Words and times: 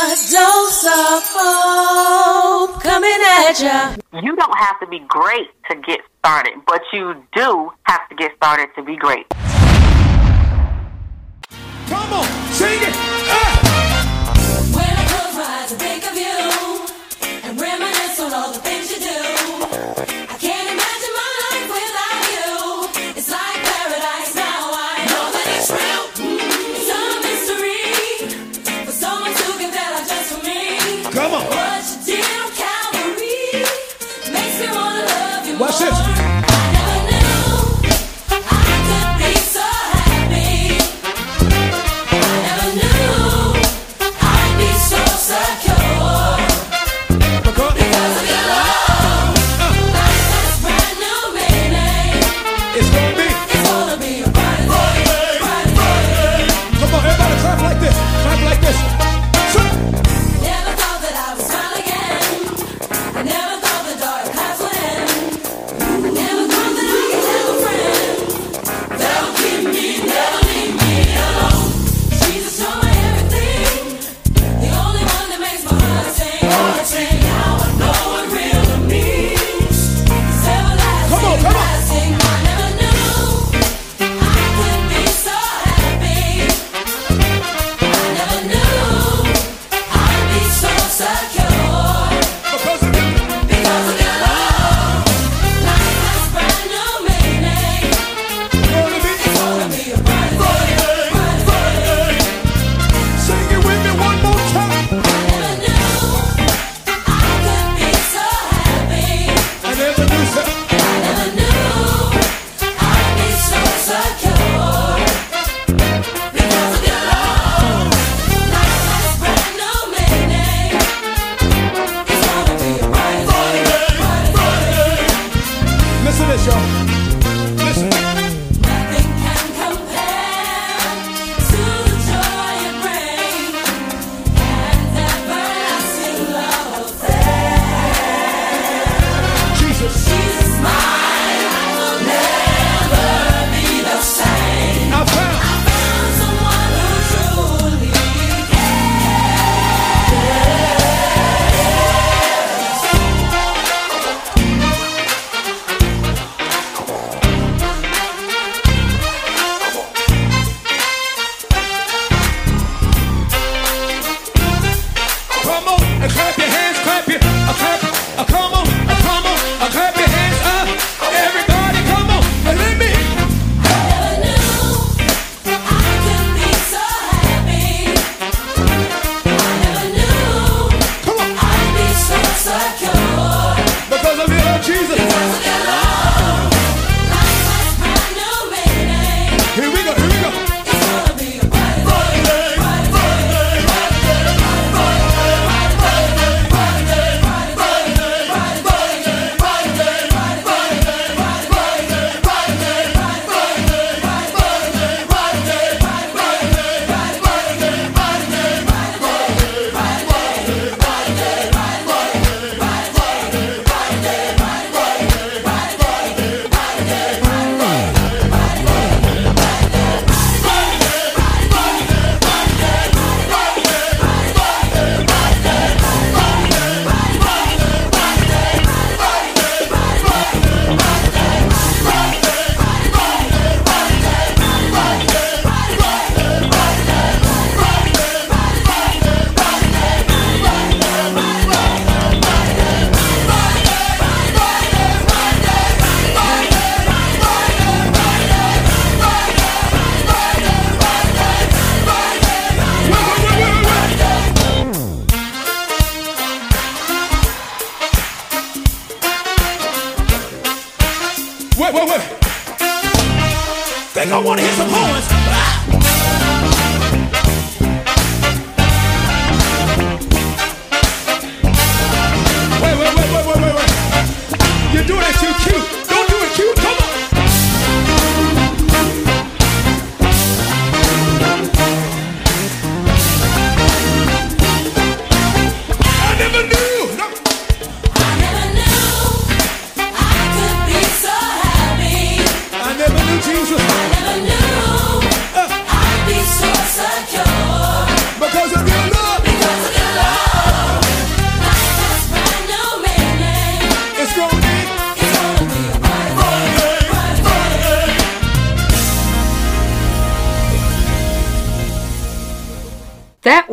A 0.00 0.14
dose 0.30 0.84
of 0.84 1.24
hope 1.34 2.80
coming 2.80 3.10
at 3.10 3.58
ya. 3.60 3.96
You 4.22 4.36
don't 4.36 4.58
have 4.58 4.78
to 4.78 4.86
be 4.86 5.00
great 5.00 5.48
to 5.68 5.76
get 5.76 5.98
started, 6.20 6.54
but 6.68 6.82
you 6.92 7.24
do 7.34 7.72
have 7.82 8.08
to 8.08 8.14
get 8.14 8.30
started 8.36 8.68
to 8.76 8.84
be 8.84 8.94
great. 8.94 9.26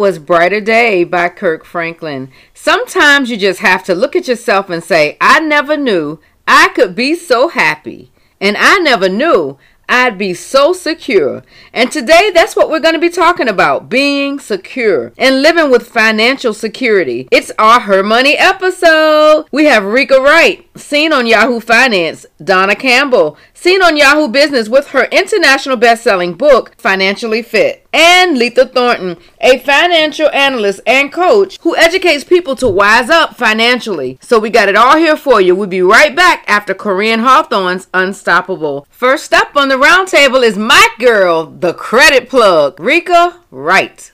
Was 0.06 0.20
Brighter 0.20 0.62
Day 0.62 1.04
by 1.04 1.30
Kirk 1.30 1.66
Franklin. 1.66 2.30
Sometimes 2.54 3.32
you 3.32 3.38
just 3.38 3.62
have 3.62 3.84
to 3.86 3.96
look 3.96 4.16
at 4.16 4.28
yourself 4.28 4.70
and 4.70 4.84
say, 4.84 5.18
I 5.20 5.40
never 5.40 5.76
knew 5.76 6.20
I 6.48 6.68
could 6.76 6.94
be 6.94 7.16
so 7.16 7.48
happy. 7.48 8.12
And 8.40 8.56
I 8.56 8.78
never 8.78 9.10
knew 9.10 9.58
I'd 9.90 10.20
be 10.20 10.36
so 10.36 10.74
secure. 10.74 11.42
And 11.74 11.92
today, 11.92 12.30
that's 12.32 12.56
what 12.56 12.70
we're 12.70 12.82
going 12.82 12.94
to 12.94 13.00
be 13.00 13.10
talking 13.10 13.48
about 13.48 13.90
being 13.90 14.38
secure 14.40 15.12
and 15.18 15.42
living 15.42 15.72
with 15.72 15.88
financial 15.88 16.54
security. 16.54 17.28
It's 17.32 17.52
our 17.58 17.80
Her 17.80 18.04
Money 18.04 18.38
episode. 18.38 19.46
We 19.52 19.66
have 19.66 19.82
Riika 19.82 20.24
Wright, 20.24 20.65
seen 20.76 21.14
on 21.14 21.26
Yahoo 21.26 21.60
Finance, 21.60 22.26
Dawna 22.42 22.78
Campbell, 22.78 23.38
seen 23.54 23.82
on 23.82 23.98
Yahoo 23.98 24.28
Business 24.28 24.70
with 24.70 24.90
her 24.90 25.06
international 25.06 25.78
best 25.78 26.04
selling 26.04 26.34
book, 26.34 26.76
Financially 26.78 27.42
Fit, 27.42 27.88
and 27.94 28.38
Letha 28.38 28.68
Thornton, 28.68 29.18
a 29.40 29.60
financial 29.60 30.30
analyst 30.30 30.82
and 30.86 31.12
coach 31.12 31.60
who 31.62 31.76
educates 31.76 32.24
people 32.24 32.56
to 32.58 32.68
wise 32.68 33.10
up 33.10 33.36
financially. 33.36 34.20
So 34.22 34.38
we 34.38 34.50
got 34.50 34.70
it 34.70 34.76
all 34.76 34.98
here 34.98 35.18
for 35.18 35.40
you. 35.40 35.56
We'll 35.56 35.68
be 35.68 35.82
right 35.82 36.16
back 36.16 36.44
after 36.48 36.74
Koryn 36.74 37.22
Hawthorne's 37.22 37.88
Unstoppable. 37.94 38.86
First 38.90 39.34
up 39.34 39.56
on 39.56 39.70
the 39.70 39.76
roundtable 39.76 40.44
is 40.44 40.58
my 40.58 40.88
girl, 41.00 41.46
the 41.46 41.74
credit 41.74 42.30
plug, 42.30 42.78
Riika 42.78 43.38
Wright. 43.50 44.12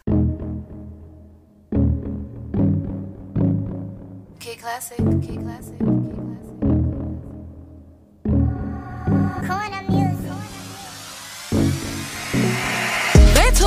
K 4.40 4.56
Classic, 4.56 4.98
K 4.98 5.38
Classic, 5.38 5.81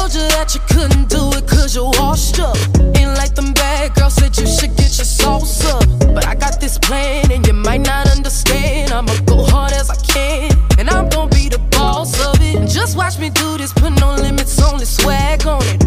told 0.04 0.22
you 0.22 0.28
that 0.36 0.54
you 0.54 0.60
couldn't 0.68 1.08
do 1.08 1.30
it 1.32 1.46
cause 1.48 1.74
you're 1.74 1.90
washed 1.98 2.38
up. 2.38 2.56
Ain't 2.96 3.14
like 3.16 3.34
them 3.34 3.52
bad 3.54 3.94
girls 3.94 4.14
said 4.14 4.36
you 4.36 4.46
should 4.46 4.76
get 4.76 4.92
your 4.98 5.08
sauce 5.18 5.64
up. 5.64 5.84
But 6.14 6.26
I 6.26 6.34
got 6.34 6.60
this 6.60 6.78
plan 6.78 7.32
and 7.32 7.46
you 7.46 7.54
might 7.54 7.80
not 7.80 8.10
understand. 8.10 8.92
I'ma 8.92 9.14
go 9.24 9.44
hard 9.44 9.72
as 9.72 9.88
I 9.88 9.96
can. 9.96 10.52
And 10.78 10.90
I'm 10.90 11.08
gonna 11.08 11.30
be 11.30 11.48
the 11.48 11.58
boss 11.70 12.12
of 12.26 12.36
it. 12.40 12.68
Just 12.68 12.96
watch 12.96 13.18
me 13.18 13.30
do 13.30 13.56
this, 13.56 13.72
put 13.72 13.92
no 14.00 14.14
limits, 14.14 14.60
only 14.60 14.84
swag 14.84 15.46
on 15.46 15.62
it. 15.62 15.83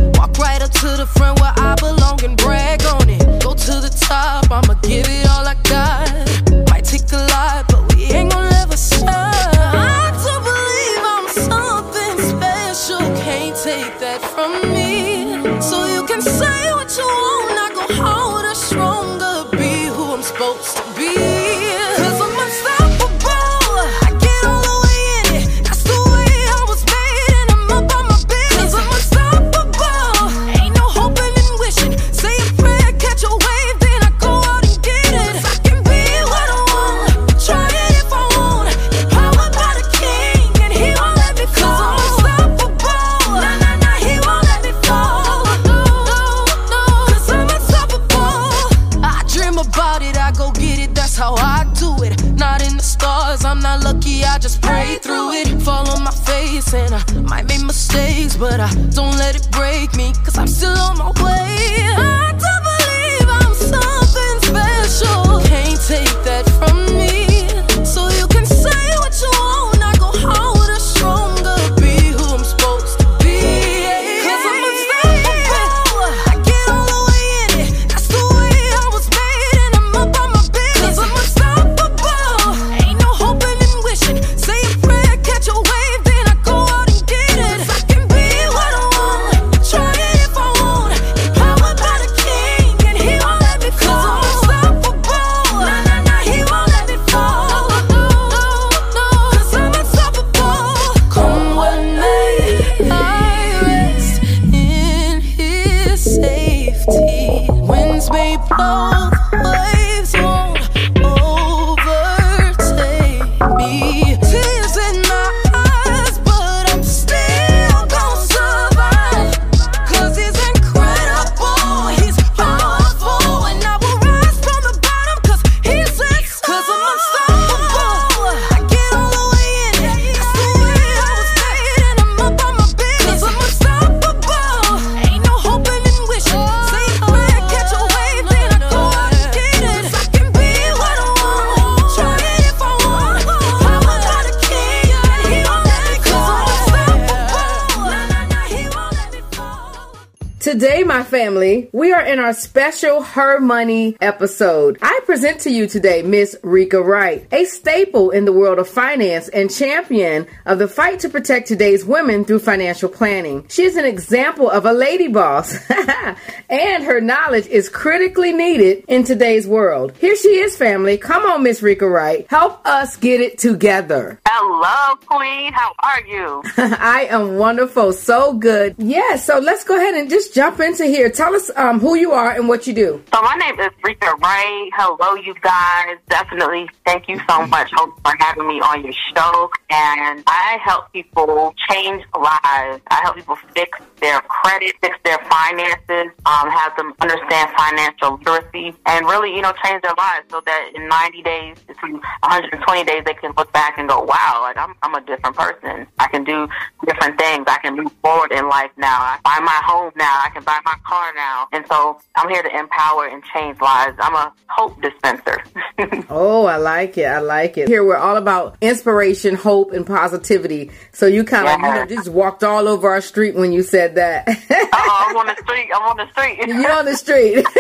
Special 152.67 153.01
Her 153.01 153.39
Money 153.39 153.95
episode. 154.01 154.77
I 154.81 155.00
present 155.05 155.39
to 155.41 155.50
you 155.50 155.67
today 155.67 156.01
Miss 156.01 156.36
Riika 156.43 156.86
Wright, 156.86 157.25
a 157.31 157.45
staple 157.45 158.12
in 158.12 158.25
the 158.25 158.33
world 158.33 158.59
of 158.59 158.67
finance 158.67 159.29
and 159.29 159.50
champion 159.50 160.27
of 160.45 160.59
the 160.59 160.67
fight 160.67 161.00
to 161.00 161.09
protect 161.09 161.47
today's 161.47 161.86
women 161.86 162.25
through 162.25 162.39
financial 162.39 162.89
planning. 162.89 163.45
She 163.47 163.63
is 163.63 163.77
an 163.77 163.86
example 163.86 164.50
of 164.50 164.65
a 164.65 164.74
lady 164.74 165.07
boss, 165.07 165.55
and 166.50 166.83
her 166.83 167.00
knowledge 167.00 167.47
is 167.47 167.69
critically 167.69 168.33
needed 168.33 168.83
in 168.89 169.05
today's 169.05 169.47
world. 169.47 169.93
Here 170.00 170.17
she 170.17 170.39
is, 170.39 170.57
family. 170.57 170.97
Come 170.97 171.24
on, 171.24 171.43
Miss 171.43 171.62
Riika 171.62 171.89
Wright. 171.89 172.27
Help 172.29 172.59
us 172.67 172.97
get 172.97 173.21
it 173.21 173.38
together. 173.38 174.19
Hello, 174.27 174.97
Queen. 175.05 175.53
How 175.53 175.74
are 175.83 176.01
you? 176.05 176.43
I 176.57 177.07
am 177.09 177.38
wonderful. 177.38 177.93
So 177.93 178.33
good. 178.33 178.75
Yeah, 178.77 179.15
so 179.15 179.39
let's 179.39 179.63
go 179.63 179.77
ahead 179.77 179.93
and 179.93 180.09
just 180.09 180.33
jump 180.33 180.59
into 180.59 180.86
here. 180.86 181.09
Tell 181.09 181.33
us 181.33 181.50
um, 181.55 181.79
who 181.79 181.95
you 181.95 182.12
are 182.12 182.31
and 182.31 182.50
what 182.50 182.57
you 182.66 182.74
do. 182.74 183.04
So 183.14 183.22
my 183.22 183.36
name 183.36 183.60
is 183.60 183.70
Riika 183.84 184.14
Ray. 184.24 184.72
Hello, 184.74 185.16
you 185.16 185.36
guys. 185.42 185.98
Definitely 186.10 186.70
thank 186.86 187.10
you 187.10 187.20
so 187.30 187.46
much 187.46 187.70
for 187.72 188.16
having 188.20 188.48
me 188.48 188.62
on 188.62 188.84
your 188.84 188.94
show. 189.14 189.52
And 189.70 190.24
I 190.26 190.58
help 190.64 190.92
people 190.94 191.54
change 191.70 192.04
lives. 192.16 192.82
I 192.90 193.02
help 193.04 193.18
people 193.18 193.36
fix 193.54 193.78
their 194.00 194.22
credit, 194.22 194.76
fix 194.82 194.98
their 195.04 195.18
finances, 195.30 196.12
um, 196.26 196.50
have 196.50 196.76
them 196.78 196.94
understand 197.02 197.50
financial 197.58 198.18
literacy, 198.18 198.74
and 198.86 199.06
really, 199.08 199.36
you 199.36 199.42
know, 199.42 199.54
change 199.64 199.82
their 199.82 199.96
lives 199.98 200.26
so 200.30 200.42
that 200.46 200.72
in 200.74 200.88
90 200.88 201.22
days 201.24 201.58
to 201.68 201.92
120 201.92 202.84
days 202.84 203.04
they 203.06 203.14
can 203.14 203.34
look 203.38 203.52
back 203.54 203.78
and 203.78 203.90
go, 203.90 204.02
wow, 204.02 204.40
like 204.42 204.58
I'm, 204.58 204.74
I'm 204.84 204.96
a 204.96 205.02
different 205.02 205.36
person. 205.36 205.88
I 206.00 206.08
can 206.08 206.24
do 206.24 206.48
different 206.86 207.20
things. 207.20 207.46
I 207.48 207.58
can 207.62 207.76
move 207.76 207.92
forward 208.02 208.32
in 208.32 208.48
life 208.48 208.72
now. 208.78 209.00
I 209.02 209.20
buy 209.24 209.40
my 209.44 209.60
home 209.66 209.92
now. 209.96 210.22
I 210.24 210.30
can 210.30 210.44
buy 210.44 210.60
my 210.64 210.76
car 210.86 211.14
now. 211.16 211.48
And 211.52 211.66
so 211.68 212.00
I'm 212.16 212.30
here 212.30 212.42
to 212.42 212.47
empower 212.56 213.08
and 213.08 213.24
change 213.34 213.60
lives. 213.62 213.98
I'm 214.00 214.13
a 214.16 214.34
hope 214.50 214.82
dispenser. 214.82 215.44
Oh, 216.10 216.46
I 216.46 216.56
like 216.58 216.98
it. 216.98 217.06
I 217.06 217.20
like 217.20 217.58
it. 217.58 217.68
Here 217.68 217.84
we're 217.84 217.98
all 217.98 218.16
about 218.18 218.58
inspiration, 218.62 219.36
hope, 219.36 219.74
and 219.74 219.86
positivity. 219.86 220.72
So 220.92 221.06
you 221.06 221.24
kind 221.24 221.48
of 221.48 221.60
Yeah. 221.60 221.74
you 221.74 221.80
know, 221.82 221.96
just 221.96 222.10
walked 222.10 222.44
all 222.44 222.68
over 222.68 222.89
our 222.89 223.01
street 223.01 223.36
when 223.36 223.51
you 223.51 223.62
said 223.62 223.94
that. 223.96 224.27
oh, 224.27 225.06
I'm 225.10 225.18
on 225.18 225.27
the 225.27 225.36
street. 225.44 225.70
I'm 225.75 225.84
on 225.84 225.98
the 225.98 226.10
street. 226.12 226.39
You're 226.48 226.72
on 226.72 226.86
the 226.86 226.96
street. 226.96 227.46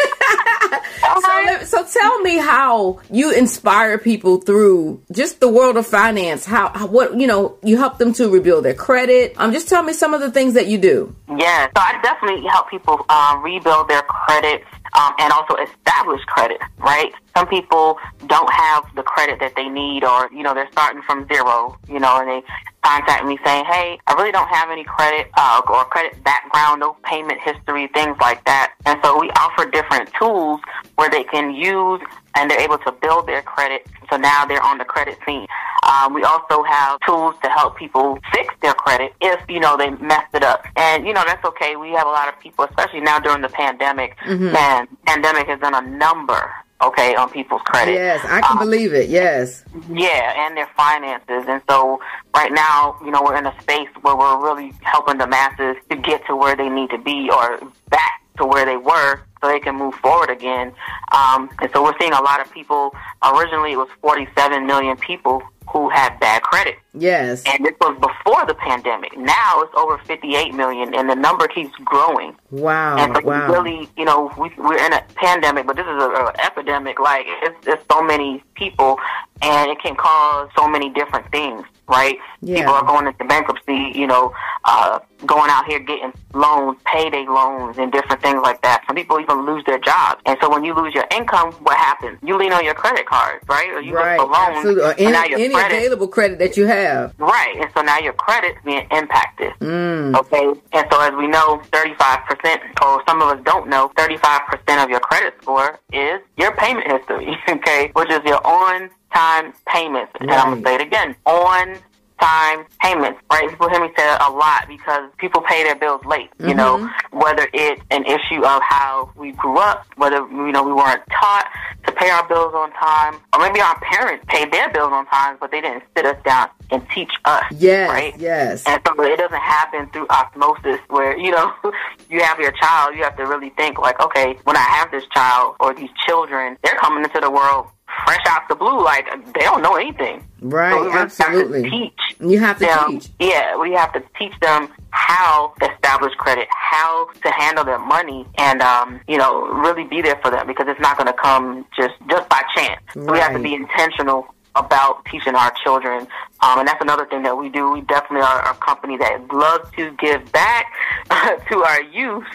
so, 0.67 1.17
Okay. 1.17 1.45
let- 1.45 1.67
so 1.67 1.85
tell 1.85 2.19
me 2.21 2.37
how 2.37 2.99
you 3.11 3.31
inspire 3.31 3.97
people 3.97 4.37
through 4.37 5.01
just 5.11 5.39
the 5.39 5.47
world 5.49 5.77
of 5.77 5.85
finance. 5.85 6.45
How, 6.45 6.69
how 6.69 6.87
what 6.87 7.19
you 7.19 7.27
know 7.27 7.57
you 7.63 7.77
help 7.77 7.97
them 7.99 8.13
to 8.13 8.29
rebuild 8.29 8.65
their 8.65 8.73
credit. 8.73 9.35
Um, 9.37 9.51
just 9.51 9.67
tell 9.69 9.83
me 9.83 9.93
some 9.93 10.13
of 10.13 10.21
the 10.21 10.31
things 10.31 10.53
that 10.55 10.67
you 10.67 10.77
do. 10.77 11.15
Yeah, 11.37 11.65
so 11.67 11.71
I 11.75 11.99
definitely 12.01 12.47
help 12.47 12.69
people 12.69 13.05
um, 13.09 13.43
rebuild 13.43 13.89
their 13.89 14.01
credit 14.03 14.63
um, 14.93 15.13
and 15.19 15.31
also 15.31 15.55
establish 15.55 16.23
credit, 16.25 16.59
right? 16.77 17.11
Some 17.35 17.47
people 17.47 17.97
don't 18.27 18.51
have 18.51 18.83
the 18.95 19.03
credit 19.03 19.39
that 19.39 19.55
they 19.55 19.69
need, 19.69 20.03
or 20.03 20.29
you 20.31 20.43
know, 20.43 20.53
they're 20.53 20.71
starting 20.71 21.01
from 21.03 21.27
zero, 21.27 21.77
you 21.87 21.99
know, 21.99 22.19
and 22.19 22.29
they 22.29 22.43
contact 22.83 23.25
me 23.25 23.37
saying, 23.45 23.65
"Hey, 23.65 23.99
I 24.07 24.13
really 24.13 24.31
don't 24.31 24.49
have 24.49 24.69
any 24.69 24.83
credit 24.83 25.29
uh, 25.37 25.61
or 25.67 25.85
credit 25.85 26.23
background, 26.23 26.79
no 26.79 26.95
payment 27.03 27.39
history, 27.41 27.87
things 27.93 28.17
like 28.19 28.43
that." 28.45 28.73
And 28.85 28.99
so 29.03 29.19
we 29.19 29.29
offer 29.31 29.69
different 29.69 30.09
tools 30.19 30.61
where 30.95 31.09
they 31.09 31.23
can 31.23 31.53
use 31.53 32.01
and 32.37 32.49
they're 32.51 32.61
able 32.61 32.77
to 32.79 32.91
build 32.91 33.27
their 33.27 33.41
credit. 33.41 33.85
So 34.09 34.17
now 34.17 34.45
they're 34.45 34.61
on 34.63 34.77
the 34.77 34.85
credit 34.85 35.17
scene. 35.25 35.47
Um, 35.87 36.13
we 36.13 36.23
also 36.23 36.63
have 36.63 36.99
tools 37.05 37.35
to 37.43 37.49
help 37.49 37.77
people 37.77 38.17
fix 38.33 38.53
their 38.61 38.73
credit 38.73 39.13
if 39.21 39.39
you 39.49 39.59
know 39.59 39.75
they 39.77 39.89
messed 39.91 40.33
it 40.33 40.43
up, 40.43 40.65
and 40.75 41.05
you 41.07 41.13
know 41.13 41.23
that's 41.25 41.43
okay. 41.45 41.75
We 41.75 41.91
have 41.91 42.07
a 42.07 42.09
lot 42.09 42.27
of 42.29 42.39
people, 42.39 42.65
especially 42.65 43.01
now 43.01 43.19
during 43.19 43.41
the 43.41 43.49
pandemic. 43.49 44.15
Man, 44.27 44.87
pandemic 45.05 45.47
has 45.47 45.59
done 45.59 45.75
a 45.75 45.81
number. 45.81 46.51
Okay, 46.79 47.15
on 47.15 47.31
people's 47.31 47.63
credit. 47.63 47.93
Yes, 47.93 48.23
I 48.25 48.39
can 48.41 48.51
Um, 48.51 48.59
believe 48.59 48.93
it. 48.93 49.09
Yes. 49.09 49.63
yeah, 49.89 50.45
and 50.45 50.55
their 50.55 50.69
finances. 50.77 51.43
And 51.47 51.59
so 51.67 51.99
right 52.35 52.51
now, 52.51 52.95
you 53.03 53.09
know, 53.09 53.23
we're 53.23 53.35
in 53.35 53.47
a 53.47 53.61
space 53.61 53.89
where 54.03 54.15
we're 54.15 54.37
really 54.47 54.71
helping 54.81 55.17
the 55.17 55.25
masses 55.25 55.75
to 55.89 55.95
get 55.95 56.23
to 56.27 56.35
where 56.35 56.55
they 56.55 56.69
need 56.69 56.91
to 56.91 56.99
be 56.99 57.31
or 57.33 57.59
back 57.89 58.21
to 58.37 58.45
where 58.45 58.63
they 58.63 58.77
were 58.77 59.19
so 59.41 59.47
they 59.47 59.59
can 59.59 59.75
move 59.75 59.93
forward 59.95 60.29
again. 60.29 60.73
Um, 61.13 61.49
and 61.61 61.69
so 61.73 61.83
we're 61.83 61.97
seeing 61.99 62.13
a 62.13 62.21
lot 62.21 62.39
of 62.41 62.51
people. 62.51 62.93
Originally, 63.23 63.73
it 63.73 63.77
was 63.77 63.89
47 64.01 64.65
million 64.65 64.97
people 64.97 65.41
who 65.73 65.89
had 65.89 66.17
bad 66.21 66.41
credit. 66.43 66.75
Yes. 66.93 67.43
And 67.45 67.65
this 67.65 67.73
was 67.81 67.97
before 67.99 68.45
the 68.45 68.53
pandemic. 68.55 69.17
Now 69.17 69.61
it's 69.61 69.73
over 69.75 69.97
58 69.97 70.53
million, 70.53 70.95
and 70.95 71.09
the 71.09 71.15
number 71.15 71.45
keeps 71.47 71.75
growing. 71.83 72.35
Wow. 72.51 72.95
And 72.97 73.13
so 73.17 73.21
Wow. 73.23 73.51
really, 73.51 73.89
you 73.97 74.05
know, 74.05 74.31
we, 74.37 74.49
we're 74.57 74.77
in 74.77 74.93
a 74.93 75.01
pandemic, 75.15 75.67
but 75.67 75.75
this 75.75 75.85
is 75.85 76.01
an 76.01 76.27
epidemic. 76.41 76.99
Like, 77.01 77.25
it's, 77.43 77.67
it's 77.67 77.83
so 77.91 78.01
many 78.01 78.41
people, 78.55 78.97
and 79.41 79.69
it 79.69 79.79
can 79.81 79.95
cause 79.97 80.49
so 80.57 80.69
many 80.69 80.89
different 80.89 81.29
things, 81.31 81.65
right? 81.87 82.17
Yeah. 82.41 82.57
People 82.57 82.73
are 82.73 82.83
going 82.83 83.07
into 83.07 83.23
bankruptcy, 83.25 83.91
you 83.95 84.07
know, 84.07 84.33
uh, 84.65 84.99
going 85.25 85.49
out 85.49 85.65
here 85.65 85.79
getting 85.79 86.13
loans, 86.33 86.77
payday 86.85 87.25
loans, 87.25 87.77
and 87.77 87.91
different 87.91 88.21
things 88.21 88.39
like 88.43 88.61
that. 88.61 88.83
Some 88.85 88.95
people 88.95 89.19
even 89.19 89.45
lose 89.45 89.63
their 89.65 89.79
jobs. 89.79 90.21
And 90.25 90.37
so 90.41 90.49
when 90.49 90.63
you 90.63 90.75
lose 90.75 90.93
your 90.93 91.05
income, 91.11 91.53
what 91.63 91.77
happens? 91.77 92.19
You 92.23 92.37
lean 92.37 92.51
on 92.51 92.63
your 92.63 92.73
credit 92.73 93.05
cards, 93.05 93.43
right? 93.47 93.69
Or 93.69 93.81
you 93.81 93.95
right. 93.95 94.19
look 94.19 94.27
for 94.27 94.33
loans, 94.33 94.57
Absolutely. 94.57 94.83
Or 94.83 94.93
any, 94.93 95.11
now 95.11 95.25
your 95.25 95.39
any 95.39 95.53
credit 95.53 95.77
available 95.77 96.07
credit 96.07 96.39
that 96.39 96.57
you 96.57 96.67
have. 96.67 97.13
Right, 97.17 97.55
and 97.59 97.69
so 97.75 97.81
now 97.81 97.97
your 97.99 98.13
credit's 98.13 98.59
being 98.63 98.85
impacted. 98.91 99.53
Mm. 99.59 100.15
Okay, 100.17 100.59
and 100.73 100.87
so 100.91 101.01
as 101.01 101.13
we 101.15 101.27
know, 101.27 101.61
35%, 101.71 102.83
or 102.83 103.03
some 103.07 103.21
of 103.21 103.29
us 103.29 103.43
don't 103.43 103.67
know, 103.67 103.89
35% 103.95 104.83
of 104.83 104.89
your 104.89 104.99
credit 104.99 105.33
score 105.41 105.79
is 105.93 106.21
your 106.37 106.51
payment 106.55 106.91
history, 106.91 107.35
okay, 107.49 107.91
which 107.93 108.09
is 108.11 108.21
your 108.25 108.45
on 108.45 108.89
time 109.13 109.53
payments. 109.67 110.11
And 110.19 110.31
I'm 110.31 110.49
going 110.51 110.63
to 110.63 110.69
say 110.69 110.75
it 110.75 110.81
again 110.81 111.15
on 111.25 111.77
time 112.19 112.65
payments, 112.81 113.19
right? 113.31 113.47
People 113.47 113.69
hear 113.69 113.79
me 113.79 113.89
say 113.95 114.11
it 114.13 114.21
a 114.21 114.31
lot 114.31 114.67
because 114.67 115.09
people 115.17 115.39
pay 115.41 115.63
their 115.63 115.75
bills 115.75 116.03
late, 116.03 116.29
you 116.39 116.55
know, 116.55 116.77
Mm-hmm. 116.79 117.19
whether 117.19 117.47
it's 117.53 117.79
an 117.91 118.05
issue 118.05 118.43
of 118.43 118.59
how 118.67 119.11
we 119.15 119.33
grew 119.33 119.59
up, 119.59 119.85
whether, 119.97 120.17
you 120.17 120.51
know, 120.51 120.63
we 120.63 120.73
weren't 120.73 121.03
taught 121.11 121.47
to 121.85 121.91
pay 121.91 122.09
our 122.09 122.27
bills 122.27 122.53
on 122.55 122.71
time, 122.71 123.19
or 123.33 123.39
maybe 123.39 123.61
our 123.61 123.79
parents 123.81 124.25
paid 124.27 124.51
their 124.51 124.67
bills 124.73 124.91
on 124.91 125.05
time, 125.05 125.37
but 125.39 125.51
they 125.51 125.61
didn't 125.61 125.83
sit 125.95 126.05
us 126.07 126.17
down 126.25 126.49
and 126.71 126.81
teach 126.93 127.11
us, 127.25 127.43
Yes. 127.51 127.87
right? 127.89 128.13
Yes. 128.17 128.63
And 128.67 128.81
so 128.85 128.99
it 129.03 129.17
doesn't 129.17 129.39
happen 129.39 129.87
through 129.91 130.07
osmosis 130.09 130.79
where, 130.89 131.15
you 131.17 131.29
know, 131.31 131.53
you 132.09 132.21
have 132.23 132.39
your 132.39 132.51
child, 132.53 132.95
you 132.95 133.03
have 133.03 133.15
to 133.17 133.25
really 133.27 133.51
think 133.51 133.77
like, 133.77 134.01
okay, 134.01 134.37
when 134.43 134.57
I 134.57 134.61
have 134.61 134.89
this 134.89 135.03
child 135.13 135.55
or 135.59 135.73
these 135.75 135.91
children, 136.07 136.57
they're 136.63 136.75
coming 136.81 137.03
into 137.03 137.19
the 137.19 137.29
world 137.29 137.67
fresh 138.05 138.21
out 138.27 138.47
the 138.49 138.55
blue, 138.55 138.83
like 138.83 139.05
they 139.33 139.41
don't 139.41 139.61
know 139.61 139.75
anything. 139.75 140.23
Right, 140.41 140.71
So 140.73 140.85
we 140.85 140.91
absolutely. 140.91 141.63
Have 141.63 141.71
to 141.71 141.77
teach 141.77 142.31
You 142.31 142.39
have 142.39 142.59
to 142.59 142.65
them, 142.65 142.99
teach. 142.99 143.09
Yeah, 143.19 143.57
we 143.57 143.71
have 143.73 143.93
to 143.93 144.03
teach 144.19 144.33
them 144.41 144.69
how 144.91 145.53
to 145.61 145.71
establish 145.71 146.13
credit, 146.15 146.47
how 146.51 147.09
to 147.23 147.31
handle 147.31 147.63
their 147.63 147.79
money, 147.79 148.25
and 148.37 148.61
um, 148.61 148.99
you 149.07 149.17
know, 149.17 149.47
really 149.47 149.83
be 149.85 150.01
there 150.01 150.19
for 150.21 150.31
them 150.31 150.47
because 150.47 150.67
it's 150.67 150.79
not 150.79 150.97
going 150.97 151.07
to 151.07 151.13
come 151.13 151.65
just 151.75 151.93
just 152.09 152.27
by 152.29 152.41
chance. 152.55 152.81
We 152.95 153.17
have 153.19 153.33
to 153.33 153.39
be 153.39 153.53
intentional 153.53 154.25
about 154.57 155.05
teaching 155.05 155.35
our 155.35 155.51
children, 155.63 156.07
um, 156.41 156.59
and 156.59 156.67
that's 156.67 156.81
another 156.81 157.05
thing 157.05 157.23
that 157.23 157.37
we 157.37 157.49
do. 157.49 157.71
We 157.71 157.81
definitely 157.81 158.25
are 158.25 158.49
a 158.49 158.53
company 158.55 158.97
that 158.97 159.31
loves 159.31 159.69
to 159.71 159.91
give 159.99 160.31
back 160.31 160.73
to 161.49 161.63
our 161.63 161.81
youth. 161.81 162.25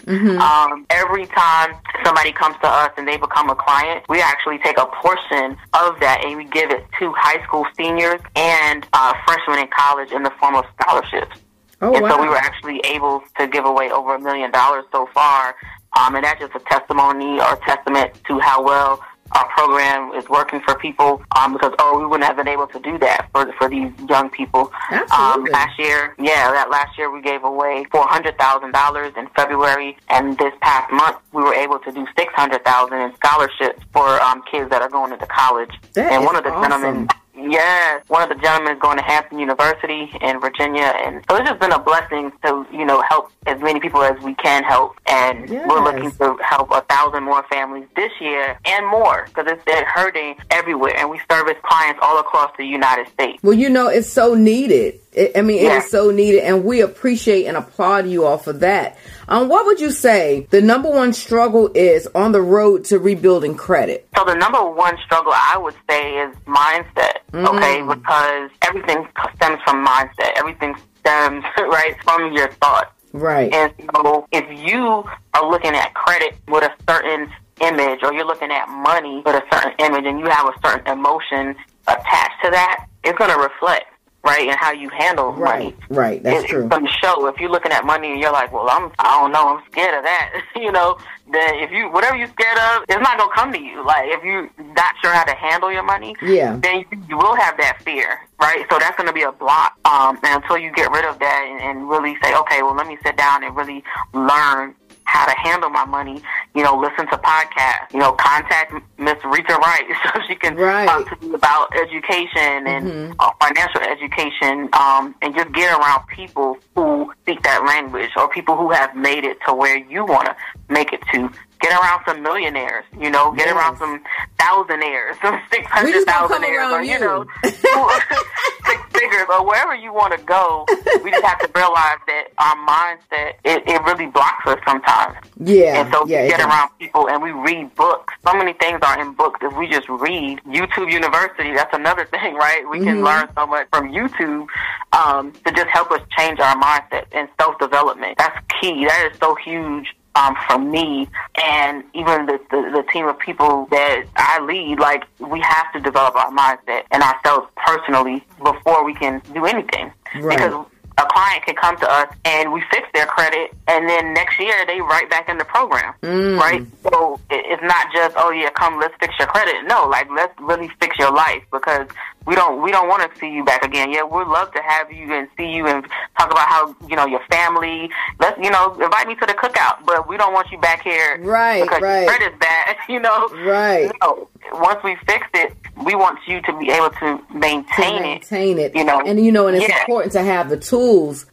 Um, 0.40 0.86
every 0.90 1.26
time 1.26 1.74
somebody 2.04 2.32
comes 2.32 2.56
to 2.62 2.68
us 2.68 2.92
and 2.96 3.06
they 3.06 3.16
become 3.16 3.50
a 3.50 3.54
client, 3.54 4.04
we 4.08 4.20
actually 4.20 4.58
take 4.58 4.78
a 4.78 4.86
portion 4.86 5.56
of 5.74 6.00
that 6.00 6.22
and 6.24 6.36
we 6.36 6.44
give 6.44 6.70
it 6.70 6.84
to 6.98 7.12
high 7.16 7.42
school 7.44 7.66
seniors 7.76 8.20
and 8.36 8.86
uh, 8.92 9.14
freshmen 9.24 9.58
in 9.58 9.68
college 9.68 10.10
in 10.12 10.22
the 10.22 10.32
form 10.40 10.54
of 10.54 10.64
scholarships. 10.80 11.38
Oh 11.80 11.92
and 11.94 12.06
so 12.06 12.20
we 12.20 12.28
were 12.28 12.36
actually 12.36 12.80
able 12.84 13.22
to 13.38 13.48
give 13.48 13.64
away 13.64 13.90
over 13.90 14.14
a 14.14 14.20
million 14.20 14.52
dollars 14.52 14.84
so 14.92 15.08
far. 15.12 15.56
Um, 15.98 16.14
and 16.14 16.24
that's 16.24 16.40
just 16.40 16.54
a 16.54 16.60
testimony 16.60 17.40
or 17.40 17.56
testament 17.66 18.14
to 18.28 18.38
how 18.38 18.62
well 18.62 19.00
our 19.34 19.48
program 19.48 20.12
is 20.14 20.28
working 20.28 20.60
for 20.60 20.74
people. 20.76 21.22
Um, 21.36 21.52
because 21.52 21.74
oh, 21.78 21.98
we 21.98 22.06
wouldn't 22.06 22.26
have 22.26 22.36
been 22.36 22.48
able 22.48 22.66
to 22.68 22.80
do 22.80 22.98
that 22.98 23.28
for 23.32 23.52
for 23.58 23.68
these 23.68 23.90
young 24.08 24.30
people. 24.30 24.72
Um, 25.12 25.44
last 25.44 25.78
year, 25.78 26.14
yeah, 26.18 26.50
that 26.52 26.70
last 26.70 26.96
year 26.98 27.10
we 27.10 27.20
gave 27.20 27.44
away 27.44 27.84
four 27.90 28.06
hundred 28.06 28.38
thousand 28.38 28.72
dollars 28.72 29.12
in 29.16 29.28
February, 29.36 29.96
and 30.08 30.38
this 30.38 30.52
past 30.60 30.92
month 30.92 31.16
we 31.32 31.42
were 31.42 31.54
able 31.54 31.78
to 31.80 31.92
do 31.92 32.06
six 32.16 32.32
hundred 32.34 32.64
thousand 32.64 32.98
in 33.00 33.14
scholarships 33.16 33.82
for 33.92 34.20
um, 34.22 34.42
kids 34.50 34.70
that 34.70 34.82
are 34.82 34.88
going 34.88 35.12
into 35.12 35.26
college. 35.26 35.70
That 35.94 36.12
and 36.12 36.24
one 36.24 36.36
of 36.36 36.44
the 36.44 36.50
awesome. 36.50 36.70
gentlemen 36.70 37.08
Yes, 37.34 38.04
one 38.08 38.22
of 38.22 38.28
the 38.28 38.42
gentlemen 38.42 38.74
is 38.74 38.80
going 38.80 38.98
to 38.98 39.02
Hampton 39.04 39.38
University 39.38 40.12
in 40.20 40.38
Virginia, 40.38 40.92
and 41.04 41.24
so 41.28 41.36
it's 41.36 41.48
just 41.48 41.60
been 41.60 41.72
a 41.72 41.78
blessing 41.78 42.30
to 42.44 42.66
you 42.70 42.84
know 42.84 43.02
help 43.08 43.30
as 43.46 43.60
many 43.60 43.80
people 43.80 44.02
as 44.02 44.20
we 44.22 44.34
can 44.34 44.62
help, 44.64 44.96
and 45.06 45.48
Yes. 45.48 45.66
we're 45.68 45.82
looking 45.82 46.10
to 46.12 46.36
help 46.44 46.70
a 46.70 46.82
thousand 46.82 47.22
more 47.22 47.42
families 47.44 47.86
this 47.96 48.12
year 48.20 48.58
and 48.66 48.86
more 48.86 49.24
because 49.28 49.46
it's 49.50 49.64
they're 49.64 49.84
hurting 49.86 50.36
everywhere, 50.50 50.94
and 50.96 51.08
we 51.10 51.20
service 51.30 51.56
clients 51.62 52.00
all 52.02 52.18
across 52.18 52.50
the 52.58 52.66
United 52.66 53.08
States. 53.08 53.42
Well, 53.42 53.54
you 53.54 53.70
know, 53.70 53.88
it's 53.88 54.08
so 54.08 54.34
needed. 54.34 55.00
It, 55.14 55.32
I 55.36 55.42
mean, 55.42 55.58
it 55.58 55.64
Yeah. 55.64 55.78
is 55.78 55.90
so 55.90 56.10
needed, 56.10 56.40
and 56.44 56.64
we 56.64 56.80
appreciate 56.82 57.46
and 57.46 57.56
applaud 57.56 58.06
you 58.06 58.24
all 58.26 58.38
for 58.38 58.52
that. 58.54 58.96
Um, 59.28 59.48
what 59.48 59.64
would 59.66 59.80
you 59.80 59.90
say 59.90 60.46
the 60.50 60.60
number 60.60 60.90
one 60.90 61.12
struggle 61.14 61.70
is 61.74 62.06
on 62.14 62.32
the 62.32 62.42
road 62.42 62.84
to 62.86 62.98
rebuilding 62.98 63.54
credit? 63.54 64.06
So 64.16 64.24
the 64.24 64.34
number 64.34 64.62
one 64.64 64.96
struggle 65.04 65.32
I 65.34 65.56
would 65.58 65.74
say 65.88 66.18
is 66.18 66.34
mindset, 66.46 67.18
okay? 67.34 67.80
Mm. 67.80 67.94
Because 67.94 68.50
everything 68.62 69.06
stems 69.36 69.60
from 69.64 69.84
mindset. 69.84 70.32
Everything 70.36 70.74
stems 71.00 71.44
right 71.58 71.96
from 72.04 72.32
your 72.32 72.48
thoughts. 72.52 72.90
Right. 73.12 73.52
And 73.52 73.72
so 73.94 74.26
if 74.32 74.44
you 74.66 75.04
are 75.34 75.50
looking 75.50 75.74
at 75.74 75.92
credit 75.94 76.36
with 76.48 76.64
a 76.64 76.72
certain 76.88 77.30
image 77.60 78.00
or 78.02 78.12
you're 78.12 78.26
looking 78.26 78.50
at 78.50 78.68
money 78.68 79.22
with 79.24 79.34
a 79.34 79.42
certain 79.52 79.72
image 79.78 80.04
and 80.06 80.18
you 80.18 80.26
have 80.26 80.46
a 80.46 80.54
certain 80.66 80.86
emotion 80.86 81.54
attached 81.86 82.42
to 82.44 82.50
that, 82.50 82.86
it's 83.04 83.18
going 83.18 83.30
to 83.30 83.38
reflect, 83.38 83.86
right, 84.24 84.48
in 84.48 84.54
how 84.56 84.72
you 84.72 84.88
handle 84.90 85.32
money. 85.32 85.74
Right. 85.90 85.98
Right. 85.98 86.22
That's 86.22 86.44
It- 86.44 86.48
true. 86.48 86.60
It's 86.60 86.68
going 86.68 86.86
to 86.86 86.92
show 86.92 87.26
if 87.26 87.38
you're 87.40 87.50
looking 87.50 87.72
at 87.72 87.84
money 87.84 88.12
and 88.12 88.20
you're 88.20 88.32
like, 88.32 88.52
well, 88.52 88.68
I'm, 88.70 88.90
I 88.98 89.20
don't 89.20 89.32
know, 89.32 89.56
I'm 89.56 89.64
scared 89.70 89.94
of 89.96 90.04
that. 90.04 90.42
you 90.56 90.70
know, 90.72 90.98
then 91.32 91.54
if 91.56 91.70
you, 91.70 91.88
whatever 91.90 92.16
you're 92.16 92.28
scared 92.28 92.58
of, 92.58 92.84
it's 92.88 93.00
not 93.02 93.18
going 93.18 93.30
to 93.30 93.34
come 93.34 93.52
to 93.52 93.60
you. 93.60 93.84
Like 93.84 94.04
if 94.08 94.22
you're 94.22 94.48
not 94.74 94.94
sure 95.02 95.12
how 95.12 95.24
to 95.24 95.34
handle 95.34 95.72
your 95.72 95.82
money, 95.82 96.14
Yeah. 96.22 96.56
then 96.62 96.80
you, 96.90 97.02
you 97.08 97.16
will 97.16 97.34
have 97.36 97.56
that 97.58 97.82
fear, 97.82 98.20
right? 98.40 98.64
So 98.70 98.78
that's 98.78 98.96
going 98.96 99.06
to 99.08 99.12
be 99.14 99.22
a 99.22 99.32
block. 99.32 99.76
Um, 99.84 100.18
and 100.22 100.42
until 100.42 100.58
you 100.58 100.70
get 100.72 100.90
rid 100.92 101.04
of 101.04 101.18
that 101.18 101.46
and, 101.50 101.60
and 101.60 101.88
really 101.88 102.16
say, 102.22 102.34
okay, 102.34 102.62
well, 102.62 102.74
let 102.76 102.86
me 102.86 102.98
sit 103.02 103.16
down 103.16 103.42
and 103.44 103.56
really 103.56 103.82
learn 104.12 104.74
how 105.04 105.26
to 105.26 105.34
handle 105.36 105.68
my 105.70 105.84
money, 105.84 106.22
you 106.54 106.62
know, 106.62 106.76
listen 106.78 107.06
to 107.08 107.16
podcasts, 107.18 107.92
you 107.92 107.98
know, 107.98 108.12
contact 108.12 108.72
Miss 108.98 109.16
Rita 109.24 109.54
Wright 109.54 109.84
so 110.14 110.20
she 110.28 110.34
can 110.34 110.56
Right. 110.56 110.86
talk 110.86 111.08
to 111.20 111.26
me 111.26 111.34
about 111.34 111.68
education 111.76 112.66
and 112.66 112.82
Mm-hmm. 112.92 113.12
uh, 113.18 113.30
financial 113.40 113.80
education, 113.80 114.68
um, 114.72 115.14
and 115.22 115.34
just 115.34 115.52
get 115.52 115.76
around 115.78 116.06
people 116.08 116.56
who 116.74 117.12
speak 117.22 117.42
that 117.42 117.64
language 117.64 118.10
or 118.16 118.28
people 118.28 118.56
who 118.56 118.70
have 118.70 118.94
made 118.96 119.24
it 119.24 119.38
to 119.46 119.54
where 119.54 119.76
you 119.76 120.04
want 120.04 120.26
to 120.26 120.36
make 120.68 120.92
it 120.92 121.00
to. 121.12 121.30
Get 121.62 121.72
around 121.80 122.02
some 122.06 122.22
millionaires, 122.22 122.84
you 123.00 123.08
know, 123.08 123.30
get 123.32 123.46
Yes. 123.46 123.56
around 123.56 123.78
some 123.78 124.02
thousandaires, 124.38 125.14
some 125.22 125.40
six 125.52 125.64
hundred 125.70 125.92
just 125.92 126.06
gonna 126.06 126.28
come 126.28 126.42
thousandaires, 126.42 126.72
or 126.72 126.82
you 126.82 126.92
you. 126.94 127.00
know, 127.00 127.24
six 128.66 128.82
figures, 128.92 129.26
or 129.30 129.46
wherever 129.46 129.74
you 129.74 129.92
want 129.92 130.12
to 130.18 130.22
go. 130.24 130.66
We 131.04 131.10
just 131.10 131.24
have 131.24 131.38
to 131.40 131.50
realize 131.54 131.98
that 132.06 132.24
our 132.38 132.56
mindset 132.66 133.34
it, 133.44 133.62
it 133.66 133.82
really 133.84 134.06
blocks 134.06 134.46
us 134.46 134.58
sometimes. 134.66 135.16
Yeah, 135.44 135.80
And 135.82 135.92
so 135.92 136.06
yeah, 136.06 136.22
we 136.22 136.28
get 136.28 136.40
around 136.40 136.70
people 136.78 137.08
and 137.08 137.22
we 137.22 137.30
read 137.32 137.74
books. 137.76 138.12
So 138.26 138.32
many 138.34 138.52
things 138.54 138.80
are 138.82 139.00
in 139.00 139.12
books. 139.14 139.40
If 139.42 139.56
we 139.56 139.68
just 139.68 139.88
read 139.88 140.40
YouTube 140.46 140.90
University, 140.92 141.52
that's 141.54 141.72
another 141.74 142.04
thing, 142.06 142.34
right? 142.34 142.68
We 142.68 142.78
Mm-hmm. 142.78 142.84
can 142.86 143.04
learn 143.04 143.28
so 143.36 143.46
much 143.46 143.68
from 143.72 143.92
YouTube 143.92 144.46
um, 144.92 145.32
to 145.46 145.52
just 145.52 145.68
help 145.68 145.90
us 145.92 146.00
change 146.18 146.40
our 146.40 146.56
mindset 146.56 147.04
and 147.12 147.28
self 147.40 147.58
development. 147.58 148.18
That's 148.18 148.36
key. 148.60 148.84
That 148.86 149.10
is 149.12 149.18
so 149.20 149.34
huge. 149.36 149.94
Um, 150.14 150.36
for 150.46 150.58
me 150.58 151.08
and 151.42 151.84
even 151.94 152.26
the, 152.26 152.38
the 152.50 152.82
the 152.82 152.84
team 152.92 153.08
of 153.08 153.18
people 153.18 153.66
that 153.70 154.04
I 154.16 154.40
lead, 154.40 154.78
like 154.78 155.04
we 155.18 155.40
have 155.40 155.72
to 155.72 155.80
develop 155.80 156.14
our 156.16 156.30
mindset 156.30 156.82
and 156.90 157.02
ourselves 157.02 157.48
personally 157.56 158.22
before 158.44 158.84
we 158.84 158.92
can 158.92 159.22
do 159.32 159.46
anything. 159.46 159.90
Right. 160.16 160.36
Because 160.36 160.66
a 160.98 161.06
client 161.06 161.44
can 161.44 161.54
come 161.56 161.76
to 161.78 161.90
us 161.90 162.08
and 162.24 162.52
we 162.52 162.62
fix 162.70 162.86
their 162.94 163.06
credit, 163.06 163.52
and 163.68 163.88
then 163.88 164.12
next 164.14 164.38
year 164.38 164.54
they 164.66 164.80
right 164.80 165.08
back 165.10 165.28
in 165.28 165.38
the 165.38 165.44
program, 165.44 165.94
Mm. 166.02 166.38
right? 166.38 166.64
So 166.82 167.18
it's 167.30 167.62
not 167.62 167.86
just 167.92 168.14
oh 168.18 168.30
yeah, 168.30 168.50
come 168.50 168.78
let's 168.78 168.94
fix 169.00 169.14
your 169.18 169.28
credit. 169.28 169.54
No, 169.66 169.86
like 169.88 170.08
let's 170.10 170.34
really 170.40 170.70
fix 170.80 170.98
your 170.98 171.12
life 171.12 171.42
because 171.52 171.86
we 172.26 172.34
don't 172.34 172.62
we 172.62 172.70
don't 172.70 172.88
want 172.88 173.10
to 173.10 173.18
see 173.18 173.30
you 173.30 173.44
back 173.44 173.64
again. 173.64 173.92
Yeah, 173.92 174.02
we'd 174.04 174.26
love 174.28 174.52
to 174.52 174.62
have 174.62 174.92
you 174.92 175.12
and 175.12 175.28
see 175.36 175.46
you 175.50 175.66
and 175.66 175.84
talk 176.18 176.30
about 176.30 176.46
how 176.48 176.74
you 176.88 176.96
know 176.96 177.06
your 177.06 177.22
family. 177.30 177.90
Let's 178.20 178.38
you 178.42 178.50
know 178.50 178.72
invite 178.80 179.08
me 179.08 179.14
to 179.16 179.26
the 179.26 179.34
cookout, 179.34 179.84
but 179.86 180.08
we 180.08 180.16
don't 180.16 180.32
want 180.32 180.50
you 180.52 180.58
back 180.58 180.82
here 180.82 181.18
Right, 181.22 181.62
because 181.62 181.80
right. 181.82 182.00
your 182.02 182.08
credit's 182.08 182.38
bad. 182.38 182.76
You 182.88 183.00
know, 183.00 183.28
Right. 183.44 183.90
No, 184.02 184.28
once 184.54 184.82
we 184.84 184.96
fix 185.06 185.26
it, 185.34 185.54
we 185.86 185.94
want 185.94 186.18
you 186.26 186.40
to 186.42 186.58
be 186.58 186.70
able 186.70 186.90
to 186.90 187.18
maintain, 187.32 187.96
to 187.96 188.00
maintain 188.02 188.58
it. 188.58 188.74
You 188.74 188.84
know, 188.84 189.00
and 189.00 189.24
you 189.24 189.30
know, 189.32 189.46
and 189.46 189.56
it's 189.56 189.68
Yeah. 189.68 189.80
important 189.80 190.12
to 190.14 190.22
have 190.22 190.48
the 190.50 190.56
tools 190.58 190.81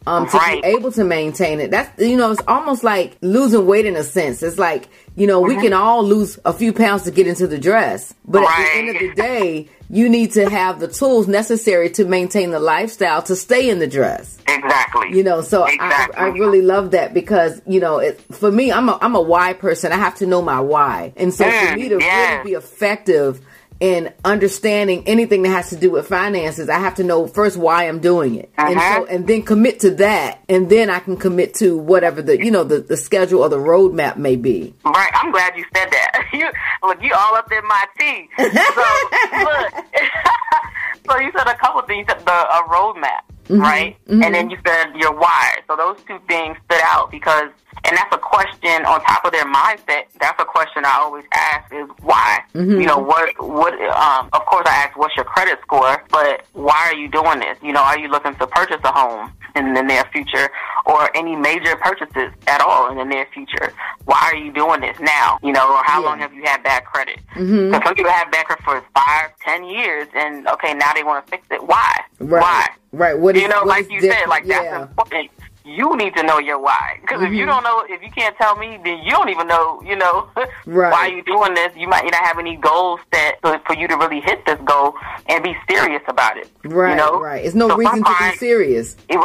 um, 0.06 0.28
to 0.28 0.36
Right. 0.36 0.62
be 0.62 0.68
able 0.68 0.92
to 0.92 1.04
maintain 1.04 1.60
it. 1.60 1.70
That's 1.70 1.90
you 2.00 2.16
know, 2.16 2.30
it's 2.30 2.42
almost 2.46 2.84
like 2.84 3.16
losing 3.20 3.66
weight 3.66 3.86
in 3.86 3.96
a 3.96 4.04
sense. 4.04 4.42
It's 4.42 4.58
like 4.58 4.88
you 5.16 5.26
know, 5.26 5.42
Mm-hmm. 5.42 5.56
we 5.56 5.62
can 5.62 5.72
all 5.72 6.02
lose 6.04 6.38
a 6.44 6.52
few 6.52 6.72
pounds 6.72 7.02
to 7.04 7.10
get 7.10 7.26
into 7.26 7.46
the 7.46 7.58
dress, 7.58 8.14
but 8.26 8.42
at 8.42 8.56
the 8.56 8.78
end 8.78 8.88
of 8.90 8.98
the 8.98 9.12
day, 9.14 9.68
you 9.90 10.08
need 10.08 10.32
to 10.32 10.48
have 10.48 10.78
the 10.80 10.86
tools 10.88 11.26
necessary 11.26 11.90
to 11.90 12.04
maintain 12.04 12.50
the 12.52 12.60
lifestyle 12.60 13.20
to 13.22 13.34
stay 13.34 13.68
in 13.68 13.80
the 13.80 13.86
dress. 13.88 14.38
Exactly. 14.48 15.16
You 15.16 15.24
know, 15.24 15.42
so 15.42 15.64
exactly. 15.64 16.16
I, 16.16 16.26
I 16.26 16.28
really 16.28 16.62
love 16.62 16.92
that 16.92 17.12
because 17.12 17.60
you 17.66 17.80
know, 17.80 17.98
it, 17.98 18.20
for 18.32 18.50
me, 18.52 18.70
I'm 18.72 18.88
a 18.88 18.98
I'm 19.02 19.14
a 19.16 19.20
why 19.20 19.52
person. 19.52 19.92
I 19.92 19.96
have 19.96 20.14
to 20.16 20.26
know 20.26 20.42
my 20.42 20.60
why, 20.60 21.12
and 21.16 21.34
so 21.34 21.44
for 21.44 21.50
Mm, 21.50 21.76
me 21.76 21.88
to 21.88 21.98
yes. 21.98 22.30
really 22.44 22.50
be 22.52 22.56
effective 22.56 23.40
in 23.80 24.12
understanding 24.26 25.02
anything 25.06 25.42
that 25.42 25.48
has 25.50 25.70
to 25.70 25.76
do 25.76 25.90
with 25.90 26.06
finances, 26.06 26.68
I 26.68 26.78
have 26.78 26.96
to 26.96 27.02
know 27.04 27.26
first 27.26 27.56
why 27.56 27.88
I'm 27.88 27.98
doing 27.98 28.34
it, 28.36 28.52
and 28.58 28.76
Uh-huh. 28.78 29.00
so 29.00 29.06
and 29.06 29.26
then 29.26 29.42
commit 29.42 29.80
to 29.80 29.90
that, 29.96 30.40
and 30.48 30.68
then 30.68 30.90
I 30.90 30.98
can 31.00 31.16
commit 31.16 31.54
to 31.54 31.76
whatever 31.78 32.20
the 32.22 32.36
you 32.44 32.50
know 32.50 32.62
the 32.64 32.80
the 32.80 32.96
schedule 32.96 33.40
or 33.42 33.48
the 33.48 33.58
roadmap 33.58 34.16
may 34.18 34.36
be. 34.36 34.74
Right. 34.84 35.10
I'm 35.14 35.32
glad 35.32 35.56
you 35.56 35.64
said 35.74 35.88
that. 35.90 36.26
you 36.32 36.50
look, 36.82 37.02
you 37.02 37.12
all 37.14 37.34
up 37.34 37.50
in 37.50 37.66
my 37.66 37.84
tea. 37.98 38.28
So 38.38 38.84
look. 39.44 39.84
so 41.10 41.18
you 41.18 41.32
said 41.36 41.46
a 41.46 41.56
couple 41.56 41.82
things. 41.82 42.06
The 42.06 42.14
a 42.32 42.62
roadmap, 42.68 43.22
Mm-hmm. 43.48 43.60
right? 43.62 43.96
And 44.08 44.32
then 44.34 44.48
you 44.50 44.58
said 44.64 44.94
your 44.94 45.12
why. 45.12 45.56
So 45.66 45.74
those 45.74 45.96
two 46.06 46.18
things 46.28 46.56
stood 46.66 46.80
out 46.84 47.10
because, 47.10 47.50
and 47.84 47.96
that's 47.96 48.14
a 48.14 48.18
question 48.18 48.84
on 48.86 49.00
top 49.02 49.24
of 49.24 49.32
their 49.32 49.44
mindset. 49.46 50.04
That's 50.20 50.40
a 50.40 50.44
question 50.44 50.84
I 50.84 50.98
always 51.00 51.24
ask 51.32 51.72
is 51.72 51.88
why. 52.02 52.40
Mm-hmm. 52.54 52.80
You 52.80 52.86
know 52.86 52.98
what? 52.98 53.34
What? 53.40 53.74
Um. 53.74 54.28
Of 54.32 54.44
course, 54.46 54.66
I 54.68 54.74
ask 54.84 54.96
what's 54.96 55.16
your 55.16 55.24
credit 55.24 55.58
score, 55.62 56.02
but 56.10 56.44
why 56.52 56.90
are 56.90 56.94
you 56.94 57.08
doing 57.08 57.40
this? 57.40 57.56
You 57.62 57.72
know, 57.72 57.82
are 57.82 57.98
you 57.98 58.08
looking 58.08 58.34
to 58.36 58.46
purchase 58.46 58.80
a 58.84 58.92
home 58.92 59.32
in 59.56 59.74
the 59.74 59.82
near 59.82 60.04
future, 60.12 60.48
or 60.86 61.10
any 61.16 61.34
major 61.34 61.74
purchases 61.76 62.32
at 62.46 62.60
all 62.60 62.90
in 62.90 62.96
the 62.98 63.04
near 63.04 63.26
future? 63.34 63.72
Why 64.04 64.30
are 64.32 64.36
you 64.36 64.52
doing 64.52 64.80
this 64.80 64.98
now? 65.00 65.38
You 65.42 65.52
know, 65.52 65.66
or 65.68 65.82
how 65.84 66.00
Yeah. 66.00 66.06
long 66.08 66.18
have 66.20 66.32
you 66.32 66.42
had 66.44 66.62
bad 66.62 66.84
credit? 66.84 67.18
Because 67.34 67.82
some 67.84 67.94
people 67.94 68.12
have 68.12 68.30
bad 68.30 68.46
credit 68.46 68.64
for 68.64 68.82
five, 68.94 69.30
ten 69.40 69.64
years, 69.64 70.06
and 70.14 70.46
okay, 70.48 70.74
now 70.74 70.92
they 70.92 71.02
want 71.02 71.26
to 71.26 71.30
fix 71.30 71.46
it. 71.50 71.62
Why? 71.66 71.92
Right. 72.20 72.40
Why? 72.42 72.66
Right. 72.92 73.18
What 73.18 73.36
is 73.36 73.42
you 73.42 73.48
know, 73.48 73.58
what 73.58 73.66
like 73.68 73.90
you 73.90 74.00
said, 74.00 74.08
different? 74.08 74.28
like 74.30 74.46
that's 74.46 74.82
important. 74.82 75.30
You 75.76 75.96
need 75.96 76.16
to 76.16 76.22
know 76.24 76.38
your 76.38 76.58
why. 76.58 76.98
Because 77.00 77.22
if 77.22 77.32
you 77.32 77.46
don't 77.46 77.62
know, 77.62 77.84
if 77.88 78.02
you 78.02 78.10
can't 78.10 78.36
tell 78.36 78.56
me, 78.56 78.78
then 78.82 78.98
you 79.04 79.10
don't 79.12 79.28
even 79.28 79.46
know, 79.46 79.80
you 79.82 79.94
know, 79.94 80.28
Right. 80.66 80.90
why 80.90 81.06
you're 81.06 81.22
doing 81.22 81.54
this. 81.54 81.72
You 81.76 81.86
might 81.86 82.04
not 82.04 82.14
have 82.14 82.38
any 82.40 82.56
goals 82.56 82.98
set 83.14 83.40
for, 83.40 83.74
you 83.74 83.86
to 83.86 83.96
really 83.96 84.20
hit 84.20 84.44
this 84.46 84.58
goal 84.64 84.94
and 85.28 85.44
be 85.44 85.54
serious 85.68 86.02
about 86.08 86.36
it. 86.36 86.50
Right. 86.64 86.90
You 86.90 86.96
know? 86.96 87.20
Right. 87.20 87.44
It's 87.44 87.54
no 87.54 87.68
So 87.68 87.76
reason 87.76 88.02
to 88.02 88.14
be 88.18 88.36
serious. 88.36 88.96
Eh, 89.08 89.16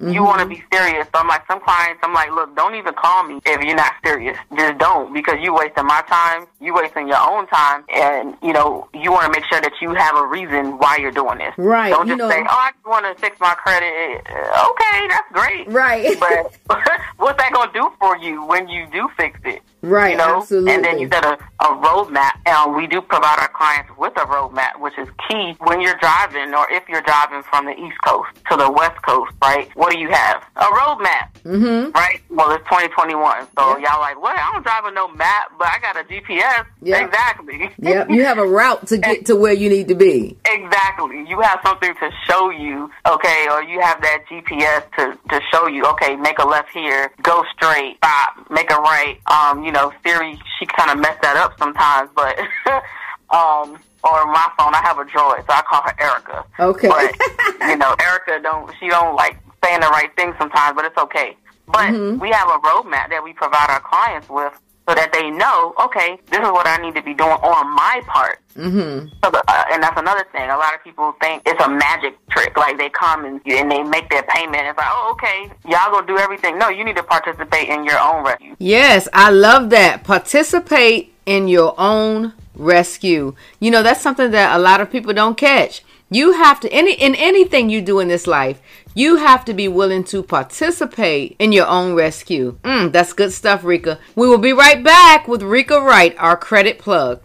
Right. 0.00 0.14
You 0.14 0.24
want 0.24 0.38
to 0.38 0.46
mm-hmm. 0.46 0.54
be 0.54 0.76
serious. 0.76 1.06
So 1.12 1.20
I'm 1.20 1.28
like, 1.28 1.46
some 1.46 1.60
clients, 1.60 2.00
I'm 2.02 2.14
like, 2.14 2.30
look, 2.30 2.56
don't 2.56 2.74
even 2.74 2.94
call 2.94 3.24
me 3.24 3.38
if 3.44 3.62
you're 3.62 3.76
not 3.76 3.92
serious. 4.04 4.38
Just 4.56 4.78
don't 4.78 5.12
because 5.12 5.36
you're 5.42 5.54
wasting 5.54 5.86
my 5.86 6.02
time. 6.08 6.46
You're 6.58 6.74
wasting 6.74 7.06
your 7.06 7.20
own 7.20 7.46
time. 7.48 7.84
And, 7.92 8.34
you 8.42 8.54
know, 8.54 8.88
you 8.94 9.12
want 9.12 9.32
to 9.32 9.38
make 9.38 9.46
sure 9.50 9.60
that 9.60 9.72
you 9.82 9.92
have 9.92 10.16
a 10.16 10.26
reason 10.26 10.78
why 10.78 10.96
you're 10.96 11.12
doing 11.12 11.38
this. 11.38 11.52
Right, 11.58 11.90
Don't 11.90 12.06
you 12.06 12.16
just 12.16 12.18
know- 12.18 12.30
say, 12.30 12.40
oh, 12.40 12.46
I 12.48 12.70
just 12.72 12.86
want 12.86 13.04
to 13.04 13.20
fix 13.20 13.38
my 13.40 13.54
credit. 13.54 14.26
Okay, 14.26 15.08
that's 15.08 15.32
great. 15.32 15.68
Right. 15.68 16.18
But 16.18 16.56
what's 17.18 17.36
that 17.36 17.52
going 17.52 17.68
to 17.68 17.74
do 17.74 17.92
for 17.98 18.16
you 18.16 18.44
when 18.46 18.68
you 18.68 18.86
do 18.90 19.08
fix 19.18 19.38
it? 19.44 19.60
Right, 19.82 20.12
You 20.12 20.18
know? 20.18 20.38
absolutely. 20.38 20.72
And 20.74 20.84
then 20.84 20.98
you 20.98 21.08
said 21.12 21.24
a, 21.24 21.32
a 21.60 21.66
roadmap. 21.80 22.32
And 22.46 22.74
we 22.74 22.86
do 22.86 23.00
provide 23.00 23.38
our 23.38 23.48
clients 23.48 23.90
with 23.98 24.12
a 24.16 24.26
roadmap, 24.26 24.78
which 24.80 24.94
is 24.98 25.08
key 25.28 25.54
when 25.60 25.80
you're 25.80 25.96
driving 26.00 26.54
or 26.54 26.66
if 26.70 26.88
you're 26.88 27.02
driving 27.02 27.42
from 27.44 27.66
the 27.66 27.72
East 27.72 27.96
Coast 28.04 28.28
to 28.50 28.56
the 28.56 28.70
West 28.70 29.00
Coast, 29.02 29.32
right? 29.42 29.68
What 29.76 29.92
do 29.92 29.98
you 29.98 30.10
have? 30.10 30.42
A 30.56 30.64
roadmap. 30.64 31.32
Mm-hmm. 31.44 31.90
Right? 31.92 32.20
Well, 32.30 32.50
it's 32.52 32.64
2021. 32.64 33.46
So 33.58 33.78
Yeah. 33.78 33.92
y'all 33.92 34.00
like, 34.00 34.20
what? 34.20 34.38
I 34.38 34.52
don't 34.52 34.62
drive 34.62 34.84
with 34.84 34.94
no 34.94 35.08
map, 35.08 35.52
but 35.58 35.68
I 35.68 35.78
got 35.80 35.96
a 35.96 36.04
GPS. 36.04 36.66
Yeah. 36.82 37.04
Exactly. 37.04 37.70
Yep. 37.90 38.10
You 38.10 38.24
have 38.24 38.38
a 38.38 38.46
route 38.46 38.86
to 38.88 38.98
get 38.98 39.26
to 39.26 39.36
where 39.36 39.52
you 39.52 39.68
need 39.68 39.88
to 39.88 39.94
be. 39.94 40.36
Exactly. 40.44 41.24
You 41.28 41.40
have 41.40 41.60
something 41.64 41.92
to 41.94 42.10
show 42.28 42.50
you, 42.50 42.90
okay, 43.08 43.46
or 43.50 43.62
you 43.62 43.80
have 43.80 44.00
that 44.02 44.24
GPS 44.30 44.84
to, 44.98 45.18
to 45.30 45.40
show 45.52 45.66
you, 45.66 45.84
okay, 45.86 46.14
make 46.16 46.38
a 46.38 46.46
left 46.46 46.68
here, 46.72 47.10
go 47.22 47.42
straight, 47.56 47.96
stop, 47.98 48.48
make 48.50 48.70
a 48.70 48.76
right. 48.76 49.18
Um, 49.26 49.64
you 49.64 49.69
know, 49.72 49.92
Siri, 50.04 50.38
she 50.58 50.66
kind 50.66 50.90
of 50.90 50.98
messed 50.98 51.22
that 51.22 51.36
up 51.36 51.58
sometimes, 51.58 52.10
but, 52.14 52.38
um, 53.34 53.78
or 54.02 54.26
my 54.26 54.48
phone, 54.56 54.74
I 54.74 54.80
have 54.82 54.98
a 54.98 55.04
droid, 55.04 55.46
so 55.46 55.52
I 55.52 55.62
call 55.68 55.82
her 55.82 55.94
Erica. 56.00 56.44
Okay. 56.58 56.88
But, 56.88 57.14
you 57.68 57.76
know, 57.76 57.94
Erica 58.00 58.40
don't, 58.42 58.72
she 58.80 58.88
don't 58.88 59.14
like 59.14 59.38
saying 59.64 59.80
the 59.80 59.88
right 59.88 60.14
thing 60.16 60.34
sometimes, 60.38 60.74
but 60.74 60.84
it's 60.84 60.98
okay. 60.98 61.36
But 61.66 61.92
we 62.18 62.30
have 62.30 62.48
a 62.48 62.58
roadmap 62.58 63.10
that 63.10 63.20
we 63.22 63.32
provide 63.32 63.70
our 63.70 63.80
clients 63.80 64.28
with 64.28 64.52
so 64.90 64.94
that 64.96 65.12
they 65.12 65.30
know, 65.30 65.72
okay, 65.84 66.18
this 66.30 66.40
is 66.40 66.50
what 66.50 66.66
I 66.66 66.76
need 66.78 66.96
to 66.96 67.02
be 67.02 67.14
doing 67.14 67.30
on 67.30 67.74
my 67.76 68.02
part. 68.08 68.40
Mm-hmm. 68.56 69.06
So, 69.22 69.30
uh, 69.30 69.64
and 69.70 69.80
that's 69.80 69.96
another 69.96 70.26
thing. 70.32 70.50
A 70.50 70.56
lot 70.56 70.74
of 70.74 70.82
people 70.82 71.14
think 71.20 71.42
it's 71.46 71.62
a 71.62 71.68
magic 71.68 72.18
trick. 72.28 72.56
Like 72.56 72.76
they 72.76 72.88
come 72.88 73.24
and, 73.24 73.40
and 73.46 73.70
they 73.70 73.84
make 73.84 74.10
their 74.10 74.24
payment. 74.24 74.66
It's 74.66 74.76
like, 74.76 74.88
oh, 74.90 75.14
okay, 75.14 75.52
y'all 75.70 75.92
gonna 75.92 76.08
do 76.08 76.18
everything. 76.18 76.58
No, 76.58 76.70
you 76.70 76.84
need 76.84 76.96
to 76.96 77.04
participate 77.04 77.68
in 77.68 77.84
your 77.84 78.00
own 78.00 78.24
rescue. 78.24 78.56
Yes, 78.58 79.06
I 79.12 79.30
love 79.30 79.70
that. 79.70 80.02
Participate 80.02 81.14
in 81.24 81.46
your 81.46 81.72
own 81.78 82.32
rescue. 82.56 83.36
You 83.60 83.70
know, 83.70 83.84
that's 83.84 84.00
something 84.00 84.32
that 84.32 84.56
a 84.56 84.58
lot 84.58 84.80
of 84.80 84.90
people 84.90 85.12
don't 85.12 85.36
catch. 85.36 85.84
You 86.10 86.32
have 86.32 86.58
to 86.60 86.72
any 86.72 86.94
in 86.94 87.14
anything 87.14 87.70
you 87.70 87.80
do 87.80 88.00
in 88.00 88.08
this 88.08 88.26
life, 88.26 88.60
you 88.94 89.16
have 89.16 89.44
to 89.44 89.54
be 89.54 89.68
willing 89.68 90.04
to 90.04 90.22
participate 90.22 91.36
in 91.38 91.52
your 91.52 91.66
own 91.66 91.94
rescue. 91.94 92.58
Mm, 92.62 92.92
that's 92.92 93.12
good 93.12 93.32
stuff, 93.32 93.62
Riika. 93.62 93.98
We 94.16 94.28
will 94.28 94.38
be 94.38 94.52
right 94.52 94.82
back 94.82 95.28
with 95.28 95.42
Riika 95.42 95.84
Wright, 95.84 96.14
our 96.18 96.36
credit 96.36 96.78
plug. 96.78 97.22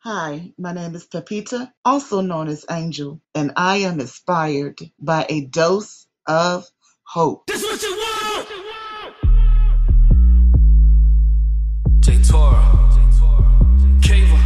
Hi, 0.00 0.52
my 0.58 0.72
name 0.72 0.96
is 0.96 1.06
Pepita, 1.06 1.72
also 1.84 2.20
known 2.20 2.48
as 2.48 2.64
Angel, 2.70 3.20
and 3.34 3.52
I 3.56 3.76
am 3.78 4.00
inspired 4.00 4.80
by 4.98 5.26
a 5.28 5.44
dose 5.46 6.06
of 6.26 6.66
hope. 7.04 7.46
This 7.46 7.62
what 7.62 7.82
you 7.82 7.90
want. 7.90 8.48
J 12.00 12.20
Toro, 12.22 12.60
Kava, 14.02 14.40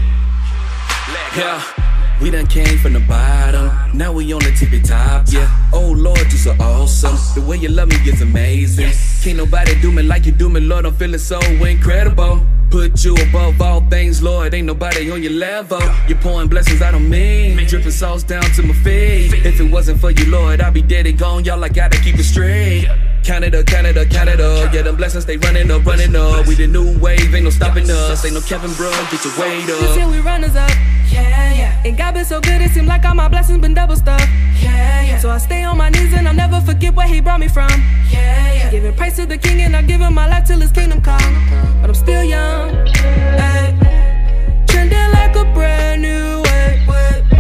yeah. 1.37 1.76
We 2.20 2.31
done 2.31 2.46
came 2.46 2.79
from 2.79 2.94
the 2.94 3.00
bottom, 3.00 3.70
now 3.96 4.12
we 4.12 4.33
on 4.33 4.40
the 4.40 4.50
tippy 4.52 4.81
top, 4.81 5.26
yeah. 5.29 5.48
Oh 5.72 5.92
Lord, 5.96 6.18
you 6.33 6.38
so 6.38 6.57
awesome. 6.59 7.16
The 7.35 7.46
way 7.46 7.59
you 7.59 7.68
love 7.68 7.88
me 7.88 7.96
is 7.96 8.22
amazing. 8.22 9.15
Can't 9.27 9.39
nobody 9.39 9.75
do 9.81 9.91
me 9.91 10.05
like 10.05 10.25
you 10.25 10.31
do 10.31 10.49
me, 10.49 10.61
Lord. 10.61 10.87
I'm 10.87 10.95
feeling 10.95 11.19
so 11.19 11.41
incredible. 11.41 12.47
Put 12.71 13.05
you 13.05 13.17
above 13.29 13.61
all 13.61 13.81
things, 13.91 14.23
Lord. 14.23 14.55
Ain't 14.55 14.69
nobody 14.69 15.11
on 15.11 15.21
your 15.21 15.33
level. 15.33 15.81
You're 16.07 16.19
pouring 16.19 16.47
blessings 16.47 16.81
out 16.81 16.95
on 16.95 17.11
me, 17.11 17.57
dripping 17.67 17.91
sauce 17.91 18.23
down 18.23 18.45
to 18.55 18.62
my 18.62 18.73
feet. 18.73 19.33
If 19.45 19.59
it 19.59 19.69
wasn't 19.69 19.99
for 20.01 20.12
you, 20.12 20.31
Lord, 20.31 20.61
I'd 20.61 20.73
be 20.73 20.81
dead 20.81 21.09
and 21.09 21.19
gone. 21.19 21.45
Y'all, 21.45 21.65
I 21.65 21.69
gotta 21.69 21.99
keep 22.03 22.15
it 22.15 22.23
straight. 22.23 22.87
Canada, 23.25 23.65
Canada, 23.65 24.07
Canada. 24.07 24.71
Yeah, 24.73 24.83
them 24.83 24.95
blessings 24.95 25.27
they 25.27 25.39
running 25.39 25.73
up, 25.73 25.85
running 25.85 26.15
up. 26.15 26.47
We 26.47 26.55
the 26.55 26.69
new 26.69 26.97
wave, 27.01 27.35
ain't 27.35 27.43
no 27.43 27.51
stopping 27.51 27.91
us. 27.91 28.25
Ain't 28.25 28.35
no 28.35 28.41
Kevin, 28.43 28.73
bro. 28.75 28.93
Get 29.11 29.25
your 29.25 29.37
weight 29.41 29.67
This 29.67 29.91
up. 29.91 29.97
year 29.97 30.09
we 30.09 30.21
runners 30.21 30.55
up. 30.55 30.71
Yeah, 31.11 31.53
yeah. 31.53 31.83
And 31.85 31.99
God 31.99 32.15
been 32.15 32.25
so 32.25 32.41
good, 32.41 32.62
it 32.62 32.71
seemed 32.71 32.87
like 32.87 33.05
all 33.05 33.17
my 33.17 33.27
blessings 33.27 33.59
been 33.59 33.75
double 33.75 33.97
stuffed. 33.97 34.29
Yeah, 34.62 35.03
yeah. 35.03 35.19
So 35.19 35.31
I 35.31 35.39
stay 35.39 35.65
on 35.65 35.77
my 35.77 35.89
knees 35.89 36.15
and 36.15 36.29
I'll 36.29 36.35
never 36.35 36.61
forget 36.61 36.95
where 36.95 37.09
He 37.09 37.21
brought 37.21 37.41
me 37.41 37.49
from. 37.49 37.71
Yeah, 38.11 38.53
yeah. 38.53 38.71
Giving 38.71 38.95
praise 38.95 39.15
to 39.16 39.24
the 39.24 39.38
King 39.38 39.62
and 39.62 39.74
I 39.74 39.81
give 39.81 40.02
Him 40.02 40.12
my 40.12 40.29
life 40.29 40.44
till 40.44 40.61
His 40.61 40.70
kingdom 40.70 41.00
come. 41.00 41.35
But 41.81 41.88
I'm 41.88 41.94
still 41.94 42.22
young. 42.22 42.76
Ay. 43.40 43.72
Trending 44.68 45.11
like 45.12 45.35
a 45.37 45.44
brand 45.55 46.02
new 46.02 46.42
way. 46.42 47.36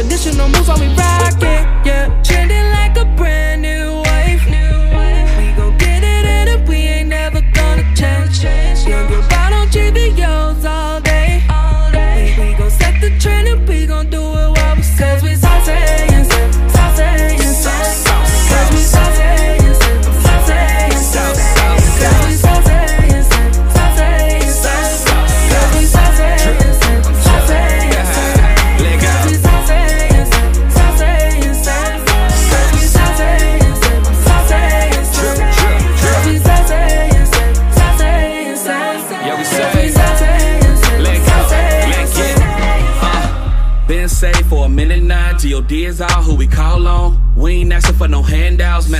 Traditional 0.00 0.48
moves 0.48 0.66
while 0.66 0.80
we 0.80 0.88
rocking, 0.96 1.19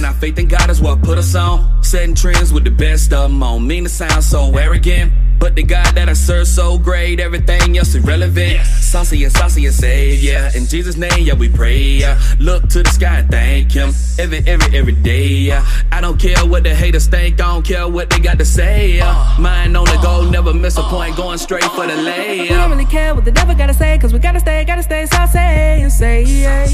handouts. 0.00 0.02
Man, 0.02 0.04
our 0.04 0.20
faith 0.20 0.38
in 0.38 0.48
God 0.48 0.70
is 0.70 0.80
what 0.80 1.02
put 1.02 1.18
us 1.18 1.34
on. 1.34 1.82
Setting 1.82 2.14
trends 2.14 2.52
with 2.52 2.64
the 2.64 2.70
best 2.70 3.12
of 3.12 3.30
them 3.30 3.42
on. 3.42 3.66
Mean 3.66 3.84
to 3.84 3.90
sound 3.90 4.24
so 4.24 4.56
arrogant. 4.56 5.12
But 5.38 5.54
the 5.54 5.62
God 5.62 5.94
that 5.94 6.06
I 6.06 6.12
serve 6.12 6.46
so 6.46 6.76
great, 6.76 7.18
everything 7.18 7.78
else 7.78 7.94
irrelevant. 7.94 8.60
Saucy 8.66 9.24
and 9.24 9.32
saucy 9.32 9.64
and 9.64 9.74
save, 9.74 10.22
yeah. 10.22 10.54
In 10.54 10.66
Jesus' 10.66 10.98
name, 10.98 11.20
yeah, 11.20 11.32
we 11.32 11.48
pray, 11.48 11.78
yeah. 11.78 12.20
Look 12.38 12.68
to 12.68 12.82
the 12.82 12.90
sky 12.90 13.20
and 13.20 13.30
thank 13.30 13.72
Him 13.72 13.88
every, 14.18 14.42
every, 14.46 14.76
every 14.76 14.92
day, 14.92 15.28
yeah. 15.28 15.64
I 15.90 16.02
don't 16.02 16.20
care 16.20 16.44
what 16.44 16.64
the 16.64 16.74
haters 16.74 17.06
think, 17.06 17.40
I 17.40 17.54
don't 17.54 17.64
care 17.64 17.88
what 17.88 18.10
they 18.10 18.18
got 18.18 18.38
to 18.38 18.44
say, 18.44 18.98
yeah. 18.98 19.34
Mind 19.40 19.74
on 19.78 19.86
the 19.86 19.98
go, 20.02 20.28
never 20.28 20.52
miss 20.52 20.76
a 20.76 20.82
point, 20.82 21.16
going 21.16 21.38
straight 21.38 21.64
for 21.64 21.86
the 21.86 21.96
We 21.96 22.48
don't 22.48 22.70
really 22.70 22.84
care 22.84 23.14
what 23.14 23.24
the 23.24 23.32
devil 23.32 23.54
gotta 23.54 23.72
say, 23.72 23.96
cause 23.96 24.12
we 24.12 24.18
gotta 24.18 24.40
stay, 24.40 24.62
gotta 24.66 24.82
stay 24.82 25.06
saucy 25.06 25.38
and 25.38 25.90
say, 25.90 26.24
yeah. 26.24 26.68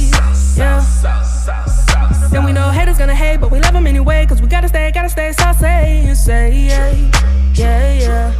yeah. 0.57 1.96
And 2.35 2.45
we 2.45 2.53
know 2.53 2.71
haters 2.71 2.99
gonna 2.99 3.15
hate, 3.15 3.39
but 3.41 3.51
we 3.51 3.61
love 3.61 3.73
them 3.73 3.87
anyway, 3.87 4.27
cause 4.27 4.41
we 4.43 4.49
gotta 4.49 4.69
stay, 4.69 4.91
gotta 4.93 5.09
stay 5.09 5.33
saucy 5.33 5.67
and 5.67 6.17
say, 6.17 6.53
yeah. 6.53 6.93
Yeah, 7.55 7.93
yeah. 7.95 8.33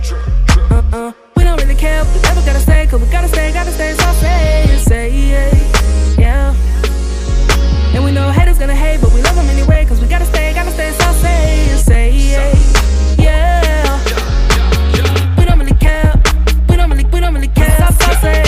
Uh 0.71 0.83
uh. 0.93 1.13
We 1.37 1.45
don't 1.45 1.59
really 1.61 1.75
care 1.75 2.05
what 2.05 2.13
the 2.15 2.21
devil 2.21 2.43
gotta 2.45 2.61
say, 2.61 2.87
cause 2.87 3.01
we 3.01 3.07
gotta 3.09 3.29
stay, 3.29 3.53
gotta 3.53 3.71
stay 3.73 3.95
saucy 3.95 4.27
and 4.27 4.81
say, 4.81 5.11
yeah. 5.11 5.51
Yeah. 6.19 6.55
And 7.95 8.05
we 8.05 8.13
know 8.13 8.31
haters 8.31 8.59
gonna 8.59 8.75
hate, 8.75 9.01
but 9.01 9.13
we 9.13 9.23
love 9.23 9.35
them 9.35 9.47
anyway, 9.47 9.85
cause 9.87 10.01
we 10.01 10.07
gotta 10.09 10.27
stay, 10.27 10.53
gotta 10.55 10.71
stay 10.71 10.93
saucy 10.93 11.27
and 11.27 11.81
say, 11.81 12.11
yeah. 12.13 12.55
Yeah. 13.19 14.01
We 15.39 15.45
don't 15.45 15.59
really 15.59 15.75
care. 15.79 16.13
We 16.69 16.77
don't 16.77 16.91
really, 16.91 17.05
we 17.05 17.21
don't 17.21 17.35
really 17.35 17.49
care. 17.49 17.75
Say, 18.21 18.46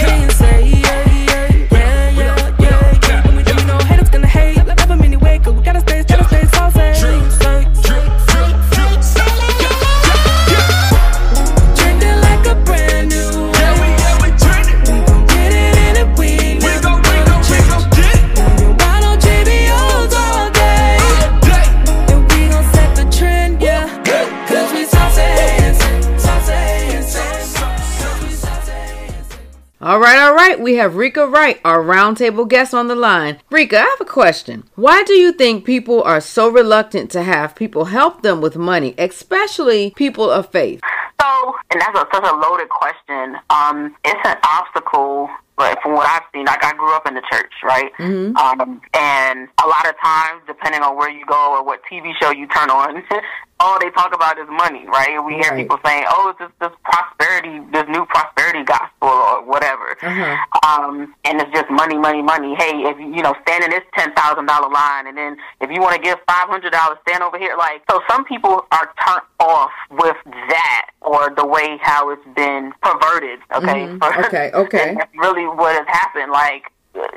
All 29.99 30.05
right, 30.05 30.19
all 30.21 30.33
right. 30.33 30.61
We 30.61 30.77
have 30.77 30.93
Riika 30.93 31.29
Wright, 31.29 31.61
our 31.65 31.83
roundtable 31.83 32.49
guest 32.49 32.73
on 32.73 32.87
the 32.87 32.95
line. 32.95 33.41
Riika, 33.51 33.79
I 33.79 33.97
have 33.99 34.01
a 34.01 34.05
question. 34.05 34.63
Why 34.77 35.03
do 35.03 35.15
you 35.15 35.33
think 35.33 35.65
people 35.65 36.05
are 36.05 36.21
so 36.21 36.49
reluctant 36.49 37.11
to 37.11 37.25
have 37.25 37.57
people 37.57 37.87
help 37.87 38.23
them 38.23 38.41
with 38.41 38.55
money, 38.55 38.95
especially 38.97 39.91
people 39.97 40.31
of 40.31 40.53
faith? 40.53 40.81
So, 41.21 41.53
and 41.73 41.81
that's 41.81 41.99
a, 41.99 42.07
such 42.15 42.23
a 42.23 42.37
loaded 42.37 42.69
question. 42.69 43.39
Um, 43.51 43.97
it's 44.05 44.21
an 44.25 44.37
obstacle, 44.45 45.29
but 45.57 45.83
from 45.83 45.95
what 45.95 46.07
I've 46.07 46.23
seen, 46.33 46.45
like 46.45 46.65
I 46.65 46.75
grew 46.75 46.95
up 46.95 47.09
in 47.09 47.15
the 47.15 47.23
church, 47.29 47.53
right? 47.65 47.91
Mm-hmm. 47.99 48.37
Um, 48.37 48.81
and 48.95 49.49
a 49.61 49.67
lot 49.67 49.89
of 49.89 49.97
times, 50.01 50.43
depending 50.47 50.83
on 50.83 50.97
where 50.97 51.11
you 51.11 51.27
go 51.27 51.57
or 51.57 51.65
what 51.65 51.81
TV 51.91 52.13
show 52.23 52.31
you 52.31 52.47
turn 52.47 52.71
on, 52.71 53.03
all 53.61 53.79
they 53.81 53.91
talk 53.91 54.15
about 54.15 54.39
is 54.39 54.47
money, 54.49 54.87
right? 54.87 55.19
We 55.25 55.35
hear 55.35 55.51
Right. 55.53 55.63
people 55.67 55.79
saying, 55.85 56.05
"Oh, 56.09 56.29
it's 56.31 56.39
this, 56.39 56.51
this 56.61 56.77
prosperity, 56.85 57.61
this 57.73 57.85
new 57.89 58.05
prosperity 58.07 58.63
gospel 58.63 59.09
or 59.09 59.43
whatever," 59.43 59.97
Uh-huh. 60.03 60.37
um, 60.67 61.15
and 61.25 61.41
it's 61.41 61.51
just 61.53 61.69
money, 61.71 61.99
money, 61.99 62.23
money. 62.23 62.55
Hey, 62.55 62.83
if 62.87 62.99
you 62.99 63.09
you 63.15 63.23
know 63.23 63.35
stand 63.43 63.65
in 63.65 63.71
this 63.71 63.83
ten 63.97 64.13
thousand 64.15 64.47
dollar 64.47 64.69
line, 64.71 65.07
and 65.09 65.17
then 65.19 65.37
if 65.61 65.71
you 65.71 65.81
want 65.81 65.95
to 65.97 66.01
give 66.03 66.19
five 66.29 66.49
hundred 66.49 66.73
dollars, 66.73 66.99
stand 67.09 67.23
over 67.23 67.39
here. 67.39 67.57
Like 67.59 67.83
so, 67.91 68.01
some 68.09 68.25
people 68.25 68.65
are 68.71 68.91
turned 69.07 69.23
off 69.41 69.71
with 69.91 70.17
that 70.25 70.91
or 71.01 71.31
the 71.37 71.47
way 71.47 71.79
how 71.83 72.11
it's 72.11 72.25
been 72.37 72.73
perverted. 72.83 73.41
Okay, 73.55 73.87
Mhm. 73.87 73.99
Okay, 74.29 74.51
okay. 74.55 74.89
And 74.91 74.99
that's 75.01 75.15
really 75.17 75.47
what 75.47 75.75
has 75.75 75.87
happened. 75.89 76.31
Like 76.33 76.71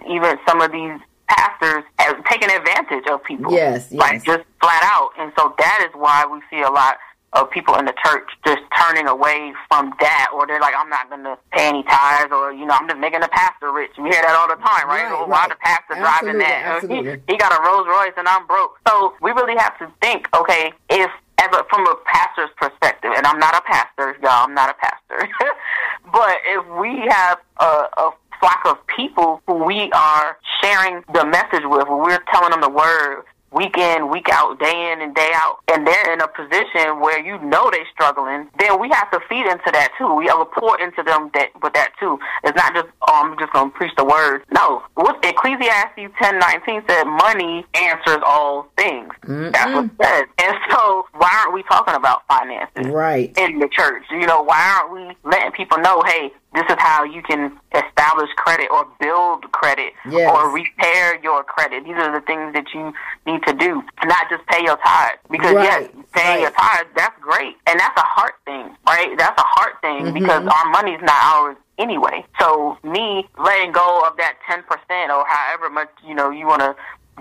even 0.07 0.37
some 0.47 0.61
of 0.61 0.71
these 0.71 0.99
pastors 1.31 1.83
have 1.99 2.23
taken 2.25 2.49
advantage 2.49 3.07
of 3.09 3.23
people. 3.23 3.51
Yes, 3.51 3.87
yes. 3.91 3.99
like 3.99 4.23
just 4.23 4.43
flat 4.59 4.83
out, 4.83 5.11
and 5.17 5.31
so 5.37 5.55
that 5.57 5.87
is 5.87 5.93
why 5.95 6.25
we 6.25 6.39
see 6.49 6.61
a 6.61 6.69
lot 6.69 6.97
of 7.33 7.49
people 7.49 7.75
in 7.75 7.85
the 7.85 7.95
church 8.03 8.27
just 8.45 8.61
turning 8.75 9.07
away 9.07 9.53
from 9.69 9.93
that, 10.01 10.27
or 10.33 10.45
they're 10.45 10.59
like, 10.59 10.75
I'm 10.75 10.89
not 10.89 11.09
going 11.09 11.23
to 11.23 11.37
pay 11.51 11.67
any 11.69 11.83
tithes, 11.83 12.31
or 12.31 12.51
you 12.51 12.65
know, 12.65 12.75
I'm 12.75 12.87
just 12.87 12.99
making 12.99 13.21
the 13.21 13.29
pastor 13.31 13.71
rich. 13.71 13.91
We 13.97 14.09
hear 14.09 14.21
that 14.21 14.35
all 14.35 14.51
the 14.51 14.59
time, 14.59 14.87
right? 14.87 15.07
Right, 15.07 15.15
oh, 15.15 15.27
why 15.27 15.47
right. 15.47 15.49
the 15.49 15.55
pastor 15.63 15.95
driving 15.95 16.39
that? 16.39 16.63
absolutely. 16.83 17.23
He, 17.27 17.33
he 17.33 17.37
got 17.37 17.55
a 17.55 17.63
Rolls 17.63 17.87
Royce, 17.87 18.13
and 18.17 18.27
I'm 18.27 18.45
broke. 18.47 18.75
So 18.87 19.15
we 19.21 19.31
really 19.31 19.55
have 19.57 19.77
to 19.79 19.87
think, 20.01 20.27
okay, 20.35 20.73
if 20.89 21.11
as 21.39 21.47
a, 21.57 21.63
from 21.69 21.87
a 21.87 21.95
pastor's 22.05 22.51
perspective, 22.57 23.11
and 23.15 23.25
I'm 23.25 23.39
not 23.39 23.55
a 23.55 23.61
pastor, 23.61 24.15
y'all, 24.21 24.45
I'm 24.45 24.53
not 24.53 24.69
a 24.69 24.75
pastor, 24.75 25.27
but 26.11 26.37
if 26.45 26.67
we 26.77 27.07
have 27.09 27.39
a, 27.59 27.87
a 27.97 28.11
flock 28.41 28.61
of 28.65 28.75
people 28.87 29.41
who 29.47 29.63
we 29.63 29.89
are 29.93 30.37
sharing 30.61 31.03
the 31.13 31.25
message 31.25 31.63
with, 31.63 31.87
when 31.87 31.99
we're 31.99 32.23
telling 32.33 32.51
them 32.51 32.61
the 32.61 32.69
word, 32.69 33.23
week 33.51 33.77
in, 33.77 34.09
week 34.09 34.27
out, 34.31 34.57
day 34.59 34.91
in 34.91 35.01
and 35.01 35.13
day 35.13 35.29
out, 35.35 35.57
and 35.71 35.85
they're 35.85 36.13
in 36.13 36.21
a 36.21 36.27
position 36.27 36.99
where 36.99 37.19
you 37.19 37.37
know 37.39 37.69
they're 37.69 37.87
struggling, 37.93 38.47
then 38.59 38.79
we 38.79 38.89
have 38.89 39.11
to 39.11 39.19
feed 39.27 39.45
into 39.45 39.69
that 39.71 39.89
too. 39.97 40.13
We 40.15 40.27
have 40.27 40.39
to 40.39 40.45
pour 40.45 40.79
into 40.79 41.03
them 41.03 41.29
that 41.33 41.49
with 41.61 41.73
that 41.73 41.91
too. 41.99 42.17
It's 42.43 42.55
not 42.55 42.73
just 42.73 42.87
oh, 43.07 43.21
I'm 43.25 43.37
just 43.37 43.51
gonna 43.53 43.69
preach 43.69 43.91
the 43.97 44.05
word. 44.05 44.43
No, 44.53 44.83
what 44.95 45.23
Ecclesiastes 45.23 46.13
ten 46.21 46.39
nineteen 46.39 46.81
said, 46.87 47.03
money 47.03 47.65
answers 47.75 48.23
all 48.25 48.67
things. 48.77 49.11
That's 49.27 49.73
what 49.73 49.85
it 49.85 49.91
says. 50.01 50.25
And 50.39 50.55
so, 50.71 51.05
why 51.13 51.29
aren't 51.41 51.53
we 51.53 51.63
talking 51.63 51.93
about 51.93 52.25
finances? 52.27 52.87
Right. 52.87 53.37
in 53.37 53.59
the 53.59 53.67
church. 53.67 54.03
You 54.11 54.25
know, 54.27 54.41
why 54.43 54.79
aren't 54.79 54.93
we 54.93 55.29
letting 55.29 55.51
people 55.51 55.77
know, 55.79 56.01
hey, 56.03 56.31
this 56.53 56.63
is 56.69 56.75
how 56.79 57.03
you 57.03 57.21
can 57.21 57.57
establish 57.73 58.29
credit 58.35 58.67
or 58.71 58.85
build 58.99 59.49
credit 59.51 59.93
Yes. 60.09 60.29
or 60.29 60.49
repair 60.51 61.19
your 61.23 61.43
credit. 61.43 61.85
These 61.85 61.95
are 61.95 62.11
the 62.11 62.25
things 62.25 62.53
that 62.53 62.65
you 62.73 62.93
need 63.25 63.41
to 63.47 63.53
do, 63.53 63.81
not 64.03 64.29
just 64.29 64.45
pay 64.47 64.63
your 64.63 64.77
tithes. 64.77 65.19
Because 65.29 65.53
Right, 65.55 65.63
yes, 65.63 65.89
paying 66.13 66.41
your 66.41 66.51
tithes, 66.51 66.89
that's 66.95 67.17
great. 67.21 67.55
And 67.67 67.79
that's 67.79 67.97
a 67.97 68.03
heart 68.05 68.35
thing, 68.45 68.75
right? 68.87 69.15
That's 69.17 69.39
a 69.39 69.45
heart 69.45 69.75
thing 69.81 70.05
Mm-hmm. 70.05 70.13
because 70.13 70.45
our 70.47 70.69
money's 70.71 71.01
not 71.01 71.21
ours 71.35 71.57
anyway. 71.77 72.25
So 72.39 72.77
me 72.83 73.27
letting 73.39 73.71
go 73.71 74.03
of 74.07 74.17
that 74.17 74.35
10% 74.49 74.63
or 75.09 75.25
however 75.27 75.69
much, 75.69 75.89
you 76.05 76.13
know, 76.15 76.29
you 76.31 76.47
want 76.47 76.61
to 76.61 76.75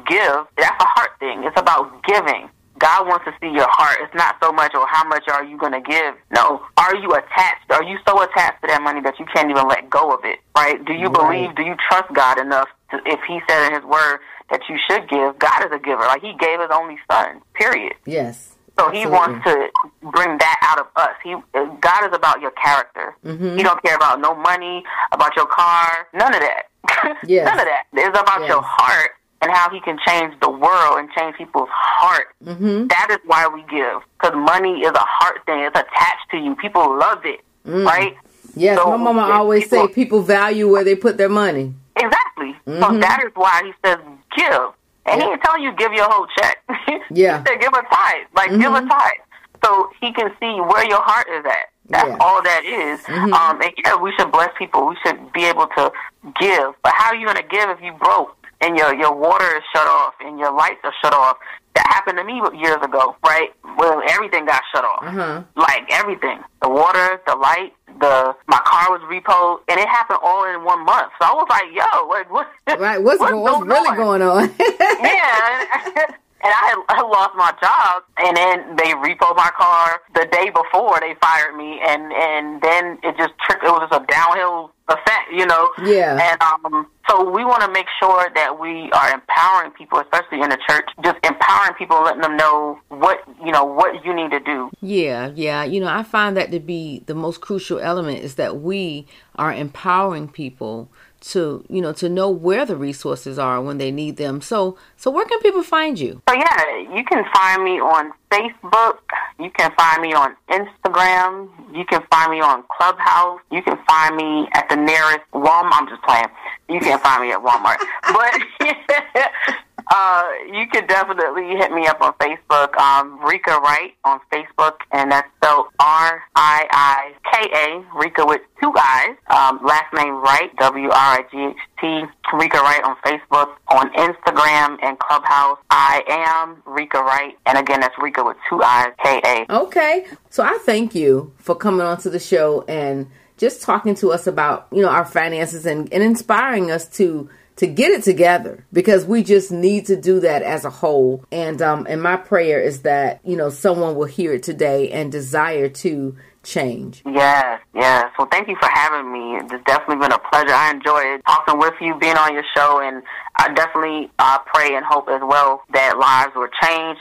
give, 0.06 0.46
that's 0.56 0.82
a 0.82 0.86
heart 0.86 1.10
thing. 1.18 1.44
It's 1.44 1.58
about 1.58 2.02
giving. 2.04 2.48
God 2.80 3.06
wants 3.06 3.24
to 3.26 3.32
see 3.40 3.52
your 3.52 3.68
heart. 3.70 3.98
It's 4.00 4.14
not 4.14 4.36
so 4.42 4.50
much, 4.52 4.74
or 4.74 4.86
how 4.88 5.06
much 5.06 5.28
are 5.28 5.44
you 5.44 5.56
going 5.56 5.72
to 5.72 5.80
give? 5.80 6.14
No. 6.34 6.60
Are 6.78 6.96
you 6.96 7.12
attached? 7.12 7.70
Are 7.70 7.82
you 7.84 7.98
so 8.08 8.20
attached 8.22 8.62
to 8.62 8.66
that 8.68 8.80
money 8.82 9.00
that 9.02 9.18
you 9.20 9.26
can't 9.32 9.50
even 9.50 9.68
let 9.68 9.88
go 9.88 10.10
of 10.12 10.24
it? 10.24 10.40
Right? 10.56 10.82
Do 10.84 10.94
you 10.94 11.08
Right. 11.08 11.46
believe? 11.46 11.54
Do 11.56 11.62
you 11.62 11.76
trust 11.88 12.12
God 12.12 12.38
enough? 12.40 12.68
To, 12.90 12.98
if 13.06 13.20
He 13.28 13.40
said 13.48 13.68
in 13.68 13.74
His 13.74 13.84
Word 13.84 14.18
that 14.50 14.62
you 14.68 14.76
should 14.88 15.08
give, 15.08 15.38
God 15.38 15.64
is 15.64 15.70
a 15.72 15.78
giver. 15.78 16.02
Like 16.02 16.22
He 16.22 16.32
gave 16.40 16.58
His 16.60 16.70
only 16.72 16.98
Son. 17.10 17.40
Period. 17.54 17.94
Yes. 18.06 18.56
So 18.78 18.88
He 18.90 19.02
Absolutely. 19.04 19.12
wants 19.18 19.44
to 19.44 19.68
bring 20.10 20.38
that 20.38 20.56
out 20.62 20.80
of 20.80 20.86
us. 20.96 21.14
He 21.22 21.36
God 21.80 22.08
is 22.08 22.16
about 22.16 22.40
your 22.40 22.52
character. 22.52 23.14
Mm-hmm. 23.24 23.58
He 23.58 23.62
don't 23.62 23.82
care 23.84 23.94
about 23.96 24.20
no 24.20 24.34
money, 24.34 24.82
about 25.12 25.36
your 25.36 25.46
car, 25.46 26.08
none 26.14 26.32
of 26.34 26.40
that. 26.40 26.62
Yes. 27.26 27.44
None 27.46 27.58
of 27.60 27.66
that. 27.66 27.84
It's 27.92 28.18
about 28.18 28.40
Yes. 28.40 28.48
your 28.48 28.62
heart 28.64 29.10
and 29.42 29.50
how 29.50 29.70
He 29.70 29.80
can 29.80 29.98
change 30.06 30.34
the 30.40 30.50
world 30.50 30.98
and 30.98 31.08
change 31.16 31.36
people's 31.36 31.68
heart. 31.70 32.26
Mm-hmm. 32.44 32.86
That 32.88 33.08
is 33.10 33.18
why 33.26 33.48
we 33.48 33.62
give. 33.70 34.02
Because 34.20 34.34
money 34.36 34.80
is 34.80 34.90
a 34.92 34.98
heart 35.04 35.40
thing. 35.46 35.60
It's 35.60 35.76
attached 35.78 36.30
to 36.32 36.36
you. 36.38 36.54
People 36.56 36.96
love 36.98 37.24
it, 37.24 37.40
right? 37.64 38.14
Yes, 38.54 38.78
So, 38.78 38.90
my 38.90 38.96
mama 39.12 39.22
always 39.32 39.64
people- 39.64 39.88
say 39.88 39.94
people 39.94 40.22
value 40.22 40.68
where 40.70 40.84
they 40.84 40.96
put 40.96 41.16
their 41.16 41.28
money. 41.28 41.74
Exactly. 41.96 42.56
So 42.66 42.72
Mhm. 42.72 43.00
that 43.00 43.22
is 43.24 43.30
why 43.34 43.62
he 43.64 43.72
says 43.84 43.98
give. 44.36 44.72
And 45.06 45.22
he 45.22 45.28
ain't 45.28 45.42
telling 45.42 45.62
you 45.62 45.72
give 45.72 45.92
your 45.92 46.08
whole 46.10 46.26
check. 46.38 46.58
Yeah. 47.10 47.38
he 47.38 47.46
said 47.46 47.60
give 47.60 47.72
a 47.72 47.82
tithe. 47.82 48.26
Like 48.34 48.50
give 48.50 48.72
a 48.74 48.80
Mhm. 48.80 48.88
tithe. 48.88 49.20
So 49.64 49.90
he 50.00 50.12
can 50.12 50.30
see 50.40 50.60
where 50.60 50.84
your 50.86 51.00
heart 51.02 51.26
is 51.28 51.44
at. 51.44 51.68
That's 51.88 52.08
Yeah. 52.08 52.16
all 52.20 52.42
that 52.42 52.64
is. 52.64 53.02
Mhm. 53.04 53.32
Um, 53.32 53.60
and 53.60 53.72
yeah, 53.84 53.96
we 53.96 54.12
should 54.16 54.30
bless 54.32 54.50
people. 54.56 54.86
We 54.86 54.96
should 55.04 55.32
be 55.32 55.44
able 55.44 55.66
to 55.66 55.92
give. 56.40 56.74
But 56.82 56.92
how 56.94 57.10
are 57.10 57.14
you 57.16 57.26
going 57.26 57.36
to 57.36 57.42
give 57.42 57.68
if 57.70 57.80
you 57.82 57.92
broke 57.92 58.36
and 58.60 58.76
your 58.76 58.94
your 58.94 59.14
water 59.14 59.56
is 59.56 59.62
shut 59.74 59.86
off 59.86 60.14
and 60.20 60.38
your 60.38 60.52
lights 60.52 60.80
are 60.84 60.92
shut 61.02 61.12
off? 61.14 61.36
That 61.76 61.86
happened 61.86 62.18
to 62.18 62.24
me 62.24 62.42
years 62.58 62.78
ago, 62.82 63.14
right? 63.24 63.50
Well, 63.78 64.02
everything 64.08 64.44
got 64.46 64.62
shut 64.74 64.84
off 64.84 65.02
Uh-huh. 65.04 65.42
like 65.56 65.84
everything 65.90 66.40
the 66.62 66.68
water 66.68 67.20
the 67.26 67.36
light 67.36 67.72
the 68.00 68.34
my 68.48 68.60
car 68.64 68.90
was 68.90 69.00
repoed 69.02 69.60
and 69.68 69.78
it 69.80 69.88
happened 69.88 70.18
all 70.22 70.44
in 70.44 70.64
one 70.64 70.84
month 70.84 71.10
so 71.20 71.26
i 71.28 71.32
was 71.32 71.46
like 71.50 71.64
yo 71.72 72.06
what 72.06 72.30
what 72.30 72.46
Right. 72.80 73.02
What's, 73.02 73.20
what's, 73.20 73.30
going 73.32 73.68
really 73.68 73.88
on? 73.88 73.96
going 73.96 74.22
on? 74.22 74.54
yeah 75.02 76.06
and 76.42 76.52
I, 76.52 76.62
had- 76.68 76.84
I 76.98 77.02
lost 77.02 77.34
my 77.36 77.52
job 77.62 78.02
and 78.18 78.36
then 78.36 78.76
they 78.76 78.92
repoed 78.94 79.36
my 79.36 79.50
car 79.56 80.00
the 80.14 80.26
day 80.32 80.50
before 80.50 80.98
they 81.00 81.14
fired 81.22 81.56
me 81.56 81.80
and 81.86 82.12
and 82.12 82.60
then 82.62 82.98
it 83.02 83.16
just 83.16 83.32
trick 83.46 83.58
it 83.62 83.66
was 83.70 83.88
just 83.90 84.02
a 84.02 84.06
downhill 84.06 84.72
effect 84.88 85.30
you 85.32 85.46
know 85.46 85.70
Yeah. 85.84 86.18
and 86.20 86.42
um 86.42 86.86
so 87.08 87.28
we 87.28 87.44
want 87.44 87.62
to 87.62 87.70
make 87.72 87.86
sure 88.00 88.28
that 88.34 88.58
we 88.60 88.90
are 88.92 89.12
empowering 89.12 89.70
people 89.72 89.98
especially 90.00 90.42
in 90.42 90.50
the 90.50 90.58
church 90.68 90.88
just 91.04 91.18
empowering 91.24 91.74
people 91.74 92.02
letting 92.02 92.20
them 92.22 92.36
know 92.36 92.78
what 92.88 93.22
you 93.44 93.52
know 93.52 93.64
what 93.64 94.04
you 94.04 94.12
need 94.14 94.30
to 94.32 94.40
do 94.40 94.70
Yeah, 94.80 95.30
yeah. 95.34 95.62
You 95.64 95.80
know, 95.80 95.88
I 95.88 96.02
find 96.02 96.36
that 96.36 96.50
to 96.52 96.60
be 96.60 97.02
the 97.06 97.14
most 97.14 97.40
crucial 97.40 97.78
element 97.78 98.18
is 98.18 98.34
that 98.36 98.60
we 98.60 99.06
are 99.36 99.52
empowering 99.52 100.28
people 100.28 100.88
to, 101.20 101.64
you 101.68 101.80
know, 101.80 101.92
to 101.94 102.08
know 102.08 102.30
where 102.30 102.64
the 102.64 102.76
resources 102.76 103.38
are 103.38 103.60
when 103.60 103.78
they 103.78 103.90
need 103.90 104.16
them. 104.16 104.40
So, 104.40 104.76
so 104.96 105.10
where 105.10 105.24
can 105.24 105.40
people 105.40 105.62
find 105.62 105.98
you? 105.98 106.22
So 106.28 106.34
yeah, 106.34 106.78
you 106.94 107.04
can 107.04 107.24
find 107.34 107.62
me 107.62 107.80
on 107.80 108.12
Facebook. 108.30 108.98
You 109.38 109.50
can 109.50 109.72
find 109.72 110.02
me 110.02 110.12
on 110.12 110.36
Instagram. 110.50 111.48
You 111.74 111.84
can 111.84 112.02
find 112.10 112.30
me 112.30 112.40
on 112.40 112.64
Clubhouse. 112.76 113.40
You 113.50 113.62
can 113.62 113.78
find 113.88 114.16
me 114.16 114.48
at 114.54 114.68
the 114.68 114.76
nearest 114.76 115.20
Walmart. 115.32 115.70
I'm 115.72 115.88
just 115.88 116.02
playing. 116.02 116.28
You 116.68 116.80
can 116.80 116.98
find 117.00 117.22
me 117.22 117.32
at 117.32 117.42
Walmart, 117.42 117.78
but 118.12 119.56
uh, 119.90 120.24
you 120.52 120.66
can 120.68 120.86
definitely 120.86 121.48
hit 121.56 121.72
me 121.72 121.86
up 121.86 122.00
on 122.00 122.12
Facebook. 122.14 122.76
Um, 122.78 123.18
Riika 123.20 123.60
Wright 123.60 123.94
on 124.04 124.20
Facebook, 124.32 124.76
and 124.92 125.12
that's 125.12 125.28
spelled 125.36 125.66
R 125.78 126.22
I 126.34 126.66
I 126.70 127.12
K 127.30 127.48
A. 127.52 127.82
Riika 127.98 128.26
with 128.26 128.40
two 128.60 128.72
eyes. 128.76 129.16
Um, 129.28 129.60
last 129.64 129.92
name 129.92 130.14
Wright, 130.22 130.54
W 130.56 130.88
R 130.88 130.92
I 130.92 131.24
G 131.30 131.38
H 131.38 131.56
T. 131.80 132.04
Riika 132.32 132.60
Wright 132.62 132.82
on 132.84 132.96
Facebook, 133.04 133.56
on 133.68 133.92
Instagram 133.94 134.78
and 134.82 134.98
Clubhouse. 135.00 135.58
I 135.70 136.02
am 136.08 136.62
Riika 136.62 137.02
Wright, 137.02 137.36
and 137.46 137.58
again, 137.58 137.80
that's 137.80 137.96
Riika 137.96 138.24
with 138.24 138.36
two 138.48 138.62
eyes, 138.62 138.92
K 139.02 139.20
A. 139.24 139.52
Okay. 139.52 140.06
So 140.28 140.44
I 140.44 140.58
thank 140.64 140.94
you 140.94 141.32
for 141.38 141.56
coming 141.56 141.80
onto 141.80 142.08
the 142.08 142.20
show 142.20 142.64
and 142.68 143.08
just 143.36 143.62
talking 143.62 143.94
to 143.96 144.12
us 144.12 144.26
about, 144.26 144.68
you 144.70 144.82
know, 144.82 144.88
our 144.88 145.04
finances 145.04 145.66
and, 145.66 145.92
and 145.92 146.02
inspiring 146.02 146.70
us 146.70 146.86
to 146.98 147.28
to 147.60 147.66
get 147.66 147.90
it 147.90 148.02
together 148.02 148.64
because 148.72 149.04
we 149.04 149.22
just 149.22 149.52
need 149.52 149.84
to 149.84 149.94
do 149.94 150.18
that 150.20 150.42
as 150.42 150.64
a 150.64 150.70
whole. 150.70 151.22
And 151.30 151.60
um 151.60 151.86
and 151.90 152.02
my 152.02 152.16
prayer 152.16 152.58
is 152.58 152.82
that, 152.82 153.20
you 153.22 153.36
know, 153.36 153.50
someone 153.50 153.96
will 153.96 154.06
hear 154.06 154.32
it 154.32 154.42
today 154.42 154.90
and 154.90 155.12
desire 155.12 155.68
to 155.68 156.16
change. 156.42 157.02
Yes, 157.04 157.60
yes. 157.74 158.06
Well, 158.18 158.28
thank 158.30 158.48
you 158.48 158.56
for 158.58 158.68
having 158.72 159.12
me. 159.12 159.36
It's 159.36 159.64
definitely 159.66 159.96
been 159.96 160.12
a 160.12 160.18
pleasure. 160.18 160.54
I 160.54 160.70
enjoyed 160.70 161.20
talking 161.26 161.58
with 161.58 161.74
you, 161.82 161.98
being 161.98 162.16
on 162.16 162.32
your 162.32 162.44
show, 162.56 162.80
and 162.80 163.02
I 163.36 163.52
definitely 163.52 164.10
uh, 164.18 164.38
pray 164.46 164.74
and 164.74 164.84
hope 164.84 165.10
as 165.10 165.20
well 165.22 165.62
that 165.74 165.98
lives 165.98 166.32
will 166.34 166.48
change. 166.62 166.98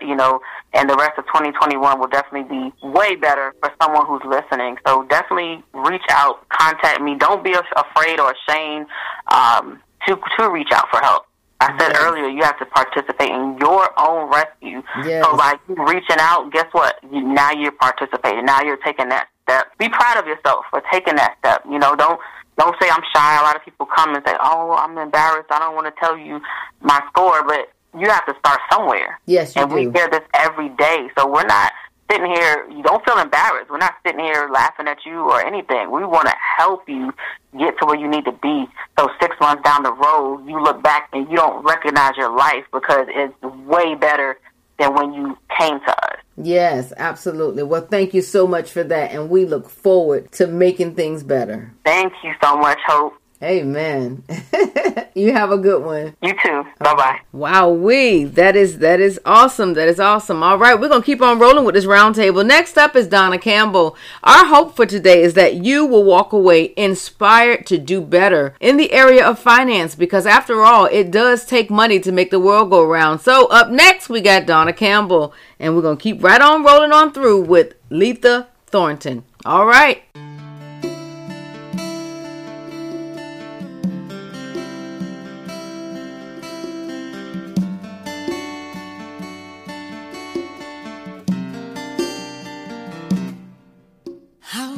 You 0.00 0.16
know, 0.16 0.40
and 0.74 0.90
the 0.90 0.96
rest 0.96 1.16
of 1.16 1.26
2021 1.26 2.00
will 2.00 2.08
definitely 2.08 2.48
be 2.48 2.72
way 2.82 3.14
better 3.14 3.54
for 3.60 3.70
someone 3.80 4.06
who's 4.06 4.22
listening. 4.24 4.78
So 4.84 5.04
definitely 5.04 5.62
reach 5.72 6.02
out, 6.10 6.48
contact 6.48 7.00
me. 7.00 7.14
Don't 7.14 7.44
be 7.44 7.54
afraid 7.76 8.18
or 8.18 8.34
ashamed 8.34 8.86
um, 9.30 9.80
to 10.06 10.18
to 10.38 10.50
reach 10.50 10.70
out 10.72 10.88
for 10.90 11.00
help. 11.00 11.26
I 11.60 11.68
said 11.78 11.92
Yes. 11.92 12.02
earlier, 12.02 12.26
you 12.28 12.42
have 12.42 12.58
to 12.58 12.66
participate 12.66 13.30
in 13.30 13.56
your 13.58 13.88
own 13.96 14.28
rescue. 14.30 14.82
Yes. 15.04 15.24
So, 15.24 15.36
by 15.36 15.54
you 15.68 15.76
reaching 15.86 16.16
out, 16.18 16.50
guess 16.52 16.66
what? 16.72 16.96
You, 17.12 17.22
now 17.22 17.52
you're 17.52 17.70
participating. 17.70 18.44
Now 18.44 18.62
you're 18.62 18.78
taking 18.78 19.08
that 19.10 19.28
step. 19.44 19.66
Be 19.78 19.88
proud 19.88 20.16
of 20.18 20.26
yourself 20.26 20.64
for 20.70 20.82
taking 20.92 21.14
that 21.16 21.36
step. 21.38 21.62
You 21.70 21.78
know, 21.78 21.94
don't 21.94 22.18
don't 22.58 22.74
say 22.82 22.88
I'm 22.90 23.02
shy. 23.14 23.38
A 23.40 23.42
lot 23.42 23.54
of 23.56 23.64
people 23.64 23.86
come 23.86 24.14
and 24.14 24.24
say, 24.26 24.34
"Oh, 24.40 24.72
I'm 24.72 24.98
embarrassed. 24.98 25.50
I 25.50 25.58
don't 25.60 25.74
want 25.76 25.86
to 25.86 25.94
tell 26.00 26.16
you 26.18 26.40
my 26.80 27.00
score." 27.10 27.44
But 27.44 27.70
you 27.98 28.08
have 28.08 28.26
to 28.26 28.34
start 28.40 28.60
somewhere. 28.70 29.20
Yes, 29.26 29.54
you 29.54 29.62
and 29.62 29.72
we 29.72 29.82
hear 29.82 30.08
this 30.10 30.22
every 30.34 30.68
day. 30.70 31.08
So 31.16 31.26
we're 31.28 31.46
not 31.46 31.72
sitting 32.12 32.30
here. 32.30 32.66
You 32.70 32.82
don't 32.82 33.04
feel 33.04 33.18
embarrassed. 33.18 33.70
We're 33.70 33.78
not 33.78 33.94
sitting 34.04 34.20
here 34.20 34.48
laughing 34.52 34.88
at 34.88 34.98
you 35.04 35.20
or 35.20 35.44
anything. 35.44 35.90
We 35.90 36.04
want 36.04 36.28
to 36.28 36.34
help 36.58 36.88
you 36.88 37.12
get 37.58 37.78
to 37.78 37.86
where 37.86 37.98
you 37.98 38.08
need 38.08 38.24
to 38.26 38.32
be. 38.32 38.66
So 38.98 39.08
six 39.20 39.36
months 39.40 39.62
down 39.62 39.82
the 39.82 39.92
road, 39.92 40.46
you 40.46 40.62
look 40.62 40.82
back 40.82 41.08
and 41.12 41.28
you 41.30 41.36
don't 41.36 41.64
recognize 41.64 42.16
your 42.16 42.34
life 42.36 42.64
because 42.72 43.06
it's 43.08 43.34
way 43.42 43.94
better 43.94 44.38
than 44.78 44.94
when 44.94 45.12
you 45.12 45.38
came 45.58 45.80
to 45.80 45.90
us. 45.90 46.18
Yes, 46.36 46.92
absolutely. 46.96 47.62
Well, 47.62 47.86
thank 47.86 48.14
you 48.14 48.22
so 48.22 48.46
much 48.46 48.70
for 48.70 48.82
that 48.84 49.12
and 49.12 49.30
we 49.30 49.44
look 49.44 49.68
forward 49.68 50.32
to 50.32 50.46
making 50.46 50.94
things 50.94 51.22
better. 51.22 51.72
Thank 51.84 52.12
you 52.24 52.32
so 52.42 52.56
much, 52.56 52.78
Hope. 52.86 53.14
Amen. 53.42 54.22
you 55.14 55.32
have 55.32 55.50
a 55.50 55.58
good 55.58 55.82
one. 55.84 56.16
You 56.22 56.34
too. 56.40 56.64
Bye 56.78 56.94
bye. 56.94 57.20
Wow, 57.32 57.70
we 57.70 58.22
that 58.24 58.54
is 58.54 58.78
that 58.78 59.00
is 59.00 59.18
awesome. 59.26 59.74
That 59.74 59.88
is 59.88 59.98
awesome. 59.98 60.44
All 60.44 60.58
right, 60.58 60.78
we're 60.78 60.88
gonna 60.88 61.02
keep 61.02 61.20
on 61.20 61.40
rolling 61.40 61.64
with 61.64 61.74
this 61.74 61.84
roundtable. 61.84 62.46
Next 62.46 62.78
up 62.78 62.94
is 62.94 63.08
Dawna 63.08 63.40
Campbell. 63.40 63.96
Our 64.22 64.46
hope 64.46 64.76
for 64.76 64.86
today 64.86 65.22
is 65.22 65.34
that 65.34 65.56
you 65.56 65.84
will 65.84 66.04
walk 66.04 66.32
away 66.32 66.72
inspired 66.76 67.66
to 67.66 67.78
do 67.78 68.00
better 68.00 68.54
in 68.60 68.76
the 68.76 68.92
area 68.92 69.26
of 69.26 69.40
finance, 69.40 69.96
because 69.96 70.24
after 70.24 70.62
all, 70.62 70.84
it 70.86 71.10
does 71.10 71.44
take 71.44 71.68
money 71.68 71.98
to 71.98 72.12
make 72.12 72.30
the 72.30 72.38
world 72.38 72.70
go 72.70 72.84
round. 72.84 73.22
So 73.22 73.46
up 73.48 73.70
next, 73.70 74.08
we 74.08 74.20
got 74.20 74.46
Dawna 74.46 74.76
Campbell, 74.76 75.34
and 75.58 75.74
we're 75.74 75.82
gonna 75.82 75.96
keep 75.96 76.22
right 76.22 76.40
on 76.40 76.62
rolling 76.62 76.92
on 76.92 77.12
through 77.12 77.42
with 77.42 77.74
Letha 77.90 78.48
Thornton. 78.66 79.24
All 79.44 79.66
right. 79.66 80.04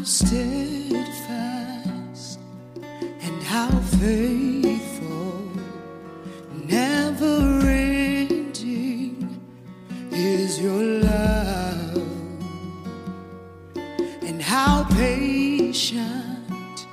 Steadfast 0.05 1.59
and 3.01 3.43
how 3.43 3.71
faithful, 3.99 5.51
never 6.67 7.67
ending 7.67 9.41
is 10.13 10.61
your 10.61 10.83
love, 10.83 12.07
and 14.23 14.43
how 14.43 14.85
patient 14.91 16.87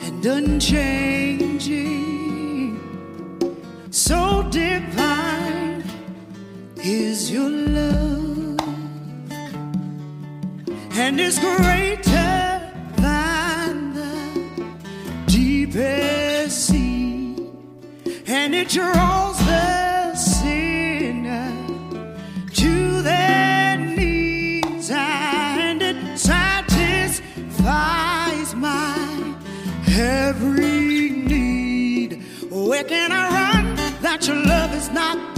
and 0.00 0.24
unchanging, 0.24 1.60
so 3.90 4.42
divine 4.50 5.84
is 6.78 7.30
your 7.30 7.50
love. 7.50 8.16
And 10.98 11.20
is 11.20 11.38
greater 11.38 11.85
draws 18.68 19.38
the 19.46 20.14
sinner 20.16 21.52
to 22.52 23.02
their 23.02 23.76
knees, 23.76 24.90
and 24.90 25.82
it 25.82 26.18
satisfies 26.18 27.22
my 28.54 29.36
every 29.88 31.10
need. 31.10 32.22
Where 32.50 32.84
can 32.84 33.12
I 33.12 33.28
run 33.28 33.76
that 34.02 34.26
your 34.26 34.36
love 34.36 34.74
is 34.74 34.90
not 34.90 35.35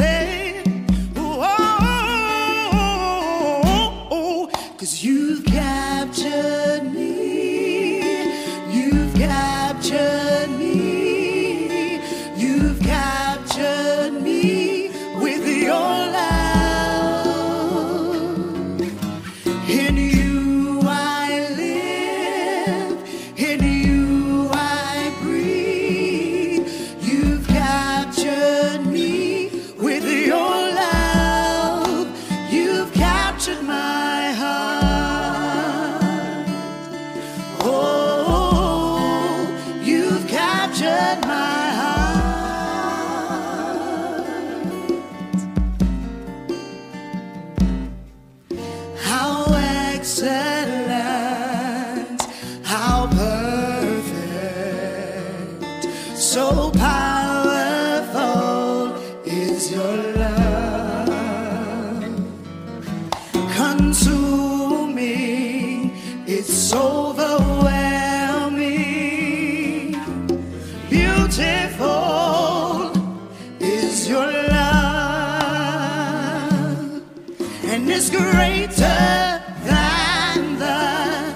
it's 77.91 78.11
greater 78.11 79.43
than 79.65 80.59
the 80.59 81.35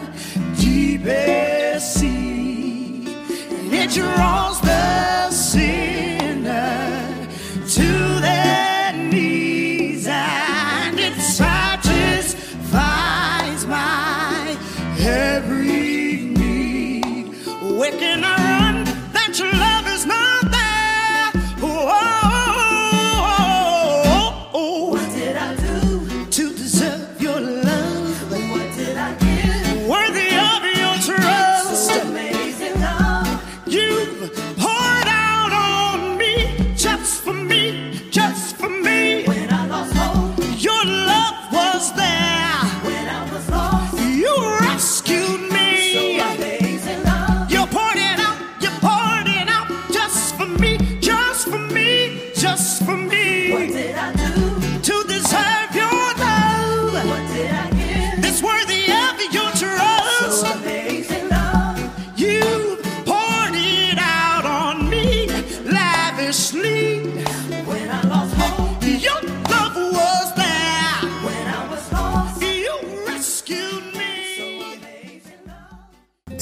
deepest 0.61 1.95
sea. 1.95 3.05
It 3.71 3.91
draws 3.91 4.61
the 4.61 5.22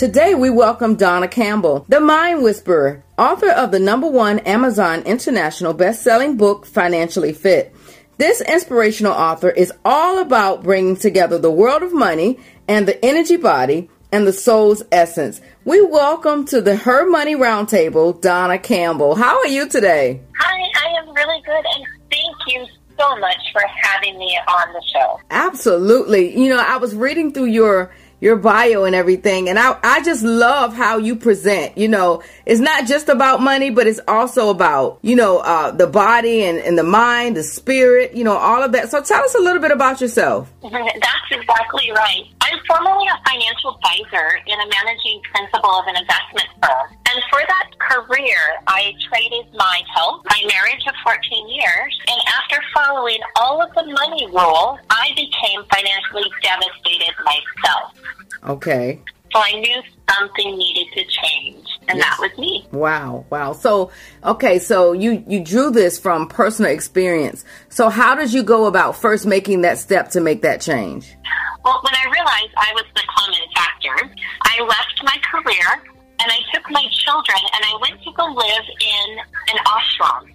Today 0.01 0.35
we 0.35 0.49
welcome 0.49 0.97
Dawna 0.97 1.31
Campbell, 1.31 1.85
the 1.91 2.01
Mind 2.01 2.43
Whisperer, 2.43 3.05
author 3.19 3.51
of 3.51 3.71
the 3.71 3.79
number 3.79 4.07
one 4.07 4.39
Amazon 4.39 5.03
International 5.03 5.75
best-selling 5.75 6.39
book 6.39 6.65
Financially 6.65 7.35
Fit. 7.35 7.77
This 8.17 8.41
inspirational 8.41 9.13
author 9.13 9.51
is 9.51 9.71
all 9.85 10.19
about 10.19 10.63
bringing 10.63 10.97
together 10.97 11.37
the 11.37 11.51
world 11.51 11.83
of 11.83 11.93
money 11.93 12.39
and 12.67 12.89
the 12.89 13.05
energy 13.05 13.37
body 13.37 13.91
and 14.11 14.27
the 14.27 14.33
soul's 14.33 14.83
essence. 14.91 15.43
We 15.67 15.83
welcome 15.83 16.47
to 16.47 16.63
the 16.63 16.77
Her 16.77 17.07
Money 17.07 17.37
Roundtable 17.37 18.19
Dawna 18.23 18.63
Campbell. 18.63 19.17
How 19.17 19.41
are 19.41 19.49
you 19.49 19.69
today? 19.69 20.23
Hi, 20.39 20.63
I 20.83 20.99
am 20.99 21.15
really 21.15 21.43
good, 21.43 21.67
and 21.77 21.87
thank 22.11 22.37
you 22.47 22.67
so 22.99 23.17
much 23.17 23.53
for 23.53 23.61
having 23.83 24.19
me 24.19 24.39
on 24.49 24.73
the 24.73 24.83
show. 24.95 25.21
Absolutely. 25.31 26.39
You 26.43 26.49
know, 26.49 26.65
I 26.67 26.79
was 26.79 26.95
reading 26.95 27.35
through 27.35 27.47
your 27.49 27.93
your 28.21 28.37
bio 28.37 28.85
and 28.85 28.95
everything 28.95 29.49
and 29.49 29.59
I 29.59 29.79
I 29.83 30.03
just 30.03 30.23
love 30.23 30.75
how 30.75 30.99
you 30.99 31.17
present. 31.17 31.77
You 31.77 31.89
know, 31.89 32.23
it's 32.47 32.61
not 32.61 32.87
just 32.87 33.09
about 33.09 33.41
money, 33.41 33.71
but 33.71 33.87
it's 33.87 34.01
also 34.07 34.51
about, 34.51 34.99
you 35.03 35.17
know, 35.17 35.39
uh 35.39 35.71
the 35.71 35.87
body 35.87 36.45
and, 36.45 36.59
and 36.59 36.79
the 36.79 36.83
mind, 36.83 37.37
the 37.37 37.43
spirit, 37.43 38.15
you 38.15 38.25
know, 38.25 38.37
all 38.37 38.63
of 38.63 38.73
that. 38.73 38.91
So 38.91 39.03
tell 39.03 39.23
us 39.23 39.35
a 39.35 39.41
little 39.41 39.61
bit 39.61 39.71
about 39.71 40.01
yourself. 40.01 40.53
That's 40.63 41.31
exactly 41.31 41.91
right. 41.93 42.25
I'm 42.43 42.59
formerly 42.69 43.07
a 43.07 43.29
financial 43.29 43.77
advisor 43.77 44.41
and 44.47 44.61
a 44.61 44.69
managing 44.69 45.21
principal 45.33 45.71
of 45.71 45.87
an 45.87 45.97
investment 45.97 46.49
firm. 46.63 47.00
And 47.13 47.23
for 47.29 47.41
that 47.41 47.71
career, 47.79 48.39
I 48.69 48.93
traded 49.09 49.53
my 49.55 49.83
health, 49.97 50.23
my 50.31 50.43
marriage 50.47 50.85
of 50.87 50.95
14 51.03 51.49
years, 51.49 51.99
and 52.07 52.21
after 52.41 52.63
following 52.73 53.19
all 53.37 53.61
of 53.61 53.75
the 53.75 53.83
money 53.83 54.27
rules, 54.27 54.79
I 54.91 55.11
became 55.17 55.65
financially 55.73 56.31
devastated 56.41 57.15
myself. 57.25 57.93
Okay. 58.45 59.01
So 59.33 59.41
I 59.41 59.53
knew 59.53 59.83
something 60.09 60.57
needed 60.57 60.87
to 60.95 61.05
change, 61.05 61.67
and 61.89 62.01
that 62.01 62.17
was 62.21 62.37
me. 62.39 62.67
Wow, 62.73 63.25
wow. 63.31 63.53
So, 63.55 63.91
okay, 64.25 64.59
so 64.59 64.93
you 64.93 65.25
you 65.27 65.45
drew 65.45 65.71
this 65.71 65.99
from 65.99 66.29
personal 66.29 66.73
experience. 66.73 67.45
So, 67.69 67.91
how 67.91 68.17
did 68.17 68.33
you 68.33 68.43
go 68.43 68.67
about 68.67 68.97
first 68.97 69.27
making 69.27 69.61
that 69.63 69.79
step 69.79 70.11
to 70.11 70.21
make 70.21 70.43
that 70.43 70.61
change? 70.61 71.15
Well, 71.65 71.81
when 71.85 71.95
I 71.95 72.05
realized 72.11 72.55
I 72.57 72.73
was 72.75 72.85
the 72.95 73.03
common 73.07 73.41
factor, 73.55 74.11
I 74.43 74.63
left 74.63 75.01
my 75.05 75.17
career 75.31 75.90
and 76.21 76.33
I 76.33 76.41
took 76.53 76.69
my 76.71 76.85
children 76.93 77.39
and 77.55 77.65
I 77.65 77.75
went 77.81 78.03
to 78.03 78.13
go 78.13 78.25
live 78.27 78.67
in 78.81 79.09
an 79.53 79.59
ashram, 79.65 80.29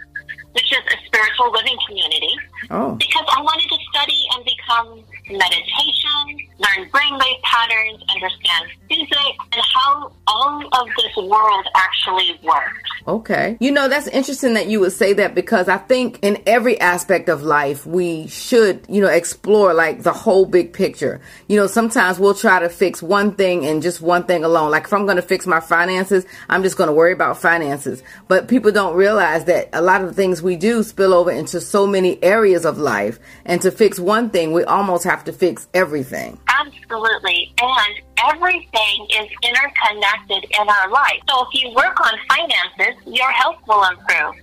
which 0.53 0.71
is 0.71 0.81
a 0.81 0.97
spiritual 1.05 1.51
living 1.51 1.77
community, 1.87 2.35
Oh, 2.69 2.95
because 2.95 3.25
I 3.35 3.41
wanted 3.41 3.69
to 3.69 3.77
study 3.91 4.25
and 4.35 4.45
become 4.45 5.03
meditation, 5.29 6.47
learn 6.59 6.89
brainwave 6.89 7.41
patterns, 7.41 8.03
understand 8.13 8.69
physics, 8.87 9.37
and 9.51 9.61
how 9.73 10.11
all 10.27 10.63
of 10.81 10.87
this 10.97 11.15
world 11.15 11.65
actually 11.75 12.39
works. 12.43 12.77
okay. 13.07 13.57
You 13.59 13.71
know, 13.71 13.87
that's 13.87 14.07
interesting 14.07 14.53
that 14.53 14.67
you 14.67 14.79
would 14.79 14.91
say 14.91 15.13
that 15.13 15.33
because 15.35 15.67
I 15.67 15.77
think 15.77 16.19
in 16.21 16.41
every 16.45 16.79
aspect 16.79 17.29
of 17.29 17.41
life, 17.43 17.85
we 17.85 18.27
should, 18.27 18.85
you 18.87 19.01
know, 19.01 19.09
explore 19.09 19.73
like 19.73 20.03
the 20.03 20.13
whole 20.13 20.45
big 20.45 20.73
picture. 20.73 21.21
You 21.47 21.57
know, 21.57 21.67
sometimes 21.67 22.19
we'll 22.19 22.35
try 22.35 22.59
to 22.59 22.69
fix 22.69 23.01
one 23.01 23.33
thing 23.35 23.65
and 23.65 23.81
just 23.81 24.01
one 24.01 24.23
thing 24.23 24.43
alone. 24.43 24.71
Like 24.71 24.85
if 24.85 24.93
I'm 24.93 25.05
going 25.05 25.17
to 25.17 25.21
fix 25.23 25.47
my 25.47 25.59
finances, 25.59 26.25
I'm 26.49 26.61
just 26.63 26.77
going 26.77 26.87
to 26.87 26.93
worry 26.93 27.13
about 27.13 27.37
finances. 27.37 28.03
But 28.27 28.47
people 28.47 28.71
don't 28.71 28.95
realize 28.95 29.45
that 29.45 29.69
a 29.73 29.81
lot 29.81 30.01
of 30.01 30.07
the 30.07 30.13
things 30.13 30.41
we 30.41 30.55
do 30.55 30.83
spill 30.83 31.13
over 31.13 31.31
into 31.31 31.59
so 31.61 31.87
many 31.87 32.21
areas 32.23 32.54
of 32.63 32.77
life. 32.77 33.19
And 33.45 33.61
to 33.61 33.71
fix 33.71 33.99
one 33.99 34.29
thing, 34.29 34.53
we 34.53 34.63
almost 34.63 35.03
have 35.03 35.23
to 35.25 35.33
fix 35.33 35.67
everything. 35.73 36.39
Absolutely. 36.47 37.53
And 37.61 38.01
everything 38.31 39.07
is 39.09 39.27
interconnected 39.43 40.45
in 40.57 40.69
our 40.69 40.89
life. 40.89 41.19
So 41.27 41.45
if 41.51 41.61
you 41.61 41.73
work 41.75 41.99
on 41.99 42.13
finances, 42.29 43.01
your 43.05 43.31
health 43.31 43.57
will 43.67 43.83
improve. 43.83 44.35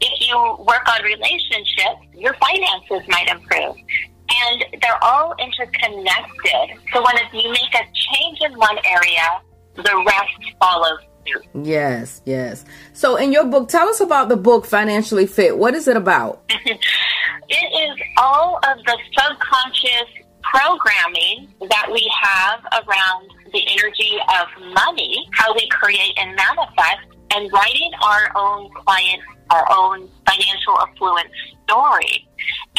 If 0.00 0.28
you 0.28 0.64
work 0.64 0.88
on 0.88 1.02
relationships, 1.02 2.06
your 2.14 2.34
finances 2.34 3.06
might 3.08 3.28
improve. 3.28 3.76
And 4.30 4.64
they're 4.80 5.02
all 5.02 5.34
interconnected. 5.38 6.78
So 6.92 7.02
when 7.02 7.16
you 7.32 7.50
make 7.50 7.74
a 7.74 7.84
change 7.92 8.38
in 8.42 8.56
one 8.56 8.78
area, 8.84 9.42
the 9.74 10.04
rest 10.06 10.54
follows. 10.60 11.00
Yes, 11.54 12.22
yes. 12.24 12.64
So 12.92 13.16
in 13.16 13.32
your 13.32 13.44
book, 13.46 13.68
tell 13.68 13.88
us 13.88 14.00
about 14.00 14.28
the 14.28 14.36
book 14.36 14.66
Financially 14.66 15.26
Fit. 15.26 15.56
What 15.58 15.74
is 15.74 15.88
it 15.88 15.96
about? 15.96 16.50
It 17.48 17.54
is 17.54 18.06
all 18.18 18.58
of 18.58 18.76
the 18.84 18.98
subconscious 19.16 20.10
programming 20.42 21.48
that 21.70 21.88
we 21.90 22.10
have 22.22 22.60
around 22.84 23.30
the 23.52 23.66
energy 23.72 24.18
of 24.28 24.74
money, 24.74 25.26
how 25.32 25.54
we 25.54 25.66
create 25.68 26.12
and 26.18 26.36
manifest, 26.36 27.08
and 27.34 27.50
writing 27.50 27.90
our 28.02 28.30
own 28.36 28.70
client, 28.84 29.22
our 29.50 29.66
own 29.72 30.10
financial 30.26 30.78
affluence 30.78 31.32
story. 31.64 32.28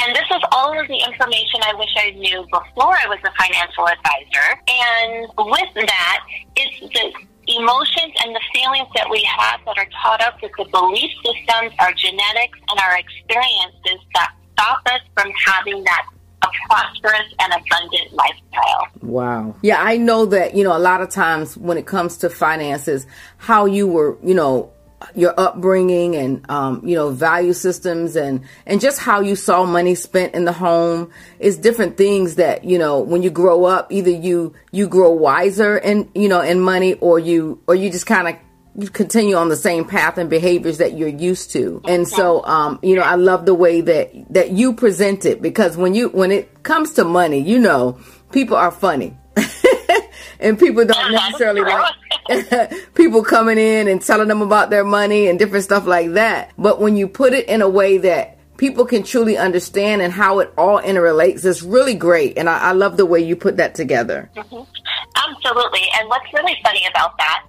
And 0.02 0.16
this 0.16 0.26
is 0.30 0.42
all 0.52 0.80
of 0.80 0.88
the 0.88 0.98
information 0.98 1.62
I 1.64 1.74
wish 1.74 1.90
I 1.98 2.12
knew 2.12 2.42
before 2.52 2.94
I 2.94 3.08
was 3.08 3.20
a 3.26 3.34
financial 3.42 3.88
advisor. 3.88 4.62
And 4.70 5.28
with 5.38 5.88
that, 5.88 6.20
it's 6.56 6.80
the 6.80 7.14
emotions 7.56 8.14
and 8.24 8.36
the 8.36 8.42
feelings 8.54 8.88
that 8.96 9.10
we 9.10 9.24
have 9.24 9.60
that 9.66 9.78
are 9.78 9.88
taught 10.02 10.22
up 10.22 10.42
with 10.42 10.52
the 10.58 10.66
belief 10.66 11.12
systems, 11.26 11.74
our 11.80 11.94
genetics, 11.94 12.60
and 12.70 12.80
our 12.80 12.98
experiences 12.98 14.06
that 14.16 14.34
stop 14.54 14.82
us 14.88 15.02
from 15.16 15.32
having 15.46 15.84
that 15.84 16.06
a 16.42 16.48
prosperous 16.68 17.34
and 17.40 17.54
abundant 17.54 18.14
lifestyle. 18.14 18.88
Wow. 19.02 19.56
Yeah, 19.62 19.82
I 19.82 19.98
know 19.98 20.26
that, 20.28 20.56
you 20.56 20.64
know, 20.64 20.76
a 20.76 20.80
lot 20.80 21.02
of 21.02 21.10
times 21.10 21.58
when 21.58 21.78
it 21.78 21.86
comes 21.86 22.18
to 22.18 22.30
finances, 22.30 23.06
how 23.38 23.66
you 23.66 23.88
were, 23.88 24.18
you 24.24 24.34
know, 24.34 24.72
your 25.16 25.34
upbringing 25.40 26.16
and 26.16 26.50
um, 26.50 26.86
you 26.86 26.96
know 26.96 27.10
value 27.10 27.54
systems 27.54 28.16
and 28.16 28.42
and 28.66 28.82
just 28.82 29.00
how 29.00 29.22
you 29.22 29.36
saw 29.36 29.66
money 29.66 29.96
spent 29.96 30.34
in 30.34 30.46
the 30.46 30.52
home 30.52 31.10
is 31.40 31.58
different 31.58 31.98
things 31.98 32.36
that 32.36 32.64
you 32.66 32.78
know 32.78 33.00
when 33.00 33.22
you 33.22 33.30
grow 33.30 33.66
up 33.66 33.92
either 33.92 34.10
you 34.10 34.54
you 34.72 34.88
grow 34.88 35.12
wiser 35.12 35.78
and 35.78 36.10
you 36.16 36.28
know 36.28 36.42
in 36.42 36.60
money 36.60 36.94
or 36.96 37.18
you 37.18 37.62
or 37.68 37.76
you 37.76 37.90
just 37.90 38.06
kind 38.06 38.28
of 38.28 38.94
continue 38.94 39.36
on 39.36 39.50
the 39.50 39.58
same 39.58 39.84
path 39.84 40.18
and 40.18 40.30
behaviors 40.30 40.78
that 40.78 40.98
you're 40.98 41.10
used 41.10 41.52
to. 41.52 41.82
And 41.86 42.08
so 42.08 42.44
um 42.46 42.80
you 42.84 42.96
know 42.96 43.02
i 43.02 43.16
love 43.16 43.46
the 43.46 43.54
way 43.54 43.82
that 43.82 44.12
that 44.34 44.52
you 44.52 44.74
present 44.74 45.26
it 45.26 45.42
because 45.42 45.78
when 45.78 45.94
you 45.96 46.10
when 46.10 46.32
it 46.32 46.64
comes 46.64 46.94
to 46.94 47.04
money 47.04 47.40
you 47.40 47.60
know 47.60 48.00
people 48.32 48.58
are 48.58 48.72
funny. 48.72 49.18
And 50.40 50.58
people 50.58 50.86
don't 50.86 51.12
necessarily 51.12 51.62
like 51.62 51.94
people 52.96 53.24
coming 53.24 53.58
in 53.58 53.88
and 53.88 54.02
telling 54.02 54.28
them 54.28 54.42
about 54.42 54.70
their 54.70 54.84
money 54.84 55.28
and 55.28 55.40
different 55.40 55.64
stuff 55.64 55.86
like 55.86 56.14
that. 56.14 56.52
But 56.58 56.80
when 56.80 56.96
you 56.96 57.08
put 57.08 57.34
it 57.34 57.48
in 57.48 57.62
a 57.62 57.70
way 57.70 57.98
that 58.00 58.38
people 58.58 58.86
can 58.86 59.04
truly 59.04 59.38
understand 59.38 60.02
and 60.02 60.12
how 60.12 60.40
it 60.40 60.54
all 60.58 60.80
interrelates 60.82 61.46
it's 61.46 61.64
really 61.64 61.96
great. 61.96 62.38
And 62.38 62.50
i, 62.50 62.58
I 62.58 62.72
love 62.74 62.98
the 62.98 63.06
way 63.06 63.20
you 63.20 63.36
put 63.36 63.58
that 63.58 63.74
together. 63.74 64.30
Mm-hmm. 64.36 64.64
Absolutely. 65.16 65.88
And 65.98 66.10
what's 66.10 66.32
really 66.34 66.58
funny 66.64 66.86
about 66.90 67.18
that 67.18 67.46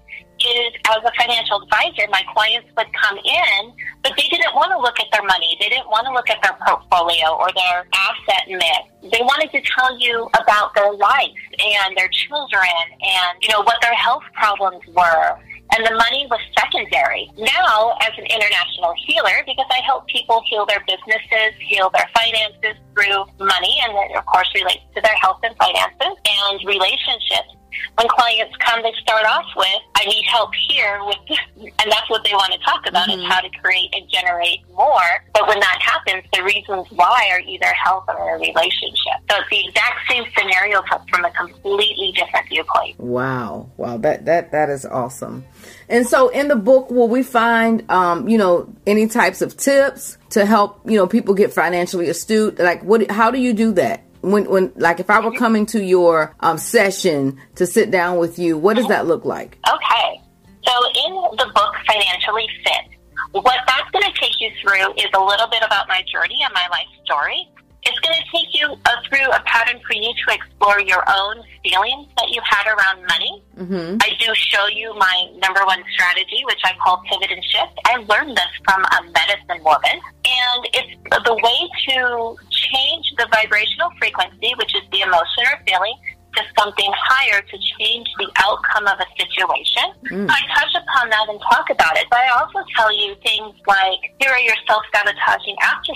is 0.47 0.73
as 0.89 1.03
a 1.05 1.13
financial 1.19 1.63
advisor, 1.63 2.09
my 2.11 2.23
clients 2.33 2.69
would 2.77 2.91
come 2.95 3.19
in, 3.19 3.73
but 4.03 4.13
they 4.17 4.29
didn't 4.29 4.55
want 4.55 4.71
to 4.73 4.79
look 4.79 4.99
at 5.01 5.07
their 5.13 5.25
money. 5.25 5.57
They 5.61 5.69
didn't 5.69 5.89
want 5.89 6.07
to 6.07 6.13
look 6.13 6.29
at 6.31 6.43
their 6.43 6.57
portfolio 6.67 7.37
or 7.37 7.49
their 7.53 7.87
asset 7.95 8.49
mix. 8.49 9.13
They 9.13 9.23
wanted 9.23 9.51
to 9.53 9.61
tell 9.63 9.99
you 9.99 10.29
about 10.41 10.75
their 10.75 10.93
life 10.93 11.41
and 11.59 11.97
their 11.97 12.09
children 12.09 12.77
and, 13.01 13.33
you 13.43 13.49
know, 13.51 13.63
what 13.63 13.81
their 13.81 13.95
health 13.95 14.25
problems 14.35 14.83
were. 14.95 15.39
And 15.73 15.87
the 15.87 15.95
money 15.95 16.27
was 16.29 16.41
secondary. 16.59 17.31
Now, 17.39 17.95
as 18.03 18.11
an 18.19 18.27
international 18.27 18.93
healer, 19.07 19.47
because 19.47 19.71
I 19.71 19.81
help 19.87 20.09
people 20.09 20.43
heal 20.51 20.67
their 20.67 20.83
businesses, 20.83 21.55
heal 21.63 21.91
their 21.95 22.11
finances 22.13 22.75
through 22.93 23.23
money, 23.39 23.79
and 23.87 23.95
that, 23.95 24.19
of 24.19 24.27
course, 24.27 24.51
relates 24.55 24.83
to 24.97 25.01
their 25.01 25.15
health 25.15 25.39
and 25.45 25.55
finances 25.57 26.19
and 26.27 26.59
relationships 26.67 27.55
when 27.97 28.09
clients 28.09 28.57
come, 28.59 28.83
they 28.83 28.93
start 29.03 29.25
off 29.27 29.47
with, 29.57 29.83
I 29.97 30.05
need 30.07 30.25
help 30.27 30.51
here 30.69 31.01
with, 31.05 31.39
and 31.57 31.91
that's 31.91 32.09
what 32.09 32.25
they 32.25 32.33
want 32.33 32.53
to 32.53 32.59
talk 32.61 32.87
about 32.87 33.09
is 33.11 33.23
how 33.29 33.41
to 33.41 33.49
create 33.63 33.91
and 33.95 34.09
generate 34.09 34.61
more. 34.71 35.25
But 35.35 35.47
when 35.49 35.61
that 35.61 35.79
happens, 35.81 36.25
the 36.33 36.43
reasons 36.43 36.87
why 36.91 37.29
are 37.33 37.41
either 37.41 37.67
health 37.85 38.05
or 38.09 38.37
a 38.37 38.39
relationship. 38.39 39.21
So 39.31 39.37
it's 39.39 39.51
the 39.51 39.69
exact 39.69 40.01
same 40.09 40.25
scenario 40.37 40.83
but 40.91 41.09
from 41.09 41.25
a 41.25 41.31
completely 41.31 42.13
different 42.17 42.49
viewpoint. 42.49 42.99
Wow, 42.99 43.71
wow, 43.77 43.97
that 43.99 44.25
that 44.27 44.53
that 44.53 44.71
is 44.71 44.85
awesome. 44.85 45.45
And 45.89 46.07
so, 46.07 46.29
in 46.29 46.49
the 46.49 46.57
book, 46.57 46.91
will 46.91 47.09
we 47.09 47.23
find, 47.23 47.89
um, 47.91 48.29
you 48.29 48.39
know, 48.39 48.73
any 48.87 49.07
types 49.07 49.43
of 49.43 49.57
tips 49.57 50.19
to 50.31 50.47
help, 50.47 50.81
you 50.89 50.97
know, 50.97 51.07
people 51.07 51.35
get 51.35 51.53
financially 51.53 52.09
astute? 52.09 52.59
Like, 52.59 52.83
what? 52.83 53.11
How 53.11 53.31
do 53.31 53.39
you 53.39 53.53
do 53.53 53.73
that? 53.73 54.05
When, 54.23 54.49
when, 54.51 54.73
like, 54.77 55.01
if 55.01 55.09
I 55.09 55.21
were 55.21 55.33
coming 55.33 55.67
to 55.67 55.83
your 55.83 56.35
um, 56.41 56.59
session 56.59 57.41
to 57.55 57.67
sit 57.67 57.91
down 57.91 58.19
with 58.19 58.39
you, 58.39 58.59
what 58.59 58.77
does 58.77 58.89
that 58.89 59.07
look 59.07 59.25
like? 59.25 59.59
Okay. 59.67 60.21
So 60.67 60.73
in 61.07 61.15
the 61.39 61.51
book 61.55 61.75
Financially 61.87 62.47
Fit, 62.63 63.01
what 63.33 63.61
that's 63.67 63.91
going 63.93 64.05
to 64.05 64.21
take 64.21 64.35
you 64.41 64.51
through 64.61 64.93
is 64.95 65.11
a 65.15 65.23
little 65.23 65.49
bit 65.49 65.63
about 65.65 65.89
my 65.89 66.03
journey 66.13 66.39
and 66.45 66.53
my 66.53 66.67
life 66.71 66.87
story. 67.05 67.49
It's 67.83 67.99
going 68.01 68.15
to 68.15 68.25
take 68.37 68.49
you 68.53 68.67
uh, 68.85 68.97
through 69.09 69.31
a 69.33 69.41
pattern 69.47 69.81
for 69.87 69.95
you 69.95 70.13
to 70.13 70.35
explore 70.35 70.81
your 70.81 71.03
own 71.09 71.43
feelings 71.65 72.09
that 72.19 72.29
you 72.29 72.41
had 72.45 72.67
around 72.67 73.07
money. 73.07 73.43
Mm-hmm. 73.57 73.97
I 74.03 74.11
do 74.21 74.35
show 74.35 74.67
you 74.67 74.95
my 74.99 75.33
number 75.39 75.65
one 75.65 75.83
strategy, 75.95 76.45
which 76.45 76.61
I 76.63 76.75
call 76.85 77.03
pivot 77.11 77.31
and 77.31 77.43
shift. 77.43 77.73
I 77.87 77.97
learned 77.97 78.37
this 78.37 78.53
from 78.65 78.85
a 78.85 79.03
medicine 79.11 79.65
woman, 79.65 79.97
and 80.25 80.69
it's 80.75 81.25
the 81.25 81.35
way 81.35 81.69
to 81.89 82.37
change 82.69 83.13
the 83.17 83.27
vibrational 83.33 83.91
frequency, 83.99 84.53
which 84.59 84.75
is 84.75 84.83
the 84.93 85.01
emotion 85.01 85.45
or 85.49 85.57
feeling, 85.67 85.97
to 86.37 86.43
something 86.59 86.91
higher 86.95 87.43
to 87.43 87.57
change 87.79 88.09
the 88.19 88.31
outcome 88.39 88.87
of 88.87 88.99
a 89.01 89.09
situation. 89.19 89.83
Mm. 90.11 90.29
So 90.29 90.35
I 90.35 90.41
touch 90.55 90.75
upon 90.79 91.11
that 91.11 91.27
and 91.29 91.41
talk 91.41 91.71
about 91.71 91.97
it, 91.97 92.07
but 92.11 92.21
I 92.21 92.29
also 92.39 92.63
tell 92.77 92.95
you 92.95 93.15
things 93.25 93.55
like 93.67 94.15
here 94.21 94.31
are 94.31 94.39
your 94.39 94.55
self 94.67 94.83
sabotaging 94.95 95.57
after 95.63 95.93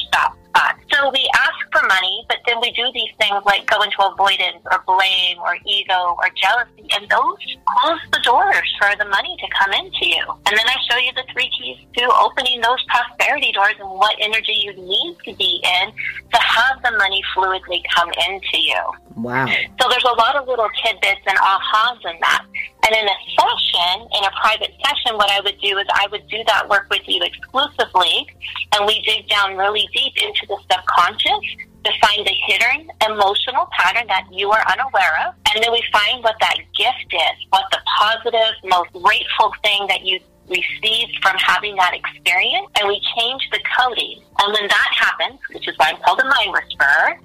so 0.93 1.11
we 1.11 1.29
ask 1.35 1.59
for 1.73 1.87
money, 1.89 2.25
but 2.29 2.39
then 2.47 2.61
we 2.61 2.71
do 2.73 2.87
these 2.95 3.11
things 3.19 3.43
like 3.45 3.67
go 3.67 3.83
into 3.83 4.01
avoidance 4.01 4.63
or 4.71 4.83
blame 4.87 5.39
or 5.39 5.57
ego 5.67 6.17
or 6.19 6.29
jealousy, 6.35 6.87
and 6.95 7.09
those 7.09 7.39
close 7.67 8.01
the 8.13 8.21
doors 8.23 8.69
for 8.79 8.95
the 8.97 9.05
money 9.11 9.37
to 9.41 9.47
come 9.59 9.73
into 9.73 10.07
you. 10.07 10.25
And 10.47 10.57
then 10.57 10.67
I 10.67 10.77
show 10.89 10.99
you 10.99 11.13
the 11.13 11.25
three 11.33 11.51
keys 11.51 11.79
to 11.97 12.05
opening 12.15 12.61
those 12.61 12.83
prosperity 12.85 13.53
doors 13.53 13.75
and 13.81 13.91
what 13.91 14.15
energy 14.21 14.55
you 14.55 14.73
need 14.75 15.17
to 15.25 15.35
be 15.35 15.63
in 15.65 15.93
to 16.31 16.39
have 16.39 16.83
the 16.83 16.93
money 16.99 17.23
fluidly 17.35 17.83
come 17.95 18.11
into 18.31 18.59
you. 18.59 18.81
Wow. 19.17 19.47
So 19.81 19.89
there's 19.89 20.05
a 20.05 20.17
lot 20.19 20.37
of 20.37 20.47
little 20.47 20.69
tidbits 20.83 21.23
and 21.27 21.39
ahas 21.39 21.99
in 22.05 22.19
that. 22.21 22.45
And 22.87 22.95
in 22.95 23.09
a 23.09 23.19
session, 23.41 24.09
in 24.19 24.25
a 24.25 24.31
private 24.41 24.73
session, 24.85 25.17
what 25.17 25.31
I 25.31 25.41
would 25.41 25.59
do 25.61 25.79
is 25.79 25.87
I 25.95 26.07
would 26.11 26.27
do 26.29 26.43
that 26.47 26.69
work 26.69 26.87
with 26.91 27.03
you 27.07 27.23
exclusively, 27.23 28.27
and 28.75 28.87
we 28.87 29.01
dig 29.03 29.29
down 29.29 29.57
really 29.57 29.89
deep 29.95 30.13
into 30.23 30.44
the 30.49 30.59
subconscious 30.71 31.45
to 31.85 31.93
find 32.01 32.27
the 32.27 32.35
hidden 32.47 32.89
emotional 33.07 33.69
pattern 33.77 34.07
that 34.09 34.27
you 34.33 34.51
are 34.51 34.65
unaware 34.73 35.29
of. 35.29 35.35
And 35.53 35.63
then 35.63 35.73
we 35.73 35.83
find 35.93 36.23
what 36.25 36.37
that 36.41 36.57
gift 36.75 37.13
is, 37.13 37.47
what 37.51 37.65
the 37.71 37.79
positive, 37.99 38.57
most 38.65 38.93
grateful 38.93 39.53
thing 39.63 39.87
that 39.89 40.05
you 40.05 40.19
received 40.49 41.17
from 41.23 41.37
having 41.39 41.77
that 41.77 41.95
experience, 41.95 42.69
and 42.79 42.89
we 42.89 43.01
change 43.17 43.43
the 43.51 43.61
coding. 43.79 44.23
And 44.41 44.53
when 44.53 44.69
that 44.69 44.91
happens, 44.93 45.41
which 45.53 45.69
is 45.69 45.77
why 45.79 45.91
I'm 45.91 46.01
called 46.03 46.21
a 46.21 46.25
mind 46.25 46.53
whisperer, 46.53 47.21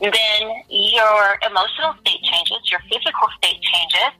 then 0.00 0.42
your 0.68 1.38
emotional 1.46 1.94
state 2.00 2.22
changes, 2.22 2.70
your 2.70 2.80
physical 2.90 3.28
state 3.38 3.60
changes, 3.62 4.12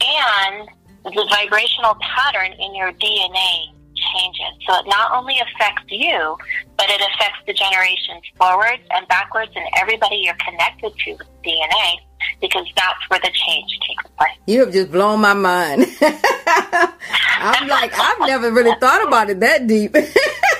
and 0.00 0.68
the 1.04 1.26
vibrational 1.30 1.96
pattern 2.00 2.52
in 2.58 2.74
your 2.74 2.92
DNA 2.92 3.77
changes. 4.14 4.52
So 4.66 4.78
it 4.78 4.86
not 4.86 5.12
only 5.12 5.36
affects 5.38 5.84
you, 5.88 6.36
but 6.76 6.86
it 6.90 7.00
affects 7.00 7.40
the 7.46 7.52
generations 7.52 8.22
forwards 8.36 8.82
and 8.90 9.06
backwards 9.08 9.52
and 9.54 9.64
everybody 9.76 10.16
you're 10.16 10.36
connected 10.44 10.92
to 11.04 11.12
with 11.12 11.28
DNA 11.44 12.00
because 12.40 12.66
that's 12.76 13.08
where 13.08 13.20
the 13.20 13.30
change 13.32 13.78
takes 13.86 14.04
place. 14.18 14.36
You 14.46 14.60
have 14.60 14.72
just 14.72 14.90
blown 14.90 15.20
my 15.20 15.34
mind. 15.34 15.86
I'm 16.00 17.68
like, 17.68 17.92
I've 17.94 18.20
never 18.20 18.50
really 18.52 18.74
thought 18.80 19.06
about 19.06 19.30
it 19.30 19.40
that 19.40 19.66
deep. 19.66 19.94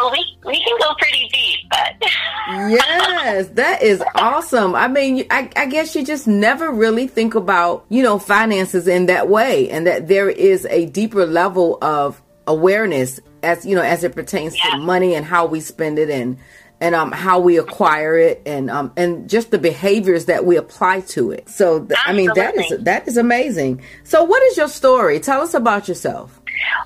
Oh, 0.00 0.10
we, 0.12 0.38
we 0.44 0.62
can 0.62 0.78
go 0.78 0.94
pretty 0.98 1.28
deep, 1.32 1.68
but 1.70 1.96
yes, 2.70 3.48
that 3.48 3.82
is 3.82 4.02
awesome. 4.14 4.74
I 4.74 4.86
mean, 4.86 5.26
I, 5.30 5.50
I 5.56 5.66
guess 5.66 5.96
you 5.96 6.04
just 6.04 6.28
never 6.28 6.70
really 6.70 7.08
think 7.08 7.34
about, 7.34 7.84
you 7.88 8.02
know, 8.02 8.18
finances 8.18 8.86
in 8.86 9.06
that 9.06 9.28
way 9.28 9.68
and 9.70 9.86
that 9.88 10.06
there 10.06 10.30
is 10.30 10.66
a 10.66 10.86
deeper 10.86 11.26
level 11.26 11.78
of 11.82 12.22
awareness 12.46 13.18
as, 13.42 13.66
you 13.66 13.74
know, 13.74 13.82
as 13.82 14.04
it 14.04 14.14
pertains 14.14 14.56
to 14.56 14.78
money 14.78 15.14
and 15.14 15.24
how 15.26 15.46
we 15.46 15.60
spend 15.60 15.98
it 15.98 16.10
and, 16.10 16.38
and 16.80 16.94
um, 16.94 17.10
how 17.10 17.40
we 17.40 17.58
acquire 17.58 18.16
it 18.16 18.42
and 18.46 18.70
um, 18.70 18.92
and 18.96 19.28
just 19.28 19.50
the 19.50 19.58
behaviors 19.58 20.26
that 20.26 20.44
we 20.44 20.56
apply 20.56 21.00
to 21.00 21.32
it. 21.32 21.48
So 21.48 21.84
th- 21.84 21.98
I 22.06 22.12
mean 22.12 22.30
that 22.34 22.56
is 22.56 22.84
that 22.84 23.08
is 23.08 23.16
amazing. 23.16 23.82
So 24.04 24.22
what 24.22 24.42
is 24.44 24.56
your 24.56 24.68
story? 24.68 25.18
Tell 25.18 25.40
us 25.40 25.54
about 25.54 25.88
yourself. 25.88 26.37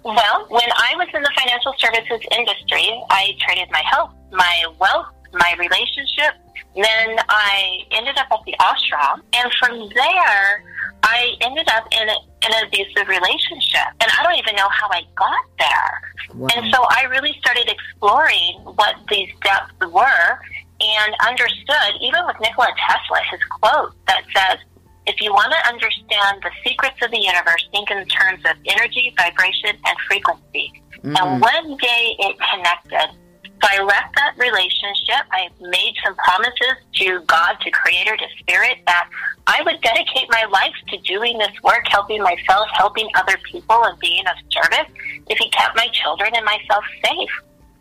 Well, 0.04 0.46
when 0.48 0.70
I 0.76 0.94
was 0.96 1.08
in 1.14 1.22
the 1.22 1.32
financial 1.36 1.74
services 1.78 2.20
industry, 2.36 2.90
I 3.10 3.36
traded 3.40 3.70
my 3.70 3.82
health, 3.90 4.12
my 4.30 4.64
wealth, 4.78 5.06
my 5.32 5.54
relationship. 5.58 6.34
Then 6.74 7.18
I 7.28 7.84
ended 7.90 8.16
up 8.18 8.28
at 8.32 8.40
the 8.44 8.54
ashram, 8.60 9.20
and 9.34 9.52
from 9.60 9.88
there, 9.94 10.64
I 11.02 11.34
ended 11.40 11.68
up 11.68 11.86
in 11.92 12.08
a, 12.08 12.16
an 12.46 12.66
abusive 12.66 13.08
relationship. 13.08 13.88
And 14.00 14.10
I 14.18 14.22
don't 14.22 14.38
even 14.38 14.56
know 14.56 14.68
how 14.70 14.88
I 14.90 15.02
got 15.16 15.44
there. 15.58 16.00
Wow. 16.34 16.48
And 16.56 16.72
so 16.72 16.84
I 16.88 17.04
really 17.10 17.36
started 17.40 17.68
exploring 17.68 18.60
what 18.64 18.96
these 19.10 19.28
depths 19.42 19.74
were 19.80 20.38
and 20.80 21.14
understood, 21.26 22.00
even 22.00 22.26
with 22.26 22.36
Nikola 22.40 22.74
Tesla, 22.88 23.20
his 23.30 23.40
quote 23.60 23.94
that 24.06 24.22
says, 24.34 24.58
if 25.06 25.20
you 25.20 25.32
want 25.32 25.52
to 25.52 25.68
understand 25.68 26.42
the 26.42 26.50
secrets 26.64 26.96
of 27.02 27.10
the 27.10 27.18
universe, 27.18 27.68
think 27.72 27.90
in 27.90 28.06
terms 28.06 28.42
of 28.44 28.56
energy, 28.66 29.14
vibration, 29.16 29.76
and 29.84 29.96
frequency. 30.08 30.72
And 31.02 31.16
mm-hmm. 31.16 31.40
one 31.40 31.76
day 31.78 32.16
it 32.18 32.36
connected. 32.38 33.18
So 33.44 33.68
I 33.70 33.82
left 33.82 34.14
that 34.16 34.34
relationship. 34.38 35.22
I 35.30 35.48
made 35.60 35.94
some 36.04 36.16
promises 36.16 36.82
to 36.94 37.20
God, 37.26 37.56
to 37.60 37.70
Creator, 37.70 38.16
to 38.16 38.26
Spirit, 38.40 38.78
that 38.86 39.08
I 39.46 39.62
would 39.62 39.80
dedicate 39.80 40.28
my 40.30 40.44
life 40.50 40.74
to 40.88 40.98
doing 40.98 41.38
this 41.38 41.62
work, 41.62 41.84
helping 41.88 42.22
myself, 42.22 42.68
helping 42.74 43.08
other 43.14 43.38
people, 43.50 43.84
and 43.84 43.98
being 44.00 44.24
of 44.26 44.34
service 44.50 44.90
if 45.28 45.38
He 45.38 45.48
kept 45.50 45.76
my 45.76 45.86
children 45.92 46.32
and 46.34 46.44
myself 46.44 46.84
safe. 47.04 47.30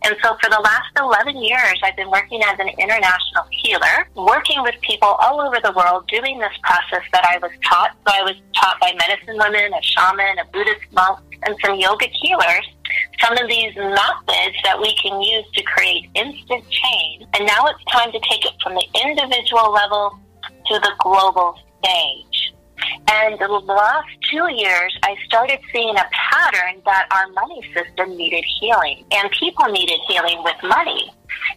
And 0.04 0.16
so 0.24 0.36
for 0.42 0.50
the 0.50 0.60
last 0.60 0.90
11 0.98 1.38
years, 1.38 1.80
I've 1.84 1.96
been 1.96 2.10
working 2.10 2.42
as 2.44 2.58
an 2.60 2.70
international 2.70 3.46
healer, 3.52 4.08
working 4.16 4.64
with 4.64 4.76
people 4.82 5.08
all 5.08 5.42
over 5.42 5.58
the 5.64 5.72
world 5.74 6.08
doing 6.08 6.40
this 6.40 6.54
process 6.64 7.06
that 7.14 7.24
I 7.24 7.38
was 7.38 7.52
taught. 7.64 7.92
So 8.08 8.14
I 8.14 8.24
was 8.24 8.36
taught 8.56 8.80
by 8.80 8.94
medicine 8.98 9.38
women, 9.38 9.74
a 9.74 9.82
shaman, 9.82 10.40
a 10.40 10.46
Buddhist 10.52 10.82
monk, 10.92 11.20
and 11.44 11.56
some 11.64 11.80
yogic 11.80 12.12
healers. 12.22 12.68
Some 13.22 13.38
of 13.38 13.48
these 13.48 13.76
methods 13.76 14.58
that 14.64 14.78
we 14.82 14.96
can 14.96 15.22
use 15.22 15.46
to 15.54 15.62
create 15.64 16.10
instant 16.16 16.64
change. 16.70 17.26
And 17.34 17.46
now 17.46 17.66
it's 17.68 17.84
time 17.92 18.12
to 18.12 18.20
take 18.30 18.44
it 18.46 18.54
from 18.62 18.74
the 18.74 18.86
individual 19.06 19.72
level 19.72 20.20
to 20.66 20.80
the 20.80 20.92
global 21.00 21.58
stage. 21.80 22.31
And 23.12 23.40
the 23.40 23.48
last 23.48 24.08
two 24.30 24.48
years, 24.54 24.98
I 25.04 25.16
started 25.26 25.60
seeing 25.74 25.96
a 25.96 26.06
pattern 26.12 26.82
that 26.86 27.08
our 27.12 27.28
money 27.34 27.62
system 27.74 28.16
needed 28.16 28.44
healing, 28.60 29.04
and 29.12 29.30
people 29.32 29.66
needed 29.66 30.00
healing 30.08 30.44
with 30.44 30.56
money. 30.64 31.12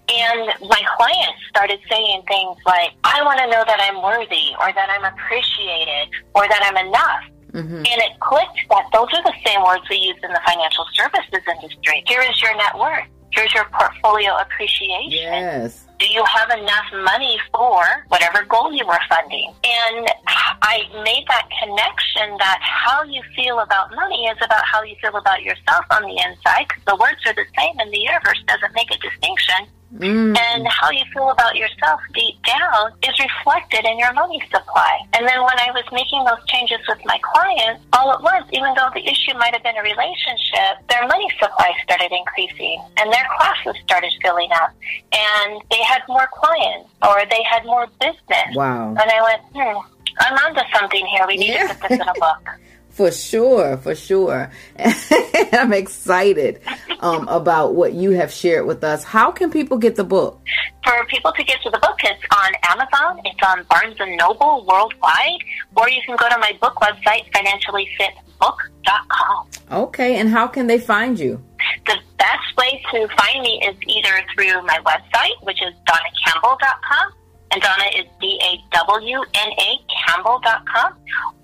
And 0.08 0.46
my 0.68 0.82
clients 0.96 1.40
started 1.48 1.80
saying 1.90 2.22
things 2.28 2.56
like, 2.66 2.90
I 3.04 3.22
want 3.24 3.38
to 3.40 3.46
know 3.46 3.64
that 3.66 3.80
I'm 3.80 4.02
worthy, 4.02 4.54
or 4.60 4.72
that 4.72 4.88
I'm 4.90 5.04
appreciated, 5.04 6.08
or 6.34 6.48
that 6.48 6.62
I'm 6.62 6.86
enough. 6.86 7.24
Mm-hmm. 7.52 7.76
And 7.76 7.86
it 7.86 8.18
clicked 8.18 8.58
that 8.70 8.84
those 8.92 9.08
are 9.14 9.22
the 9.22 9.34
same 9.46 9.62
words 9.62 9.84
we 9.88 9.96
use 9.96 10.16
in 10.22 10.32
the 10.32 10.40
financial 10.44 10.84
services 10.94 11.42
industry. 11.46 12.02
Here 12.06 12.22
is 12.22 12.42
your 12.42 12.54
net 12.56 12.76
worth. 12.76 13.06
Here's 13.30 13.52
your 13.54 13.64
portfolio 13.72 14.36
appreciation 14.36 15.10
Yes. 15.10 15.83
Do 15.98 16.06
you 16.06 16.24
have 16.24 16.50
enough 16.50 16.86
money 17.04 17.38
for 17.52 17.82
whatever 18.08 18.44
goal 18.44 18.72
you 18.72 18.86
were 18.86 18.98
funding? 19.08 19.52
And 19.64 20.08
I 20.26 20.82
made 21.04 21.24
that 21.28 21.48
connection 21.62 22.36
that 22.38 22.58
how 22.60 23.02
you 23.04 23.22
feel 23.36 23.60
about 23.60 23.94
money 23.94 24.26
is 24.26 24.38
about 24.44 24.64
how 24.64 24.82
you 24.82 24.96
feel 25.00 25.16
about 25.16 25.42
yourself 25.42 25.84
on 25.90 26.02
the 26.02 26.16
inside. 26.18 26.66
the 26.86 26.96
words 26.96 27.20
are 27.26 27.34
the 27.34 27.46
same, 27.56 27.78
and 27.78 27.92
the 27.92 27.98
universe 27.98 28.42
doesn't 28.46 28.74
make 28.74 28.90
a 28.90 28.98
distinction. 28.98 29.66
And 30.00 30.66
how 30.66 30.90
you 30.90 31.04
feel 31.12 31.30
about 31.30 31.56
yourself 31.56 32.00
deep 32.14 32.34
down 32.42 32.92
is 33.06 33.14
reflected 33.18 33.84
in 33.84 33.98
your 33.98 34.12
money 34.12 34.40
supply. 34.50 34.98
And 35.12 35.26
then 35.26 35.38
when 35.40 35.58
I 35.58 35.70
was 35.72 35.84
making 35.92 36.24
those 36.24 36.44
changes 36.46 36.78
with 36.88 36.98
my 37.04 37.18
clients, 37.22 37.82
all 37.92 38.10
at 38.12 38.20
once, 38.22 38.46
even 38.52 38.74
though 38.74 38.90
the 38.92 39.06
issue 39.06 39.34
might 39.38 39.54
have 39.54 39.62
been 39.62 39.76
a 39.76 39.82
relationship, 39.82 40.82
their 40.90 41.06
money 41.06 41.28
supply 41.40 41.72
started 41.84 42.10
increasing 42.10 42.82
and 42.98 43.12
their 43.12 43.26
classes 43.38 43.80
started 43.84 44.12
filling 44.22 44.50
up. 44.52 44.70
And 45.12 45.62
they 45.70 45.82
had 45.82 46.02
more 46.08 46.28
clients 46.32 46.90
or 47.06 47.22
they 47.30 47.42
had 47.48 47.64
more 47.64 47.86
business. 48.00 48.50
Wow. 48.56 48.90
And 48.90 49.10
I 49.10 49.22
went, 49.22 49.42
hmm, 49.54 49.78
I'm 50.20 50.34
onto 50.44 50.62
something 50.76 51.06
here. 51.06 51.24
We 51.26 51.36
need 51.36 51.50
Yeah. 51.54 51.68
to 51.68 51.74
put 51.74 51.88
this 51.90 52.00
in 52.00 52.08
a 52.08 52.14
book. 52.14 52.48
For 52.94 53.10
sure, 53.10 53.76
for 53.78 53.94
sure. 53.96 54.52
I'm 55.52 55.72
excited 55.72 56.60
um, 57.00 57.26
about 57.26 57.74
what 57.74 57.92
you 57.92 58.12
have 58.12 58.30
shared 58.30 58.66
with 58.66 58.84
us. 58.84 59.02
How 59.02 59.32
can 59.32 59.50
people 59.50 59.78
get 59.78 59.96
the 59.96 60.04
book? 60.04 60.40
For 60.84 61.04
people 61.06 61.32
to 61.32 61.42
get 61.42 61.60
to 61.62 61.70
the 61.70 61.80
book, 61.80 61.98
it's 62.04 62.22
on 62.30 62.52
Amazon, 62.62 63.20
it's 63.24 63.42
on 63.44 63.64
Barnes 63.68 63.96
and 63.98 64.16
Noble 64.16 64.64
worldwide, 64.64 65.40
or 65.76 65.90
you 65.90 66.00
can 66.06 66.14
go 66.16 66.28
to 66.28 66.38
my 66.38 66.56
book 66.60 66.76
website, 66.76 67.28
financiallyfitbook.com. 67.32 69.48
Okay, 69.72 70.20
and 70.20 70.28
how 70.28 70.46
can 70.46 70.68
they 70.68 70.78
find 70.78 71.18
you? 71.18 71.42
The 71.86 71.96
best 72.18 72.56
way 72.56 72.80
to 72.92 73.08
find 73.16 73.42
me 73.42 73.60
is 73.66 73.74
either 73.88 74.22
through 74.34 74.62
my 74.62 74.78
website, 74.86 75.34
which 75.42 75.60
is 75.60 75.74
dawnacampbell.com, 75.88 77.12
and 77.50 77.62
Dawna 77.62 78.00
is 78.00 78.06
D 78.20 78.40
A 78.42 78.76
W 78.86 79.18
N 79.34 79.52
A 79.52 79.78
Campbell.com, 80.06 80.94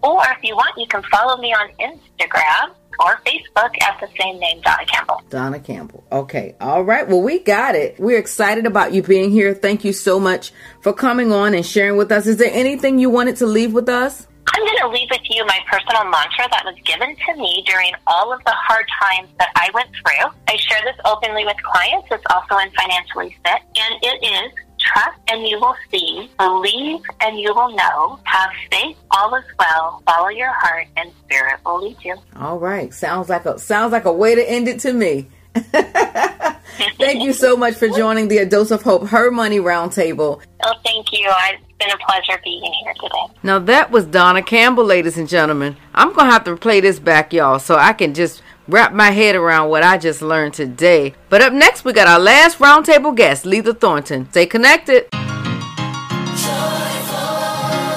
or 0.03 0.23
if 0.37 0.43
you 0.43 0.55
want, 0.55 0.77
you 0.77 0.87
can 0.87 1.03
follow 1.05 1.37
me 1.39 1.53
on 1.53 1.69
Instagram 1.79 2.75
or 2.99 3.21
Facebook 3.25 3.83
at 3.83 3.99
the 4.01 4.09
same 4.21 4.39
name, 4.39 4.61
Dawna 4.63 4.87
Campbell. 4.87 5.23
Dawna 5.31 5.65
Campbell. 5.65 6.05
Okay. 6.13 6.55
All 6.61 6.83
right. 6.83 7.09
Well, 7.09 7.23
we 7.23 7.39
got 7.39 7.75
it. 7.75 7.99
We're 7.99 8.19
excited 8.19 8.67
about 8.67 8.93
you 8.93 9.03
being 9.03 9.31
here. 9.31 9.55
Thank 9.55 9.85
you 9.85 9.93
so 9.93 10.21
much 10.21 10.53
for 10.83 10.93
coming 10.93 11.33
on 11.33 11.55
and 11.55 11.65
sharing 11.65 11.97
with 11.97 12.13
us. 12.13 12.27
Is 12.27 12.37
there 12.37 12.53
anything 12.53 12.99
you 12.99 13.09
wanted 13.09 13.37
to 13.37 13.47
leave 13.47 13.73
with 13.73 13.89
us? 13.89 14.27
I'm 14.53 14.65
going 14.65 14.79
to 14.81 14.89
leave 14.89 15.09
with 15.11 15.21
you 15.31 15.47
my 15.47 15.59
personal 15.71 16.05
mantra 16.05 16.49
that 16.51 16.65
was 16.65 16.75
given 16.85 17.15
to 17.15 17.37
me 17.37 17.63
during 17.67 17.93
all 18.07 18.33
of 18.33 18.43
the 18.45 18.51
hard 18.51 18.85
times 19.01 19.29
that 19.39 19.51
I 19.55 19.71
went 19.73 19.91
through. 19.91 20.33
I 20.49 20.57
share 20.57 20.81
this 20.85 20.97
openly 21.05 21.45
with 21.45 21.57
clients. 21.63 22.09
It's 22.11 22.25
also 22.31 22.59
in 22.59 22.71
Financially 22.73 23.37
Fit. 23.45 23.63
And 23.77 23.95
it 24.03 24.27
is 24.27 24.53
trust 24.81 25.19
and 25.29 25.47
you 25.47 25.59
will 25.61 25.77
see, 25.91 26.31
believe 26.39 27.01
and 27.21 27.39
you 27.39 27.55
will 27.55 27.75
know, 27.75 28.19
have 28.25 28.51
faith, 28.71 28.97
all 29.11 29.35
is 29.35 29.45
well, 29.59 30.03
follow 30.07 30.29
your 30.29 30.53
heart, 30.53 30.87
and 30.97 31.11
spirit 31.25 31.61
will 31.65 31.83
lead 31.83 31.97
you. 32.03 32.17
All 32.37 32.59
right. 32.59 32.93
Sounds 32.93 33.29
like 33.29 33.47
a 33.47 33.59
sounds 33.59 33.93
like 33.93 34.05
a 34.05 34.13
way 34.13 34.35
to 34.35 34.51
end 34.51 34.69
it 34.69 34.81
to 34.81 34.93
me. 34.93 35.29
Thank 35.55 35.75
thank 36.99 37.23
you 37.23 37.33
so 37.33 37.57
much 37.57 37.75
for 37.75 37.89
joining 37.89 38.29
the 38.29 38.39
A 38.39 38.47
Dose 38.47 38.71
of 38.71 38.83
Hope 38.83 39.09
Her 39.09 39.31
Money 39.31 39.59
Roundtable. 39.59 40.41
Oh, 40.63 40.75
thank 40.85 41.13
you. 41.13 41.29
It's 41.29 41.63
been 41.79 41.91
a 41.91 41.99
pleasure 41.99 42.41
being 42.45 42.73
here 42.85 42.95
today. 42.95 43.35
Now 43.43 43.59
that 43.59 43.91
was 43.91 44.07
Dawna 44.07 44.47
Campbell, 44.47 44.85
ladies 44.85 45.19
and 45.19 45.29
gentlemen. 45.29 45.77
I'm 45.95 46.13
gonna 46.13 46.31
have 46.31 46.45
to 46.45 46.57
play 46.57 46.81
this 46.81 46.99
back, 46.99 47.33
y'all, 47.33 47.59
so 47.59 47.77
I 47.77 47.93
can 47.93 48.15
just 48.15 48.43
wrap 48.71 48.93
my 48.93 49.11
head 49.11 49.35
around 49.35 49.69
what 49.69 49.83
I 49.83 49.99
just 49.99 50.23
learned 50.23 50.55
today. 50.55 51.15
But 51.29 51.43
up 51.43 51.53
next, 51.53 51.85
we 51.85 51.93
got 51.93 52.07
our 52.07 52.19
last 52.21 52.59
roundtable 52.59 53.15
guest, 53.15 53.45
Letha 53.45 53.75
Thornton. 53.75 54.29
Stay 54.31 54.47
connected. 54.47 55.07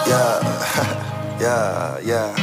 Yeah, 0.05 0.39
yeah, 1.39 1.99
yeah. 2.03 2.35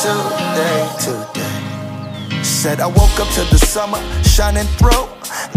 Today, 0.00 0.88
today. 0.98 2.42
Said 2.42 2.80
I 2.80 2.86
woke 2.86 3.20
up 3.20 3.28
to 3.34 3.44
the 3.50 3.58
summer 3.58 3.98
shining 4.22 4.66
through. 4.78 5.08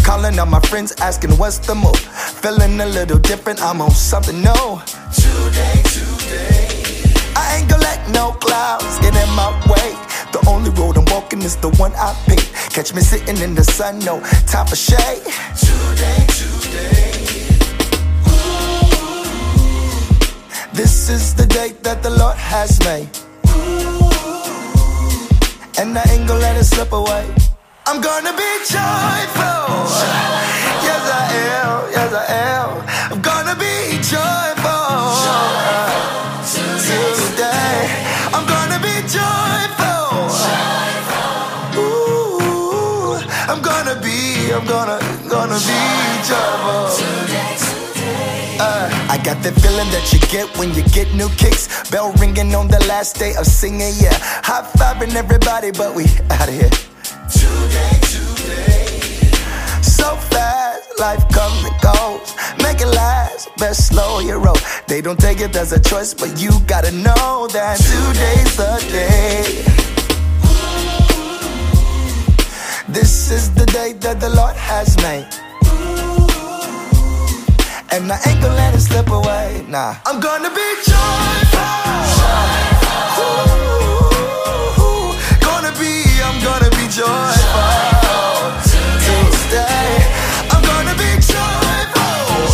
Calling 0.03 0.37
on 0.39 0.49
my 0.49 0.59
friends, 0.61 0.93
asking 0.99 1.31
what's 1.37 1.57
the 1.59 1.75
move. 1.75 1.97
Feeling 1.97 2.79
a 2.79 2.85
little 2.85 3.19
different, 3.19 3.61
I'm 3.61 3.81
on 3.81 3.91
something 3.91 4.37
new. 4.37 4.81
Today, 5.13 5.81
today. 5.83 6.67
I 7.35 7.57
ain't 7.57 7.69
gonna 7.69 7.83
let 7.83 8.09
no 8.09 8.31
clouds 8.33 8.99
get 8.99 9.15
in 9.15 9.29
my 9.35 9.49
way. 9.67 10.12
The 10.34 10.43
only 10.49 10.71
road 10.71 10.97
I'm 10.97 11.05
walking 11.05 11.43
is 11.43 11.55
the 11.57 11.69
one 11.77 11.93
I 11.93 12.11
pick. 12.25 12.39
Catch 12.73 12.93
me 12.95 13.01
sitting 13.01 13.38
in 13.38 13.53
the 13.53 13.63
sun, 13.63 13.99
no 13.99 14.19
time 14.47 14.65
for 14.65 14.75
shade. 14.75 15.21
Today, 15.55 16.25
today. 16.39 17.13
This 20.73 21.09
is 21.09 21.36
the 21.36 21.45
day 21.45 21.73
that 21.84 22.01
the 22.01 22.09
Lord 22.09 22.36
has 22.36 22.79
made. 22.79 23.09
And 25.77 25.95
I 25.95 26.03
ain't 26.11 26.27
gonna 26.27 26.39
let 26.39 26.57
it 26.57 26.63
slip 26.63 26.91
away. 26.93 27.29
I'm 27.86 28.01
gonna 28.01 28.34
be 28.34 28.51
joyful. 28.73 29.61
Yes, 30.88 31.03
I 31.21 31.23
am. 31.61 31.91
Yes, 31.91 32.11
I 32.11 32.25
am. 32.57 32.69
I'm 33.11 33.21
gonna 33.21 33.55
be 33.55 34.01
joyful. 34.01 34.62
Gonna 45.47 45.59
be 45.59 45.79
joyful. 46.23 46.87
Uh, 48.59 48.87
I 49.09 49.19
got 49.23 49.43
that 49.43 49.55
feeling 49.59 49.89
that 49.91 50.13
you 50.13 50.19
get 50.31 50.47
when 50.57 50.73
you 50.73 50.83
get 50.89 51.13
new 51.15 51.27
kicks. 51.35 51.67
Bell 51.91 52.13
ringing 52.13 52.55
on 52.55 52.69
the 52.69 52.79
last 52.87 53.17
day 53.17 53.33
of 53.35 53.45
singing, 53.45 53.93
yeah. 53.99 54.15
High 54.47 54.63
fiving 54.77 55.15
everybody, 55.15 55.71
but 55.71 55.93
we 55.95 56.05
out 56.29 56.47
of 56.47 56.55
here. 56.55 56.69
Today, 57.27 57.99
today. 58.13 58.87
So 59.81 60.15
fast, 60.31 60.87
life 60.99 61.27
comes 61.29 61.59
and 61.67 61.77
goes. 61.81 62.35
Make 62.63 62.79
it 62.79 62.87
last, 62.87 63.49
best 63.57 63.87
slow 63.87 64.19
your 64.19 64.39
roll. 64.39 64.57
They 64.87 65.01
don't 65.01 65.19
take 65.19 65.41
it 65.41 65.55
as 65.57 65.73
a 65.73 65.79
choice, 65.79 66.13
but 66.13 66.39
you 66.39 66.51
gotta 66.67 66.91
know 66.91 67.49
that 67.51 67.77
today's 67.79 68.55
the 68.55 68.73
day. 68.91 69.92
This 72.93 73.31
is 73.31 73.49
the 73.55 73.65
day 73.65 73.93
that 74.05 74.19
the 74.19 74.29
Lord 74.29 74.55
has 74.55 74.95
made. 75.01 75.25
And 77.89 78.05
I 78.05 78.21
ain't 78.29 78.39
gonna 78.39 78.53
let 78.53 78.75
it 78.75 78.81
slip 78.81 79.09
away. 79.09 79.65
Nah. 79.67 79.95
I'm 80.05 80.19
gonna 80.21 80.53
be 80.53 80.69
joyful. 80.85 81.73
Ooh, 84.77 85.09
gonna 85.41 85.73
be, 85.81 86.05
I'm 86.21 86.37
gonna 86.45 86.69
be 86.77 86.85
joyful. 86.93 87.81
Today, 88.61 89.89
I'm 90.53 90.61
gonna 90.61 90.93
be 90.93 91.17
joyful. 91.17 92.45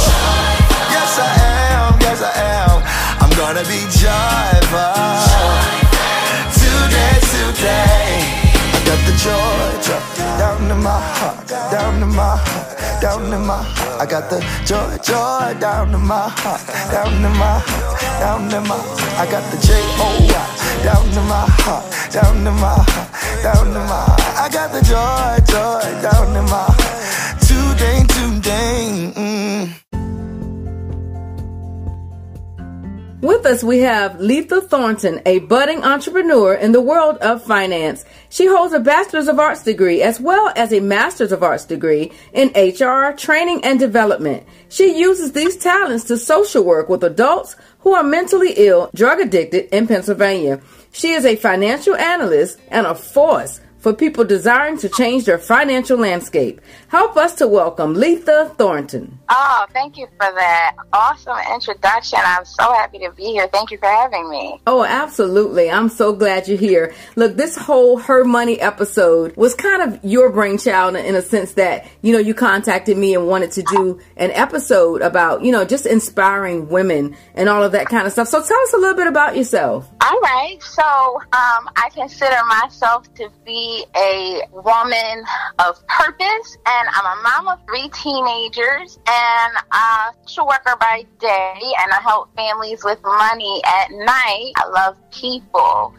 Tuesday. 0.87 1.83
I'm 1.83 1.99
yes 1.99 2.23
I 2.23 2.31
am. 2.63 2.79
I'm 3.19 3.31
gonna 3.35 3.67
be 3.67 3.83
joyful. 3.91 4.58
In 10.79 10.83
my 10.83 10.99
heart, 10.99 11.47
down 11.71 12.01
in 12.01 12.09
my 12.09 12.37
heart, 12.37 13.01
down 13.01 13.33
in 13.33 13.45
my 13.45 13.61
heart. 13.61 14.01
I 14.01 14.05
got 14.05 14.29
the 14.29 14.39
joy, 14.65 14.97
joy 15.03 15.59
down 15.59 15.93
in 15.93 16.01
my 16.01 16.29
heart, 16.29 16.61
down 16.91 17.13
in 17.13 17.33
my 17.37 17.59
heart, 17.67 17.99
down 18.21 18.43
in 18.43 18.63
my 18.67 18.77
heart. 18.77 19.19
I 19.19 19.25
got 19.29 19.43
the 19.51 19.57
J 19.59 19.69
O 19.99 20.07
Y 20.23 20.83
down 20.83 21.07
in 21.19 21.25
my 21.27 21.45
heart, 21.63 21.85
down 22.13 22.47
in 22.47 22.55
my 22.63 22.75
heart, 22.91 23.43
down 23.43 23.67
in 23.67 23.85
my 23.91 24.01
heart. 24.07 24.21
I 24.43 24.47
got 24.49 24.71
the 24.71 24.81
joy, 24.91 25.31
joy 25.51 25.83
down 26.01 26.29
in 26.39 26.45
my 26.45 26.65
heart. 26.71 27.41
Today, 27.41 27.99
today. 28.15 29.13
Mm. 29.15 29.88
With 33.21 33.45
us, 33.45 33.65
we 33.65 33.79
have 33.79 34.21
Letha 34.21 34.61
Thornton, 34.61 35.21
a 35.25 35.39
budding 35.39 35.83
entrepreneur 35.83 36.53
in 36.53 36.71
the 36.71 36.79
world 36.79 37.17
of 37.17 37.43
finance. 37.43 38.05
She 38.29 38.47
holds 38.47 38.71
a 38.71 38.79
Bachelor's 38.79 39.27
of 39.27 39.37
Arts 39.37 39.61
degree 39.61 40.01
as 40.01 40.21
well 40.21 40.53
as 40.55 40.71
a 40.71 40.79
Master's 40.79 41.33
of 41.33 41.43
Arts 41.43 41.65
degree 41.65 42.13
in 42.31 42.47
HR, 42.55 43.11
training, 43.17 43.65
and 43.65 43.77
development. 43.77 44.45
She 44.69 44.97
uses 44.97 45.33
these 45.33 45.57
talents 45.57 46.05
to 46.05 46.17
social 46.17 46.63
work 46.63 46.87
with 46.87 47.03
adults 47.03 47.57
who 47.79 47.91
are 47.91 48.03
mentally 48.03 48.53
ill, 48.55 48.89
drug 48.95 49.19
addicted 49.19 49.65
in 49.75 49.85
Pennsylvania. 49.85 50.61
She 50.93 51.09
is 51.09 51.25
a 51.25 51.35
financial 51.35 51.97
analyst 51.97 52.57
and 52.69 52.87
a 52.87 52.95
force 52.95 53.59
for 53.79 53.93
people 53.93 54.23
desiring 54.23 54.77
to 54.77 54.89
change 54.89 55.25
their 55.25 55.37
financial 55.37 55.97
landscape. 55.97 56.61
Help 56.89 57.17
us 57.17 57.35
to 57.35 57.47
welcome 57.47 57.93
Letha 57.93 58.53
Thornton. 58.57 59.17
Oh, 59.29 59.65
thank 59.71 59.97
you 59.97 60.07
for 60.17 60.31
that 60.33 60.75
awesome 60.93 61.37
introduction. 61.53 62.19
I'm 62.21 62.45
so 62.45 62.73
happy 62.73 62.99
to 62.99 63.11
be 63.11 63.25
here. 63.25 63.47
Thank 63.47 63.71
you 63.71 63.77
for 63.77 63.87
having 63.87 64.29
me. 64.29 64.59
Oh, 64.67 64.83
absolutely. 64.83 65.71
I'm 65.71 65.89
so 65.89 66.13
glad 66.13 66.47
you're 66.47 66.57
here. 66.57 66.93
Look, 67.15 67.37
this 67.37 67.55
whole 67.55 67.97
Her 67.97 68.23
Money 68.23 68.59
episode 68.59 69.35
was 69.37 69.55
kind 69.55 69.81
of 69.81 70.03
your 70.03 70.31
brainchild 70.31 70.95
in 70.95 71.15
a 71.15 71.21
sense 71.21 71.53
that, 71.53 71.87
you 72.01 72.13
know, 72.13 72.19
you 72.19 72.33
contacted 72.33 72.97
me 72.97 73.15
and 73.15 73.27
wanted 73.27 73.51
to 73.51 73.63
do 73.63 73.99
an 74.17 74.31
episode 74.31 75.01
about, 75.01 75.43
you 75.43 75.51
know, 75.51 75.65
just 75.65 75.85
inspiring 75.85 76.69
women 76.69 77.15
and 77.33 77.47
all 77.47 77.63
of 77.63 77.71
that 77.71 77.87
kind 77.87 78.05
of 78.05 78.13
stuff. 78.13 78.27
So 78.27 78.43
tell 78.43 78.59
us 78.59 78.73
a 78.73 78.77
little 78.77 78.95
bit 78.95 79.07
about 79.07 79.37
yourself. 79.37 79.89
All 80.01 80.19
right. 80.21 80.57
So, 80.63 80.81
um, 80.81 81.69
I 81.75 81.89
consider 81.93 82.37
myself 82.47 83.13
to 83.15 83.29
be 83.45 83.85
a 83.97 84.41
woman 84.51 85.25
of 85.59 85.85
purpose, 85.87 86.57
and 86.65 86.89
I'm 86.93 87.19
a 87.19 87.21
mom 87.21 87.47
of 87.49 87.59
three 87.67 87.89
teenagers 87.89 88.97
and 89.05 89.53
a 89.73 90.13
social 90.25 90.47
worker 90.47 90.77
by 90.79 91.05
day, 91.19 91.59
and 91.81 91.91
I 91.91 91.99
help 92.01 92.33
families 92.33 92.81
with 92.85 93.01
money 93.03 93.61
at 93.65 93.91
night. 93.91 94.53
I 94.55 94.67
love 94.69 94.95
people. 95.11 95.93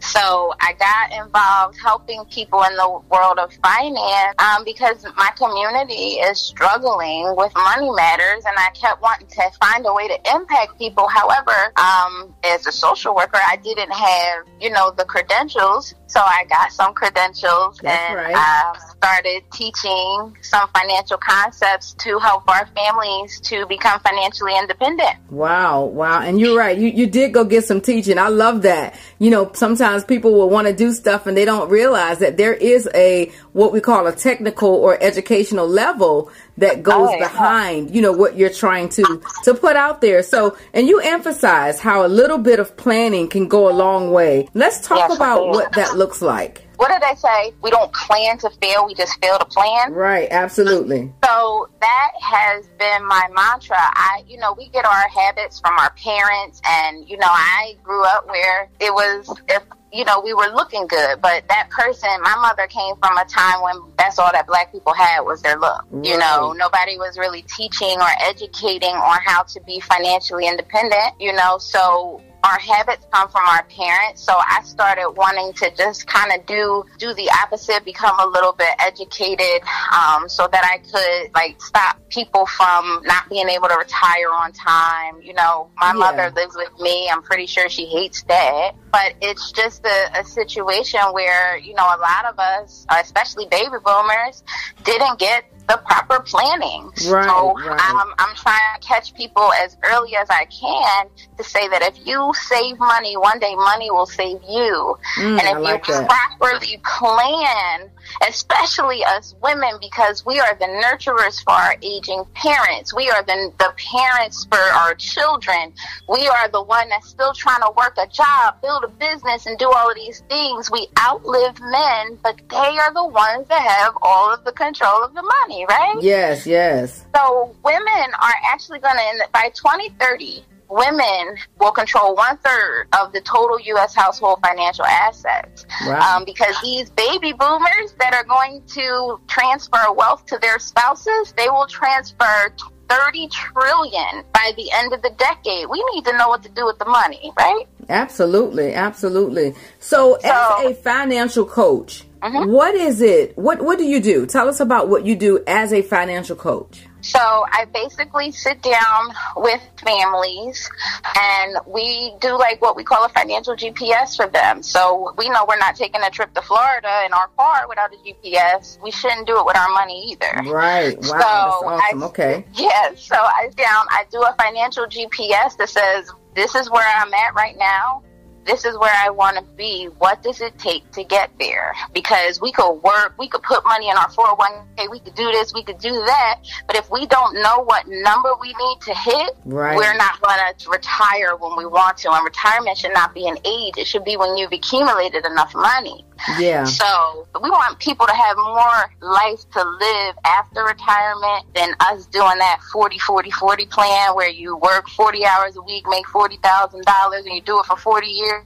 So 0.00 0.54
I 0.60 0.74
got 0.74 1.24
involved 1.24 1.78
helping 1.80 2.24
people 2.26 2.62
in 2.64 2.76
the 2.76 3.00
world 3.10 3.38
of 3.38 3.52
finance 3.62 4.34
um, 4.38 4.64
because 4.64 5.04
my 5.16 5.30
community 5.36 6.20
is 6.20 6.38
struggling 6.38 7.34
with 7.34 7.52
money 7.54 7.90
matters, 7.90 8.44
and 8.44 8.54
I 8.58 8.68
kept 8.74 9.00
wanting 9.00 9.26
to 9.28 9.50
find 9.58 9.86
a 9.86 9.92
way 9.94 10.08
to 10.08 10.18
impact 10.34 10.78
people. 10.78 11.08
However, 11.08 11.72
um, 11.76 12.34
as 12.44 12.66
a 12.66 12.72
social 12.72 13.14
worker, 13.14 13.38
I 13.48 13.56
didn't 13.56 13.90
have, 13.90 14.46
you 14.60 14.70
know, 14.70 14.90
the 14.90 15.06
credentials. 15.06 15.94
So 16.06 16.20
I 16.20 16.44
got 16.48 16.70
some 16.70 16.92
credentials 16.92 17.78
That's 17.82 18.10
and 18.10 18.16
right. 18.16 18.34
I 18.36 18.78
started 18.96 19.42
teaching 19.52 20.36
some 20.42 20.68
financial 20.74 21.16
concepts 21.16 21.94
to 21.94 22.18
help 22.18 22.46
our 22.48 22.66
families 22.66 23.40
to 23.42 23.64
become 23.66 24.00
financially 24.00 24.52
independent. 24.58 25.16
Wow, 25.30 25.84
wow. 25.84 26.20
And 26.20 26.38
you're 26.38 26.58
right. 26.58 26.76
You 26.76 26.88
you 26.88 27.06
did 27.06 27.32
go 27.32 27.44
get 27.44 27.64
some 27.64 27.80
teaching. 27.80 28.18
I 28.18 28.28
love 28.28 28.62
that. 28.62 28.98
You 29.18 29.30
know, 29.30 29.50
sometimes 29.54 30.04
people 30.04 30.32
will 30.34 30.50
want 30.50 30.66
to 30.66 30.74
do 30.74 30.92
stuff 30.92 31.26
and 31.26 31.36
they 31.36 31.46
don't 31.46 31.70
realize 31.70 32.18
that 32.18 32.36
there 32.36 32.54
is 32.54 32.88
a 32.94 33.32
what 33.52 33.72
we 33.72 33.80
call 33.80 34.06
a 34.06 34.14
technical 34.14 34.70
or 34.70 35.02
educational 35.02 35.66
level 35.66 36.30
that 36.58 36.82
goes 36.82 37.10
behind, 37.18 37.94
you 37.94 38.02
know, 38.02 38.12
what 38.12 38.36
you're 38.36 38.50
trying 38.50 38.88
to 38.90 39.22
to 39.44 39.54
put 39.54 39.76
out 39.76 40.00
there. 40.00 40.22
So, 40.22 40.56
and 40.72 40.86
you 40.86 41.00
emphasize 41.00 41.80
how 41.80 42.04
a 42.04 42.08
little 42.08 42.38
bit 42.38 42.60
of 42.60 42.76
planning 42.76 43.28
can 43.28 43.48
go 43.48 43.70
a 43.70 43.72
long 43.72 44.10
way. 44.10 44.48
Let's 44.54 44.86
talk 44.86 44.98
Yes, 44.98 45.16
about 45.16 45.48
what 45.48 45.72
that 45.72 45.96
looks 45.96 46.20
like. 46.20 46.67
What 46.78 46.92
did 46.92 47.02
they 47.02 47.16
say? 47.16 47.52
We 47.60 47.70
don't 47.70 47.92
plan 47.92 48.38
to 48.38 48.50
fail, 48.62 48.86
we 48.86 48.94
just 48.94 49.20
fail 49.20 49.36
to 49.36 49.44
plan. 49.44 49.92
Right, 49.92 50.28
absolutely. 50.30 51.12
So 51.24 51.68
that 51.80 52.10
has 52.22 52.68
been 52.78 53.04
my 53.04 53.28
mantra. 53.34 53.76
I, 53.76 54.22
you 54.28 54.38
know, 54.38 54.54
we 54.56 54.68
get 54.68 54.84
our 54.84 55.08
habits 55.08 55.58
from 55.58 55.76
our 55.76 55.90
parents, 55.94 56.62
and 56.64 57.08
you 57.08 57.16
know, 57.16 57.26
I 57.28 57.74
grew 57.82 58.04
up 58.04 58.28
where 58.28 58.68
it 58.78 58.94
was 58.94 59.28
if 59.48 59.64
you 59.92 60.04
know 60.04 60.20
we 60.20 60.32
were 60.34 60.46
looking 60.54 60.86
good, 60.86 61.20
but 61.20 61.48
that 61.48 61.68
person, 61.70 62.10
my 62.22 62.36
mother 62.36 62.68
came 62.68 62.94
from 63.02 63.18
a 63.18 63.24
time 63.24 63.60
when 63.60 63.74
that's 63.96 64.20
all 64.20 64.30
that 64.30 64.46
black 64.46 64.70
people 64.70 64.94
had 64.94 65.22
was 65.22 65.42
their 65.42 65.58
look. 65.58 65.84
You 66.04 66.16
know, 66.16 66.52
nobody 66.52 66.96
was 66.96 67.18
really 67.18 67.42
teaching 67.42 67.98
or 68.00 68.10
educating 68.20 68.94
on 68.94 69.18
how 69.24 69.42
to 69.42 69.60
be 69.62 69.80
financially 69.80 70.46
independent. 70.46 71.14
You 71.18 71.32
know, 71.32 71.58
so 71.58 72.22
our 72.44 72.58
habits 72.58 73.06
come 73.12 73.28
from 73.28 73.42
our 73.46 73.64
parents. 73.64 74.22
So 74.22 74.32
I 74.34 74.60
started 74.62 75.10
wanting 75.10 75.52
to 75.54 75.74
just 75.76 76.06
kind 76.06 76.32
of 76.32 76.46
do 76.46 76.84
do 76.98 77.12
the 77.14 77.30
opposite, 77.42 77.84
become 77.84 78.18
a 78.20 78.26
little 78.26 78.52
bit 78.52 78.68
educated, 78.78 79.62
um, 79.92 80.28
so 80.28 80.48
that 80.50 80.64
I 80.64 80.78
could 80.78 81.34
like 81.34 81.60
stop 81.60 81.98
people 82.10 82.46
from 82.46 83.02
not 83.04 83.28
being 83.28 83.48
able 83.48 83.68
to 83.68 83.76
retire 83.76 84.30
on 84.32 84.52
time. 84.52 85.20
You 85.22 85.34
know, 85.34 85.70
my 85.76 85.88
Yeah. 85.88 85.92
mother 85.94 86.30
lives 86.34 86.56
with 86.56 86.72
me. 86.80 87.08
I'm 87.10 87.22
pretty 87.22 87.46
sure 87.46 87.68
she 87.68 87.86
hates 87.86 88.22
that. 88.24 88.72
But 88.90 89.14
it's 89.20 89.52
just 89.52 89.84
a, 89.84 90.20
a 90.20 90.24
situation 90.24 91.00
where, 91.12 91.58
you 91.58 91.74
know, 91.74 91.84
a 91.84 91.98
lot 91.98 92.24
of 92.24 92.38
us, 92.38 92.86
especially 92.90 93.46
baby 93.46 93.76
boomers, 93.84 94.42
didn't 94.84 95.18
get 95.18 95.44
the 95.68 95.76
proper 95.84 96.20
planning. 96.20 96.90
Right, 97.08 97.24
so 97.24 97.54
right. 97.54 97.90
um, 97.90 98.14
I'm 98.18 98.34
trying 98.34 98.80
to 98.80 98.86
catch 98.86 99.14
people 99.14 99.52
as 99.52 99.76
early 99.84 100.16
as 100.16 100.28
I 100.30 100.46
can 100.46 101.08
to 101.36 101.44
say 101.44 101.68
that 101.68 101.82
if 101.82 102.06
you 102.06 102.32
save 102.34 102.78
money, 102.78 103.16
one 103.16 103.38
day 103.38 103.54
money 103.54 103.90
will 103.90 104.06
save 104.06 104.40
you. 104.48 104.96
Mm, 105.18 105.40
and 105.40 105.58
if 105.58 105.58
like 105.58 105.86
you 105.86 105.94
that. 105.94 106.08
properly 106.08 106.80
plan, 106.84 107.90
especially 108.26 109.04
us 109.04 109.34
women, 109.42 109.78
because 109.80 110.24
we 110.24 110.40
are 110.40 110.54
the 110.54 110.66
nurturers 110.66 111.42
for 111.44 111.52
our 111.52 111.76
aging 111.82 112.24
parents. 112.34 112.94
We 112.94 113.10
are 113.10 113.22
the, 113.22 113.52
the 113.58 113.72
parents 113.92 114.46
for 114.46 114.58
our 114.58 114.94
children. 114.94 115.72
We 116.08 116.26
are 116.26 116.48
the 116.48 116.62
one 116.62 116.88
that's 116.88 117.08
still 117.08 117.32
trying 117.32 117.60
to 117.62 117.70
work 117.76 117.96
a 117.98 118.06
job, 118.06 118.60
build 118.62 118.84
a 118.84 118.88
business, 118.88 119.46
and 119.46 119.58
do 119.58 119.70
all 119.70 119.90
of 119.90 119.96
these 119.96 120.20
things. 120.28 120.70
We 120.70 120.88
outlive 120.98 121.60
men, 121.60 122.18
but 122.22 122.40
they 122.48 122.56
are 122.78 122.92
the 122.92 123.06
ones 123.06 123.48
that 123.48 123.62
have 123.62 123.96
all 124.02 124.32
of 124.32 124.44
the 124.44 124.52
control 124.52 125.04
of 125.04 125.14
the 125.14 125.22
money, 125.22 125.66
right? 125.68 125.96
Yes, 126.00 126.46
yes. 126.46 127.04
So 127.14 127.54
women 127.64 128.10
are 128.20 128.34
actually 128.50 128.78
going 128.80 128.96
to, 128.96 129.28
by 129.32 129.50
2030, 129.54 130.44
women 130.68 131.36
will 131.58 131.72
control 131.72 132.14
one 132.14 132.36
third 132.38 132.88
of 133.00 133.12
the 133.12 133.20
total 133.20 133.58
U.S. 133.60 133.94
household 133.94 134.38
financial 134.44 134.84
assets. 134.84 135.66
Wow. 135.86 136.16
Um, 136.16 136.24
because 136.24 136.54
these 136.62 136.90
baby 136.90 137.32
boomers 137.32 137.94
that 137.98 138.14
are 138.14 138.24
going 138.24 138.62
to 138.74 139.20
transfer 139.28 139.92
wealth 139.92 140.26
to 140.26 140.38
their 140.38 140.58
spouses, 140.58 141.32
they 141.36 141.48
will 141.48 141.66
transfer 141.66 142.54
30 142.88 143.28
trillion 143.28 144.24
by 144.32 144.52
the 144.56 144.70
end 144.72 144.92
of 144.92 145.02
the 145.02 145.10
decade. 145.18 145.66
We 145.68 145.84
need 145.94 146.04
to 146.06 146.16
know 146.16 146.28
what 146.28 146.42
to 146.44 146.48
do 146.48 146.64
with 146.64 146.78
the 146.78 146.86
money, 146.86 147.32
right? 147.38 147.64
Absolutely, 147.88 148.74
absolutely. 148.74 149.54
So, 149.78 150.14
as 150.14 150.64
a 150.64 150.74
financial 150.74 151.44
coach, 151.44 152.04
Mm-hmm. 152.22 152.50
what 152.50 152.74
is 152.74 153.00
it? 153.00 153.38
What 153.38 153.62
What 153.62 153.78
do 153.78 153.84
you 153.84 154.00
do? 154.00 154.26
Tell 154.26 154.48
us 154.48 154.58
about 154.58 154.88
what 154.88 155.06
you 155.06 155.14
do 155.14 155.40
as 155.46 155.72
a 155.72 155.82
financial 155.82 156.34
coach. 156.34 156.84
So 157.08 157.46
I 157.52 157.64
basically 157.72 158.32
sit 158.32 158.60
down 158.62 159.08
with 159.36 159.62
families 159.82 160.70
and 161.18 161.56
we 161.66 162.14
do 162.20 162.36
like 162.36 162.60
what 162.60 162.76
we 162.76 162.84
call 162.84 163.04
a 163.04 163.08
financial 163.08 163.56
GPS 163.56 164.14
for 164.14 164.26
them. 164.28 164.62
So 164.62 165.14
we 165.16 165.30
know 165.30 165.46
we're 165.48 165.58
not 165.58 165.74
taking 165.74 166.02
a 166.02 166.10
trip 166.10 166.34
to 166.34 166.42
Florida 166.42 167.04
in 167.06 167.14
our 167.14 167.28
car 167.28 167.66
without 167.66 167.90
a 167.94 167.96
GPS. 167.96 168.78
We 168.82 168.90
shouldn't 168.90 169.26
do 169.26 169.38
it 169.38 169.46
with 169.46 169.56
our 169.56 169.70
money 169.70 170.12
either. 170.12 170.50
Right. 170.50 170.98
Wow. 170.98 171.02
So 171.02 171.68
that's 171.70 171.82
awesome. 171.82 172.02
I- 172.02 172.06
okay. 172.08 172.44
Yeah, 172.54 172.94
so 172.94 173.16
I 173.16 173.46
sit 173.46 173.56
down, 173.56 173.86
I 173.90 174.04
do 174.10 174.22
a 174.22 174.34
financial 174.38 174.84
GPS 174.86 175.56
that 175.56 175.70
says, 175.70 176.10
this 176.34 176.54
is 176.54 176.70
where 176.70 176.86
I'm 176.96 177.12
at 177.14 177.34
right 177.34 177.56
now. 177.58 178.02
This 178.48 178.64
is 178.64 178.78
where 178.78 178.94
I 178.96 179.10
want 179.10 179.36
to 179.36 179.42
be. 179.56 179.86
What 179.98 180.22
does 180.22 180.40
it 180.40 180.58
take 180.58 180.90
to 180.92 181.04
get 181.04 181.30
there? 181.38 181.74
Because 181.92 182.40
we 182.40 182.50
could 182.50 182.72
work, 182.82 183.12
we 183.18 183.28
could 183.28 183.42
put 183.42 183.62
money 183.66 183.90
in 183.90 183.96
our 183.98 184.08
401k, 184.08 184.90
we 184.90 185.00
could 185.00 185.14
do 185.14 185.30
this, 185.30 185.52
we 185.52 185.62
could 185.62 185.78
do 185.78 185.92
that. 185.92 186.40
But 186.66 186.76
if 186.76 186.90
we 186.90 187.06
don't 187.06 187.34
know 187.42 187.60
what 187.62 187.86
number 187.86 188.30
we 188.40 188.48
need 188.48 188.80
to 188.82 188.94
hit, 188.94 189.36
Right. 189.44 189.76
we're 189.76 189.96
not 189.98 190.18
going 190.22 190.38
to 190.56 190.70
retire 190.70 191.36
when 191.36 191.58
we 191.58 191.66
want 191.66 191.98
to. 191.98 192.10
And 192.10 192.24
retirement 192.24 192.78
should 192.78 192.94
not 192.94 193.12
be 193.12 193.28
an 193.28 193.36
age, 193.44 193.74
it 193.76 193.86
should 193.86 194.04
be 194.04 194.16
when 194.16 194.38
you've 194.38 194.52
accumulated 194.52 195.26
enough 195.26 195.54
money. 195.54 196.06
Yeah. 196.38 196.64
So 196.64 197.28
we 197.40 197.48
want 197.50 197.78
people 197.78 198.06
to 198.06 198.12
have 198.12 198.36
more 198.36 198.90
life 199.00 199.40
to 199.52 199.62
live 199.62 200.14
after 200.24 200.64
retirement 200.64 201.44
than 201.54 201.74
us 201.80 202.06
doing 202.06 202.38
that 202.38 202.60
40 202.72 202.98
40 202.98 203.30
40 203.30 203.66
plan 203.66 204.14
where 204.16 204.28
you 204.28 204.56
work 204.56 204.88
40 204.88 205.24
hours 205.24 205.56
a 205.56 205.62
week, 205.62 205.84
make 205.88 206.06
$40,000 206.06 207.18
and 207.18 207.26
you 207.34 207.40
do 207.42 207.60
it 207.60 207.66
for 207.66 207.76
40 207.76 208.06
years. 208.08 208.37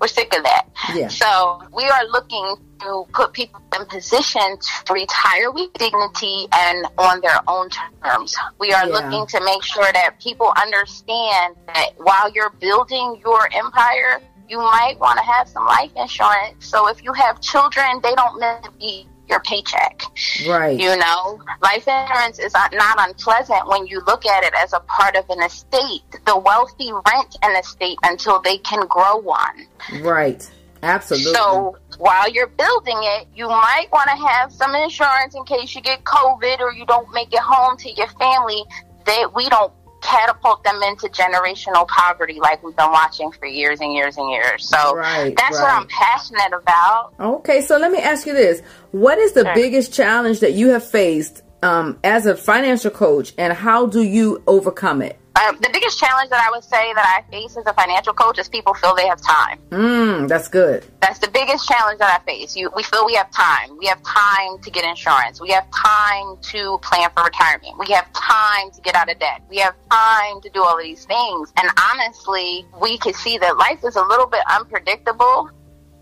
We're 0.00 0.06
sick 0.08 0.34
of 0.36 0.42
that. 0.44 0.66
Yeah. 0.94 1.08
So 1.08 1.62
we 1.74 1.84
are 1.84 2.04
looking 2.06 2.56
to 2.80 3.06
put 3.12 3.32
people 3.32 3.60
in 3.78 3.86
position 3.86 4.58
to 4.86 4.92
retire 4.92 5.50
with 5.50 5.72
dignity 5.74 6.46
and 6.52 6.86
on 6.98 7.20
their 7.20 7.40
own 7.48 7.68
terms. 7.70 8.36
We 8.58 8.72
are 8.72 8.86
Yeah. 8.86 8.92
looking 8.92 9.26
to 9.28 9.40
make 9.44 9.62
sure 9.62 9.90
that 9.92 10.20
people 10.20 10.52
understand 10.60 11.56
that 11.72 11.90
while 11.96 12.30
you're 12.30 12.50
building 12.50 13.20
your 13.24 13.48
empire, 13.52 14.20
you 14.48 14.58
might 14.58 14.98
want 14.98 15.18
to 15.18 15.24
have 15.24 15.48
some 15.48 15.64
life 15.66 15.90
insurance. 15.96 16.66
So 16.66 16.88
if 16.88 17.02
you 17.02 17.12
have 17.14 17.40
children, 17.40 18.00
they 18.02 18.14
don't 18.14 18.38
miss 18.38 18.66
a 18.66 18.70
beat 18.72 19.06
your 19.28 19.40
paycheck. 19.40 20.02
Right. 20.46 20.78
You 20.78 20.96
know, 20.96 21.40
life 21.62 21.86
insurance 21.88 22.38
is 22.38 22.52
not 22.54 22.96
unpleasant 22.98 23.66
when 23.68 23.86
you 23.86 24.00
look 24.06 24.26
at 24.26 24.44
it 24.44 24.54
as 24.54 24.72
a 24.72 24.80
part 24.80 25.16
of 25.16 25.28
an 25.30 25.42
estate. 25.42 26.02
The 26.26 26.38
wealthy 26.38 26.90
rent 26.92 27.36
an 27.42 27.56
estate 27.56 27.98
until 28.02 28.40
they 28.40 28.58
can 28.58 28.86
grow 28.86 29.16
one. 29.16 29.66
Right. 30.00 30.48
Absolutely. 30.82 31.32
So 31.32 31.78
while 31.96 32.30
you're 32.30 32.46
building 32.46 32.98
it, 33.00 33.28
you 33.34 33.48
might 33.48 33.86
want 33.90 34.10
to 34.10 34.16
have 34.16 34.52
some 34.52 34.74
insurance 34.74 35.34
in 35.34 35.44
case 35.44 35.74
you 35.74 35.80
get 35.80 36.04
COVID 36.04 36.60
or 36.60 36.72
you 36.72 36.84
don't 36.84 37.10
make 37.14 37.32
it 37.32 37.40
home 37.40 37.76
to 37.78 37.90
your 37.90 38.08
family. 38.08 38.62
That 39.06 39.34
we 39.34 39.48
don't 39.48 39.72
catapult 40.04 40.62
them 40.64 40.82
into 40.82 41.08
generational 41.08 41.88
poverty 41.88 42.38
like 42.40 42.62
we've 42.62 42.76
been 42.76 42.90
watching 42.92 43.32
for 43.32 43.46
years 43.46 43.80
and 43.80 43.92
years 43.94 44.16
and 44.16 44.30
years. 44.30 44.68
So 44.68 44.94
Right, 44.94 45.34
that's 45.36 45.58
what. 45.60 45.70
I'm 45.72 45.86
passionate 45.88 46.52
about. 46.52 47.14
Okay, 47.18 47.62
so 47.62 47.78
let 47.78 47.90
me 47.90 47.98
ask 47.98 48.26
you 48.26 48.34
this: 48.34 48.60
What 48.92 49.18
is 49.18 49.32
the 49.32 49.44
Sure. 49.44 49.54
biggest 49.54 49.92
challenge 49.92 50.40
that 50.40 50.52
you 50.52 50.68
have 50.70 50.88
faced 50.88 51.42
um, 51.64 51.98
as 52.04 52.26
a 52.26 52.36
financial 52.36 52.90
coach, 52.90 53.32
and 53.38 53.52
how 53.52 53.86
do 53.86 54.02
you 54.02 54.42
overcome 54.46 55.00
it? 55.02 55.18
Um, 55.42 55.56
the 55.60 55.70
biggest 55.72 55.98
challenge 55.98 56.30
that 56.30 56.40
I 56.46 56.50
would 56.50 56.62
say 56.62 56.94
that 56.94 57.04
I 57.18 57.28
face 57.28 57.56
as 57.56 57.66
a 57.66 57.72
financial 57.72 58.14
coach 58.14 58.38
is 58.38 58.48
people 58.48 58.72
feel 58.72 58.94
they 58.94 59.08
have 59.08 59.20
time. 59.20 59.58
Mm, 59.70 60.28
that's 60.28 60.46
good. 60.46 60.86
That's 61.00 61.18
the 61.18 61.28
biggest 61.28 61.66
challenge 61.66 61.98
that 61.98 62.20
I 62.20 62.24
face. 62.24 62.54
You, 62.54 62.70
we 62.76 62.84
feel 62.84 63.04
we 63.04 63.14
have 63.14 63.32
time. 63.32 63.76
We 63.78 63.86
have 63.86 64.00
time 64.04 64.58
to 64.62 64.70
get 64.70 64.84
insurance. 64.84 65.40
We 65.40 65.50
have 65.50 65.66
time 65.72 66.36
to 66.40 66.78
plan 66.82 67.10
for 67.16 67.24
retirement. 67.24 67.78
We 67.80 67.92
have 67.94 68.12
time 68.12 68.70
to 68.70 68.80
get 68.82 68.94
out 68.94 69.10
of 69.10 69.18
debt. 69.18 69.42
We 69.50 69.56
have 69.56 69.74
time 69.90 70.40
to 70.42 70.50
do 70.50 70.62
all 70.62 70.78
of 70.78 70.84
these 70.84 71.04
things. 71.04 71.52
And 71.56 71.68
honestly, 71.90 72.64
we 72.80 72.96
can 72.98 73.14
see 73.14 73.36
that 73.38 73.56
life 73.56 73.82
is 73.84 73.96
a 73.96 74.04
little 74.04 74.26
bit 74.26 74.44
unpredictable. 74.48 75.50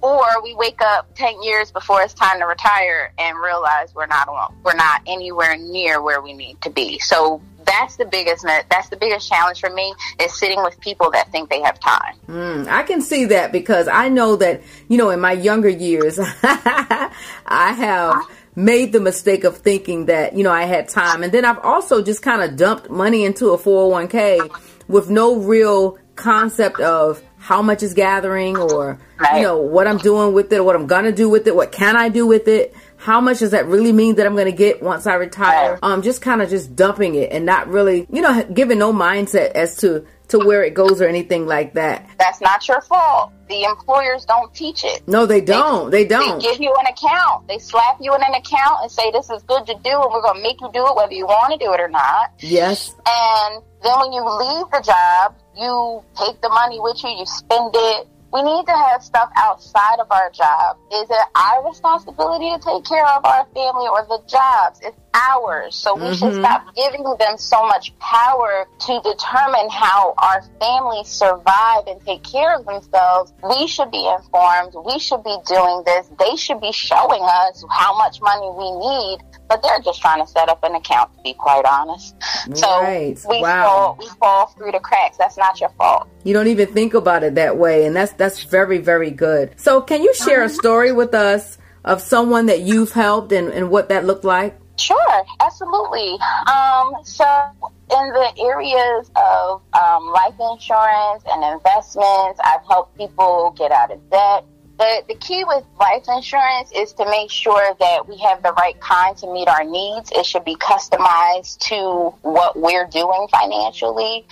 Or 0.03 0.43
we 0.43 0.55
wake 0.55 0.81
up 0.81 1.15
ten 1.15 1.43
years 1.43 1.71
before 1.71 2.03
it's 2.03 2.15
time 2.15 2.41
to 2.41 2.47
retire 2.47 3.13
and 3.19 3.39
realize 3.39 3.95
we're 3.95 4.07
not 4.07 4.29
we're 4.65 4.75
not 4.75 5.03
anywhere 5.07 5.57
near 5.57 6.03
where 6.03 6.21
we 6.21 6.33
need 6.33 6.61
to 6.63 6.71
be. 6.71 6.99
So 6.99 7.41
that's 7.65 7.97
the 7.97 8.05
biggest 8.05 8.45
that's 8.45 8.89
the 8.89 8.97
biggest 8.97 9.29
challenge 9.29 9.61
for 9.61 9.71
me 9.71 9.95
is 10.21 10.37
sitting 10.39 10.63
with 10.63 10.79
people 10.81 11.11
that 11.13 11.31
think 11.31 11.51
they 11.51 11.61
have 11.61 11.79
time. 11.81 12.15
Mm, 12.29 12.69
I 12.69 12.83
can 12.83 13.01
see 13.01 13.27
that 13.27 13.53
because 13.53 13.89
I 13.89 14.09
know 14.09 14.37
that, 14.37 14.63
you 14.89 14.99
know, 14.99 15.11
in 15.11 15.21
my 15.21 15.33
younger 15.33 15.69
years, 15.69 16.19
I 16.43 17.13
have 17.47 18.27
made 18.55 18.93
the 18.93 19.01
mistake 19.01 19.45
of 19.45 19.59
thinking 19.59 20.07
that, 20.07 20.35
you 20.35 20.43
know, 20.43 20.53
I 20.53 20.65
had 20.65 20.89
time. 20.89 21.23
And 21.23 21.33
then 21.33 21.45
I've 21.45 21.59
also 21.61 22.03
just 22.03 22.23
kind 22.23 22.43
of 22.43 22.57
dumped 22.57 22.91
money 22.91 23.25
into 23.25 23.51
a 23.51 23.59
401k 23.59 24.51
with 24.89 25.09
no 25.09 25.37
real 25.39 25.99
concept 26.17 26.81
of 26.81 27.23
how 27.43 27.61
much 27.61 27.83
is 27.83 27.93
gathering 27.93 28.57
or, 28.57 29.01
you 29.35 29.43
know, 29.43 29.59
what 29.59 29.89
I'm 29.89 29.99
doing 29.99 30.33
with 30.33 30.53
it, 30.53 30.59
or 30.59 30.63
what 30.63 30.77
I'm 30.77 30.87
going 30.87 31.07
to 31.07 31.13
do 31.13 31.29
with 31.29 31.49
it, 31.49 31.57
what 31.57 31.73
can 31.73 31.97
I 31.97 32.09
do 32.09 32.25
with 32.25 32.47
it. 32.47 32.73
How 32.99 33.21
much 33.21 33.41
does 33.41 33.51
that 33.51 33.67
really 33.67 33.91
mean 33.93 34.15
that 34.15 34.27
I'm 34.27 34.35
going 34.35 34.47
to 34.47 34.57
get 34.57 34.81
once 34.81 35.09
I 35.09 35.15
retire? 35.15 35.77
Um, 35.83 36.03
just 36.03 36.23
kind 36.23 36.41
of 36.41 36.49
just 36.49 36.77
dumping 36.77 37.17
it 37.17 37.33
and 37.33 37.45
not 37.45 37.67
really, 37.67 38.07
you 38.13 38.23
know, 38.23 38.45
giving 38.45 38.79
no 38.79 38.93
mindset 38.93 39.51
as 39.53 39.77
to 39.79 40.07
to 40.29 40.39
where 40.39 40.63
it 40.63 40.73
goes 40.73 41.03
or 41.03 41.09
anything 41.09 41.47
like 41.47 41.75
that. 41.75 42.09
That's 42.19 42.41
not 42.41 42.67
your 42.69 42.81
fault. 42.81 43.33
The 43.49 43.65
employers 43.65 44.25
don't 44.25 44.55
teach 44.55 44.85
it. 44.85 45.07
No, 45.07 45.27
they 45.27 45.41
don't. 45.41 45.91
They 45.91 46.07
don't. 46.07 46.41
They 46.41 46.49
give 46.49 46.61
you 46.61 46.75
an 46.79 46.87
account. 46.87 47.49
They 47.49 47.59
slap 47.59 47.99
you 48.01 48.15
in 48.15 48.23
an 48.23 48.35
account 48.35 48.83
and 48.83 48.91
say 48.91 49.11
this 49.11 49.29
is 49.29 49.43
good 49.43 49.67
to 49.67 49.75
do, 49.83 49.91
and 49.91 50.11
we're 50.11 50.23
going 50.23 50.37
to 50.37 50.43
make 50.43 50.61
you 50.61 50.71
do 50.73 50.87
it 50.87 50.97
whether 50.97 51.13
you 51.13 51.27
want 51.27 51.53
to 51.53 51.59
do 51.59 51.75
it 51.75 51.81
or 51.81 51.89
not. 51.89 52.31
Yes. 52.39 52.95
And 53.05 53.63
then 53.83 53.99
when 53.99 54.13
you 54.13 54.23
leave 54.23 54.71
the 54.71 54.81
job, 54.81 55.35
you 55.57 56.03
take 56.17 56.41
the 56.41 56.49
money 56.49 56.81
with 56.81 57.03
you, 57.03 57.11
you 57.11 57.27
spend 57.27 57.73
it. 57.75 58.09
We 58.33 58.43
need 58.43 58.65
to 58.65 58.73
have 58.73 59.03
stuff 59.03 59.31
outside 59.37 60.01
of 60.01 60.11
our 60.11 60.31
job. 60.31 60.79
Is 60.91 61.11
it 61.11 61.27
our 61.35 61.69
responsibility 61.69 62.51
to 62.51 62.59
take 62.59 62.85
care 62.85 63.07
of 63.07 63.25
our 63.25 63.45
family 63.53 63.87
or 63.89 64.07
the 64.09 64.23
jobs? 64.27 64.81
It's 64.83 64.97
ours. 65.15 65.75
So 65.77 65.95
we 65.95 66.15
should 66.15 66.33
Mhm. 66.33 66.41
stop 66.45 66.63
giving 66.75 67.05
them 67.19 67.37
so 67.37 67.63
much 67.67 67.93
power 67.99 68.67
to 68.87 69.01
determine 69.01 69.69
how 69.71 70.15
our 70.19 70.43
families 70.61 71.09
survive 71.09 71.87
and 71.87 72.05
take 72.05 72.23
care 72.23 72.55
of 72.55 72.65
themselves. 72.65 73.33
We 73.43 73.67
should 73.67 73.91
be 73.91 74.07
informed. 74.07 74.75
We 74.85 74.99
should 74.99 75.23
be 75.23 75.37
doing 75.47 75.83
this. 75.85 76.09
They 76.19 76.37
should 76.37 76.61
be 76.61 76.73
showing 76.73 77.23
us 77.23 77.65
how 77.71 77.97
much 77.99 78.21
money 78.21 78.49
we 78.57 78.71
need. 78.73 79.19
But 79.49 79.63
they're 79.63 79.81
just 79.81 80.01
trying 80.01 80.25
to 80.25 80.27
set 80.27 80.49
up 80.49 80.65
an 80.65 80.75
account, 80.75 81.15
to 81.17 81.23
be 81.23 81.35
quite 81.35 81.67
honest. 81.67 82.15
So 82.55 82.67
Right. 82.81 83.19
we 83.29 83.43
Wow. 83.43 83.65
fall 83.67 83.97
we 83.99 84.09
fall 84.19 84.47
through 84.57 84.73
the 84.73 84.81
cracks. 84.81 85.19
That's 85.19 85.37
not 85.37 85.61
your 85.61 85.69
fault. 85.77 86.07
You 86.25 86.33
don't 86.33 86.47
even 86.47 86.73
think 86.73 86.95
about 86.95 87.23
it 87.23 87.35
that 87.35 87.59
way, 87.59 87.85
and 87.85 87.95
that's 87.95 88.13
that's 88.13 88.43
very 88.45 88.79
very 88.79 89.11
good. 89.11 89.51
So, 89.59 89.83
can 89.83 90.03
you 90.03 90.15
share 90.15 90.43
a 90.43 90.49
story 90.49 90.91
with 90.93 91.15
us 91.15 91.59
of 91.85 92.01
someone 92.01 92.47
that 92.47 92.61
you've 92.61 92.93
helped 92.93 93.33
and, 93.33 93.53
and 93.53 93.69
what 93.69 93.91
that 93.91 94.07
looked 94.07 94.25
like? 94.25 94.57
Sure, 94.83 95.25
absolutely. 95.39 96.19
Um, 96.51 96.97
so 97.05 97.25
in 97.63 98.09
the 98.13 98.33
areas 98.41 99.13
of 99.15 99.63
um, 99.81 100.11
life 100.11 100.35
insurance 100.41 101.23
and 101.31 101.55
investments, 101.55 102.41
I've 102.43 102.67
helped 102.67 102.99
people 102.99 103.55
get 103.57 103.71
out 103.71 103.93
of 103.93 104.11
debt. 104.11 104.45
The, 104.83 105.05
the 105.07 105.15
key 105.15 105.45
with 105.45 105.65
life 105.79 106.03
insurance 106.09 106.73
is 106.75 106.93
to 106.95 107.05
make 107.09 107.31
sure 107.31 107.73
that 107.79 108.09
we 108.09 108.19
have 108.19 108.43
the 108.43 108.53
right 108.55 108.81
kind 108.81 109.17
to 109.19 109.33
meet 109.33 109.47
our 109.47 109.63
needs. 109.63 110.11
It 110.11 110.27
should 110.27 110.45
be 110.45 110.57
customized 110.57 111.59
to 111.69 112.13
what 112.23 112.59
we're 112.59 112.89
doing 112.89 113.29
financially. 113.31 114.27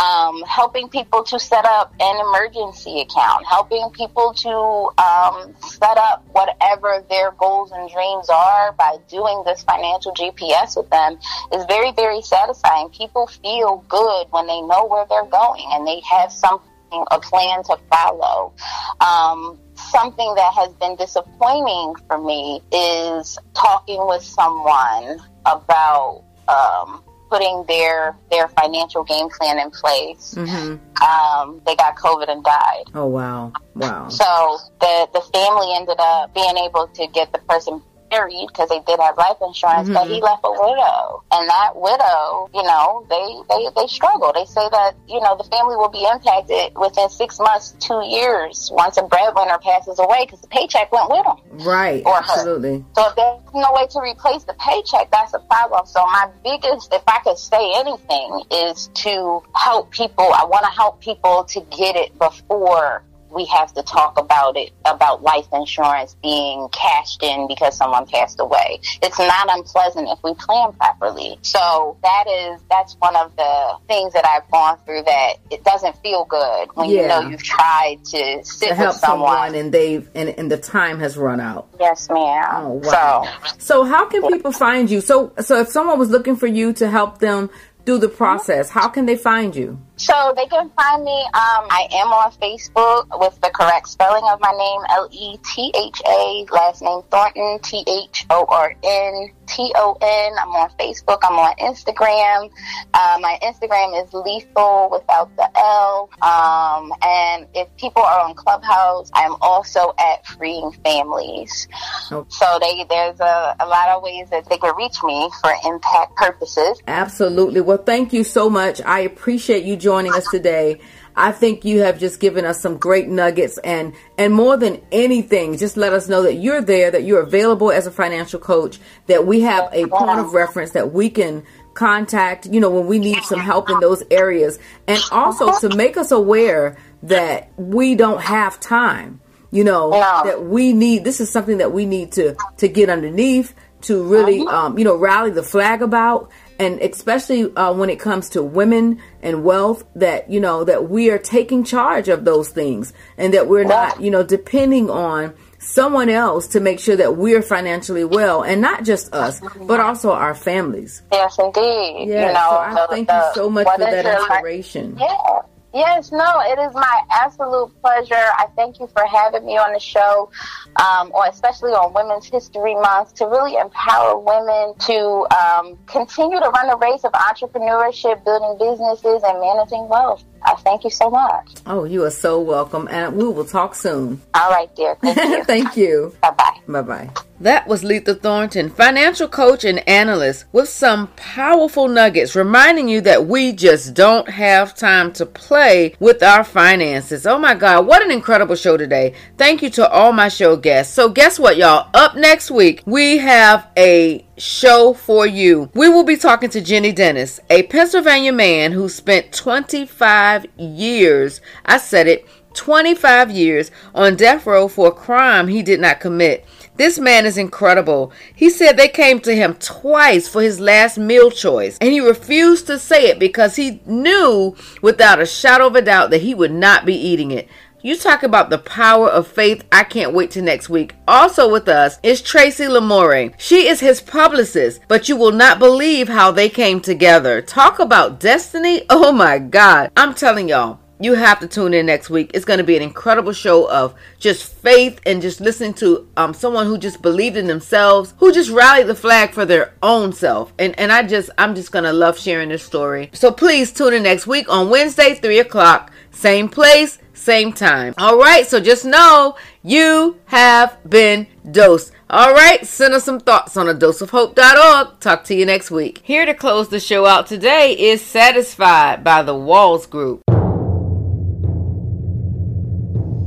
Um, 0.00 0.44
helping 0.46 0.88
people 0.88 1.24
to 1.24 1.40
set 1.40 1.64
up 1.64 1.92
an 1.98 2.20
emergency 2.20 3.00
account, 3.00 3.44
helping 3.44 3.90
people 3.90 4.34
to 4.34 5.02
um, 5.02 5.56
set 5.66 5.98
up 5.98 6.24
whatever 6.30 7.04
their 7.10 7.32
goals 7.32 7.72
and 7.72 7.90
dreams 7.90 8.28
are 8.28 8.70
by 8.78 8.98
doing 9.08 9.42
this 9.46 9.64
financial 9.64 10.14
GPS 10.14 10.76
with 10.76 10.88
them 10.90 11.18
is 11.52 11.64
very, 11.64 11.90
very 11.90 12.22
satisfying. 12.22 12.88
People 12.90 13.26
feel 13.26 13.84
good 13.88 14.28
when 14.30 14.46
they 14.46 14.60
know 14.60 14.86
where 14.86 15.06
they're 15.10 15.24
going 15.24 15.66
and 15.72 15.84
they 15.88 16.00
have 16.08 16.30
something, 16.30 16.68
a 17.10 17.18
plan 17.18 17.64
to 17.64 17.76
follow. 17.90 18.52
Um, 19.00 19.58
something 19.78 20.34
that 20.34 20.52
has 20.54 20.72
been 20.74 20.96
disappointing 20.96 21.94
for 22.06 22.18
me 22.18 22.60
is 22.72 23.38
talking 23.54 24.06
with 24.06 24.22
someone 24.22 25.18
about 25.46 26.24
um, 26.48 27.02
putting 27.30 27.64
their 27.68 28.16
their 28.30 28.48
financial 28.48 29.04
game 29.04 29.28
plan 29.30 29.58
in 29.58 29.70
place. 29.70 30.34
Mm-hmm. 30.36 31.02
Um, 31.02 31.60
they 31.66 31.76
got 31.76 31.96
COVID 31.96 32.28
and 32.28 32.42
died. 32.42 32.84
Oh 32.94 33.06
wow, 33.06 33.52
wow. 33.74 34.08
So 34.08 34.58
the 34.80 35.08
the 35.12 35.20
family 35.32 35.74
ended 35.74 35.96
up 35.98 36.34
being 36.34 36.56
able 36.56 36.88
to 36.88 37.06
get 37.08 37.32
the 37.32 37.38
person 37.38 37.82
married 38.10 38.46
because 38.48 38.68
they 38.68 38.80
did 38.86 38.98
have 39.00 39.16
life 39.16 39.36
insurance, 39.42 39.88
but 39.88 40.06
Mhm. 40.06 40.10
he 40.14 40.20
left 40.20 40.42
a 40.44 40.50
widow, 40.50 41.22
and 41.30 41.48
that 41.48 41.76
widow, 41.76 42.48
you 42.54 42.62
know, 42.62 43.04
they 43.08 43.26
they 43.48 43.68
they 43.76 43.86
struggle. 43.86 44.32
They 44.32 44.44
say 44.44 44.68
that 44.70 44.94
you 45.06 45.20
know 45.20 45.36
the 45.36 45.44
family 45.44 45.76
will 45.76 45.88
be 45.88 46.04
impacted 46.04 46.72
within 46.76 47.08
six 47.10 47.38
months, 47.38 47.74
two 47.80 48.02
years, 48.04 48.70
once 48.72 48.96
a 48.96 49.02
breadwinner 49.02 49.58
passes 49.58 49.98
away 49.98 50.24
because 50.24 50.40
the 50.40 50.48
paycheck 50.48 50.90
went 50.92 51.10
with 51.10 51.24
them. 51.24 51.36
Right, 51.66 52.02
Or 52.06 52.14
her. 52.14 52.20
absolutely. 52.20 52.84
So 52.94 53.06
if 53.08 53.16
there's 53.16 53.40
no 53.54 53.72
way 53.72 53.86
to 53.88 54.00
replace 54.00 54.44
the 54.44 54.54
paycheck, 54.54 55.10
that's 55.10 55.34
a 55.34 55.40
problem. 55.40 55.86
So 55.86 56.04
my 56.06 56.28
biggest, 56.44 56.92
if 56.92 57.02
I 57.06 57.18
could 57.20 57.38
say 57.38 57.72
anything, 57.76 58.42
is 58.50 58.88
to 58.94 59.42
help 59.54 59.90
people. 59.90 60.24
I 60.32 60.44
want 60.44 60.64
to 60.64 60.70
help 60.70 61.00
people 61.00 61.44
to 61.44 61.60
get 61.76 61.96
it 61.96 62.16
before 62.18 63.02
we 63.30 63.44
have 63.46 63.72
to 63.74 63.82
talk 63.82 64.18
about 64.18 64.56
it, 64.56 64.70
about 64.84 65.22
life 65.22 65.46
insurance 65.52 66.16
being 66.22 66.68
cashed 66.72 67.22
in 67.22 67.46
because 67.48 67.76
someone 67.76 68.06
passed 68.06 68.40
away. 68.40 68.80
It's 69.02 69.18
not 69.18 69.48
unpleasant 69.50 70.08
if 70.08 70.18
we 70.22 70.34
plan 70.34 70.72
properly. 70.72 71.38
So 71.42 71.96
that 72.02 72.24
is, 72.28 72.60
that's 72.70 72.94
one 72.98 73.16
of 73.16 73.34
the 73.36 73.76
things 73.86 74.12
that 74.14 74.26
I've 74.26 74.50
gone 74.50 74.78
through 74.84 75.02
that 75.04 75.34
it 75.50 75.64
doesn't 75.64 75.96
feel 76.02 76.24
good 76.24 76.68
when 76.74 76.90
you 76.90 77.06
know 77.06 77.20
you've 77.20 77.42
tried 77.42 77.98
to 78.06 78.44
sit 78.44 78.68
To 78.68 78.74
help 78.74 78.88
with 78.94 78.96
someone. 79.00 79.28
someone 79.36 79.54
and 79.54 79.72
they've 79.72 80.08
and, 80.14 80.28
and 80.30 80.50
the 80.50 80.56
time 80.58 80.98
has 81.00 81.16
run 81.16 81.40
out. 81.40 81.68
Yes, 81.78 82.08
ma'am. 82.10 82.44
Oh 82.50 82.80
wow. 82.84 83.28
So 83.58 83.84
how 83.84 84.06
can 84.08 84.26
people 84.28 84.52
find 84.52 84.90
you? 84.90 85.00
So 85.00 85.32
so 85.40 85.60
if 85.60 85.68
someone 85.68 85.98
was 85.98 86.10
looking 86.10 86.36
for 86.36 86.46
you 86.46 86.72
to 86.74 86.88
help 86.90 87.18
them 87.18 87.50
through 87.84 87.98
the 87.98 88.08
process, 88.08 88.70
how 88.70 88.88
can 88.88 89.06
they 89.06 89.16
find 89.16 89.54
you? 89.56 89.78
So 89.98 90.32
they 90.36 90.46
can 90.46 90.70
find 90.70 91.04
me. 91.04 91.20
Um, 91.34 91.66
I 91.70 91.88
am 91.92 92.08
on 92.08 92.30
Facebook 92.32 93.06
with 93.18 93.38
the 93.40 93.50
correct 93.50 93.88
spelling 93.88 94.24
of 94.30 94.40
my 94.40 94.52
name: 94.52 94.82
L 94.90 95.08
E 95.10 95.38
T 95.54 95.72
H 95.76 96.00
A. 96.06 96.46
Last 96.50 96.82
name 96.82 97.02
Thornton. 97.10 97.58
T 97.62 97.84
H 97.86 98.26
O 98.30 98.46
R 98.48 98.74
N 98.82 99.30
T 99.46 99.72
O 99.76 99.96
N. 100.00 100.32
I'm 100.40 100.50
on 100.50 100.70
Facebook. 100.78 101.18
I'm 101.22 101.38
on 101.38 101.54
Instagram. 101.56 102.50
Uh, 102.94 103.18
my 103.20 103.38
Instagram 103.42 104.02
is 104.02 104.12
lethal 104.14 104.88
without 104.92 105.34
the 105.36 105.50
L. 105.58 106.10
Um, 106.22 106.92
and 107.02 107.46
if 107.54 107.68
people 107.76 108.02
are 108.02 108.20
on 108.20 108.34
Clubhouse, 108.34 109.10
I'm 109.14 109.34
also 109.40 109.94
at 109.98 110.26
Freeing 110.26 110.72
Families. 110.84 111.66
Oh. 112.10 112.24
So 112.28 112.58
they 112.60 112.84
there's 112.88 113.18
a, 113.20 113.56
a 113.60 113.66
lot 113.66 113.88
of 113.88 114.02
ways 114.02 114.30
that 114.30 114.48
they 114.48 114.58
can 114.58 114.74
reach 114.76 115.02
me 115.02 115.28
for 115.40 115.50
impact 115.64 116.16
purposes. 116.16 116.80
Absolutely. 116.86 117.60
Well, 117.60 117.78
thank 117.78 118.12
you 118.12 118.22
so 118.22 118.48
much. 118.48 118.80
I 118.82 119.00
appreciate 119.00 119.64
you 119.64 119.76
joining 119.88 120.12
us 120.12 120.28
today. 120.30 120.78
I 121.16 121.32
think 121.32 121.64
you 121.64 121.80
have 121.80 121.98
just 121.98 122.20
given 122.20 122.44
us 122.44 122.60
some 122.60 122.76
great 122.76 123.08
nuggets 123.08 123.56
and 123.64 123.94
and 124.18 124.34
more 124.34 124.58
than 124.58 124.82
anything, 124.92 125.56
just 125.56 125.78
let 125.78 125.94
us 125.94 126.10
know 126.10 126.22
that 126.24 126.34
you're 126.34 126.60
there, 126.60 126.90
that 126.90 127.04
you're 127.04 127.22
available 127.22 127.72
as 127.72 127.86
a 127.86 127.90
financial 127.90 128.38
coach, 128.38 128.78
that 129.06 129.26
we 129.26 129.40
have 129.40 129.70
a 129.72 129.86
point 129.86 130.20
of 130.20 130.34
reference 130.34 130.72
that 130.72 130.92
we 130.92 131.08
can 131.08 131.42
contact, 131.72 132.44
you 132.44 132.60
know, 132.60 132.68
when 132.68 132.86
we 132.86 132.98
need 132.98 133.22
some 133.22 133.40
help 133.40 133.70
in 133.70 133.80
those 133.80 134.02
areas 134.10 134.58
and 134.86 135.00
also 135.10 135.58
to 135.60 135.74
make 135.74 135.96
us 135.96 136.10
aware 136.10 136.76
that 137.04 137.50
we 137.56 137.94
don't 137.94 138.20
have 138.20 138.60
time. 138.60 139.20
You 139.50 139.64
know, 139.64 139.92
that 139.92 140.44
we 140.44 140.74
need 140.74 141.04
this 141.04 141.18
is 141.18 141.30
something 141.30 141.56
that 141.58 141.72
we 141.72 141.86
need 141.86 142.12
to 142.12 142.36
to 142.58 142.68
get 142.68 142.90
underneath 142.90 143.54
to 143.80 144.02
really 144.02 144.46
um, 144.46 144.76
you 144.78 144.84
know 144.84 144.96
rally 144.96 145.30
the 145.30 145.42
flag 145.42 145.80
about 145.80 146.30
and 146.58 146.80
especially 146.80 147.54
uh, 147.54 147.72
when 147.72 147.88
it 147.90 148.00
comes 148.00 148.30
to 148.30 148.42
women 148.42 149.00
and 149.22 149.44
wealth 149.44 149.84
that 149.94 150.30
you 150.30 150.40
know 150.40 150.64
that 150.64 150.88
we 150.90 151.10
are 151.10 151.18
taking 151.18 151.64
charge 151.64 152.08
of 152.08 152.24
those 152.24 152.48
things 152.50 152.92
and 153.16 153.34
that 153.34 153.46
we're 153.48 153.64
not 153.64 154.00
you 154.00 154.10
know 154.10 154.22
depending 154.22 154.90
on 154.90 155.34
someone 155.60 156.08
else 156.08 156.46
to 156.48 156.60
make 156.60 156.78
sure 156.78 156.94
that 156.96 157.16
we're 157.16 157.42
financially 157.42 158.04
well 158.04 158.42
and 158.42 158.60
not 158.60 158.84
just 158.84 159.12
us 159.12 159.40
but 159.66 159.80
also 159.80 160.12
our 160.12 160.34
families. 160.34 161.02
Yes, 161.12 161.36
indeed. 161.38 162.06
yeah 162.08 162.28
you 162.28 162.32
know, 162.34 162.48
so 162.50 162.56
i 162.58 162.74
the- 162.74 162.86
thank 162.90 163.10
you 163.10 163.22
so 163.34 163.50
much 163.50 163.66
for 163.66 163.78
that 163.78 164.04
your 164.04 164.12
life- 164.14 164.30
inspiration. 164.30 164.96
Yeah. 164.98 165.40
Yes, 165.74 166.10
no, 166.12 166.40
it 166.40 166.58
is 166.58 166.72
my 166.72 167.00
absolute 167.10 167.70
pleasure. 167.82 168.14
I 168.14 168.46
thank 168.56 168.80
you 168.80 168.86
for 168.86 169.04
having 169.06 169.44
me 169.44 169.58
on 169.58 169.74
the 169.74 169.78
show, 169.78 170.30
um, 170.76 171.12
or 171.12 171.26
especially 171.26 171.72
on 171.72 171.92
Women's 171.92 172.24
History 172.24 172.74
Month, 172.74 173.14
to 173.16 173.26
really 173.26 173.56
empower 173.56 174.18
women 174.18 174.74
to 174.86 175.26
um, 175.36 175.78
continue 175.86 176.40
to 176.40 176.48
run 176.48 176.68
the 176.68 176.76
race 176.78 177.04
of 177.04 177.12
entrepreneurship, 177.12 178.24
building 178.24 178.56
businesses, 178.58 179.22
and 179.22 179.40
managing 179.40 179.88
wealth. 179.88 180.24
I 180.44 180.54
thank 180.56 180.84
you 180.84 180.90
so 180.90 181.10
much. 181.10 181.46
oh 181.66 181.84
you 181.84 182.04
are 182.04 182.10
so 182.10 182.40
welcome 182.40 182.88
and 182.90 183.16
we 183.16 183.24
will 183.24 183.44
talk 183.44 183.74
soon 183.74 184.20
All 184.34 184.50
right, 184.50 184.74
dear. 184.76 184.96
Thank 185.02 185.16
you. 185.18 185.44
thank 185.44 185.76
you 185.76 186.14
bye 186.22 186.30
bye 186.30 186.60
bye 186.68 186.82
bye 186.82 187.10
That 187.40 187.68
was 187.68 187.84
Letha 187.84 188.14
Thornton, 188.16 188.68
financial 188.68 189.28
coach 189.28 189.64
and 189.64 189.88
analyst, 189.88 190.46
with 190.50 190.68
some 190.68 191.06
powerful 191.14 191.86
nuggets 191.86 192.34
reminding 192.34 192.88
you 192.88 193.00
that 193.02 193.26
we 193.26 193.52
just 193.52 193.94
don't 193.94 194.28
have 194.28 194.74
time 194.74 195.12
to 195.12 195.24
play 195.24 195.94
with 196.00 196.20
our 196.20 196.42
finances. 196.42 197.28
Oh 197.28 197.38
my 197.38 197.54
God, 197.54 197.86
what 197.86 198.02
an 198.02 198.10
incredible 198.10 198.56
show 198.56 198.76
today. 198.76 199.14
Thank 199.36 199.62
you 199.62 199.70
to 199.70 199.88
all 199.88 200.12
my 200.12 200.26
show 200.28 200.56
guests. 200.56 200.92
So, 200.94 201.08
guess 201.10 201.38
what, 201.38 201.56
y'all? 201.56 201.88
Up 201.94 202.16
next 202.16 202.50
week, 202.50 202.82
we 202.86 203.18
have 203.18 203.68
a 203.76 204.24
show 204.40 204.92
for 204.92 205.26
you. 205.26 205.70
We 205.74 205.88
will 205.88 206.04
be 206.04 206.16
talking 206.16 206.50
to 206.50 206.60
Jimmy 206.60 206.92
Dennis, 206.92 207.40
a 207.50 207.64
Pennsylvania 207.64 208.32
man 208.32 208.72
who 208.72 208.88
spent 208.88 209.32
25 209.32 210.46
years, 210.56 211.40
I 211.64 211.78
said 211.78 212.06
it, 212.06 212.26
25 212.54 213.30
years 213.30 213.70
on 213.94 214.16
death 214.16 214.46
row 214.46 214.68
for 214.68 214.88
a 214.88 214.92
crime 214.92 215.48
he 215.48 215.62
did 215.62 215.80
not 215.80 216.00
commit. 216.00 216.44
This 216.76 216.98
man 216.98 217.26
is 217.26 217.36
incredible. 217.36 218.12
He 218.34 218.50
said 218.50 218.76
they 218.76 218.88
came 218.88 219.18
to 219.20 219.34
him 219.34 219.54
twice 219.54 220.28
for 220.28 220.42
his 220.42 220.60
last 220.60 220.96
meal 220.96 221.30
choice, 221.30 221.76
and 221.80 221.90
he 221.90 222.00
refused 222.00 222.68
to 222.68 222.78
say 222.78 223.08
it 223.08 223.18
because 223.18 223.56
he 223.56 223.80
knew 223.84 224.54
without 224.80 225.20
a 225.20 225.26
shadow 225.26 225.66
of 225.66 225.74
a 225.74 225.82
doubt 225.82 226.10
that 226.10 226.22
he 226.22 226.34
would 226.34 226.52
not 226.52 226.86
be 226.86 226.94
eating 226.94 227.32
it. 227.32 227.48
You 227.80 227.96
talk 227.96 228.24
about 228.24 228.50
the 228.50 228.58
power 228.58 229.08
of 229.08 229.28
faith. 229.28 229.64
I 229.70 229.84
can't 229.84 230.12
wait 230.12 230.32
to 230.32 230.42
next 230.42 230.68
week. 230.68 230.96
Also 231.06 231.48
with 231.50 231.68
us 231.68 231.98
is 232.02 232.20
Tracy 232.20 232.64
Lamore. 232.64 233.32
She 233.38 233.68
is 233.68 233.78
his 233.78 234.00
publicist, 234.00 234.80
but 234.88 235.08
you 235.08 235.16
will 235.16 235.30
not 235.30 235.60
believe 235.60 236.08
how 236.08 236.32
they 236.32 236.48
came 236.48 236.80
together. 236.80 237.40
Talk 237.40 237.78
about 237.78 238.20
destiny. 238.20 238.82
Oh 238.90 239.12
my 239.12 239.38
God. 239.38 239.92
I'm 239.96 240.12
telling 240.14 240.48
y'all. 240.48 240.80
you 241.00 241.14
have 241.14 241.38
to 241.38 241.46
tune 241.46 241.72
in 241.72 241.86
next 241.86 242.10
week. 242.10 242.32
It's 242.34 242.44
going 242.44 242.58
to 242.58 242.64
be 242.64 242.76
an 242.76 242.82
incredible 242.82 243.32
show 243.32 243.70
of 243.70 243.94
just 244.18 244.52
faith 244.52 245.00
and 245.06 245.22
just 245.22 245.40
listening 245.40 245.74
to 245.74 246.08
um, 246.16 246.34
someone 246.34 246.66
who 246.66 246.76
just 246.76 247.00
believed 247.00 247.36
in 247.36 247.46
themselves, 247.46 248.14
who 248.18 248.32
just 248.32 248.50
rallied 248.50 248.88
the 248.88 248.96
flag 248.96 249.30
for 249.30 249.44
their 249.46 249.74
own 249.82 250.12
self. 250.12 250.52
And 250.58 250.76
and 250.78 250.90
I 250.90 251.04
just 251.04 251.30
I'm 251.38 251.54
just 251.54 251.70
gonna 251.70 251.92
love 251.92 252.18
sharing 252.18 252.48
this 252.48 252.64
story. 252.64 253.10
So 253.12 253.30
please 253.30 253.72
tune 253.72 253.94
in 253.94 254.02
next 254.02 254.26
week 254.26 254.50
on 254.52 254.70
Wednesday, 254.70 255.14
three 255.14 255.38
o'clock, 255.38 255.92
same 256.10 256.48
place, 256.48 256.98
same 257.12 257.52
time. 257.52 257.94
All 257.98 258.18
right. 258.18 258.46
So 258.46 258.60
just 258.60 258.84
know 258.84 259.36
you 259.62 260.18
have 260.26 260.78
been 260.88 261.26
dosed. 261.50 261.92
All 262.10 262.32
right, 262.32 262.66
send 262.66 262.94
us 262.94 263.04
some 263.04 263.20
thoughts 263.20 263.54
on 263.58 263.68
a 263.68 263.74
doseofhope.org. 263.74 264.98
Talk 264.98 265.24
to 265.24 265.34
you 265.34 265.44
next 265.44 265.70
week. 265.70 266.00
Here 266.02 266.24
to 266.24 266.32
close 266.32 266.70
the 266.70 266.80
show 266.80 267.04
out 267.04 267.26
today 267.26 267.72
is 267.78 268.02
Satisfied 268.02 269.04
by 269.04 269.22
the 269.22 269.34
Walls 269.34 269.84
Group. 269.84 270.22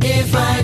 If 0.04 0.36
I 0.36 0.61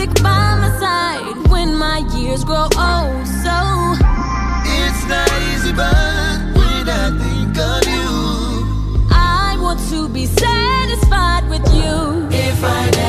stick 0.00 0.22
by 0.22 0.56
my 0.62 0.70
side 0.78 1.50
when 1.50 1.74
my 1.74 1.98
years 2.16 2.42
grow 2.44 2.68
old? 2.88 3.26
So 3.44 3.56
It's 4.80 5.02
not 5.12 5.30
easy, 5.52 5.72
but 5.72 6.38
when 6.58 6.84
I 6.88 7.06
think 7.22 7.58
of 7.72 7.82
you, 7.94 8.08
I 9.10 9.58
want 9.60 9.80
to 9.90 10.08
be 10.08 10.24
satisfied 10.26 11.44
with 11.50 11.66
you. 11.74 12.28
if 12.32 12.64
I 12.64 12.99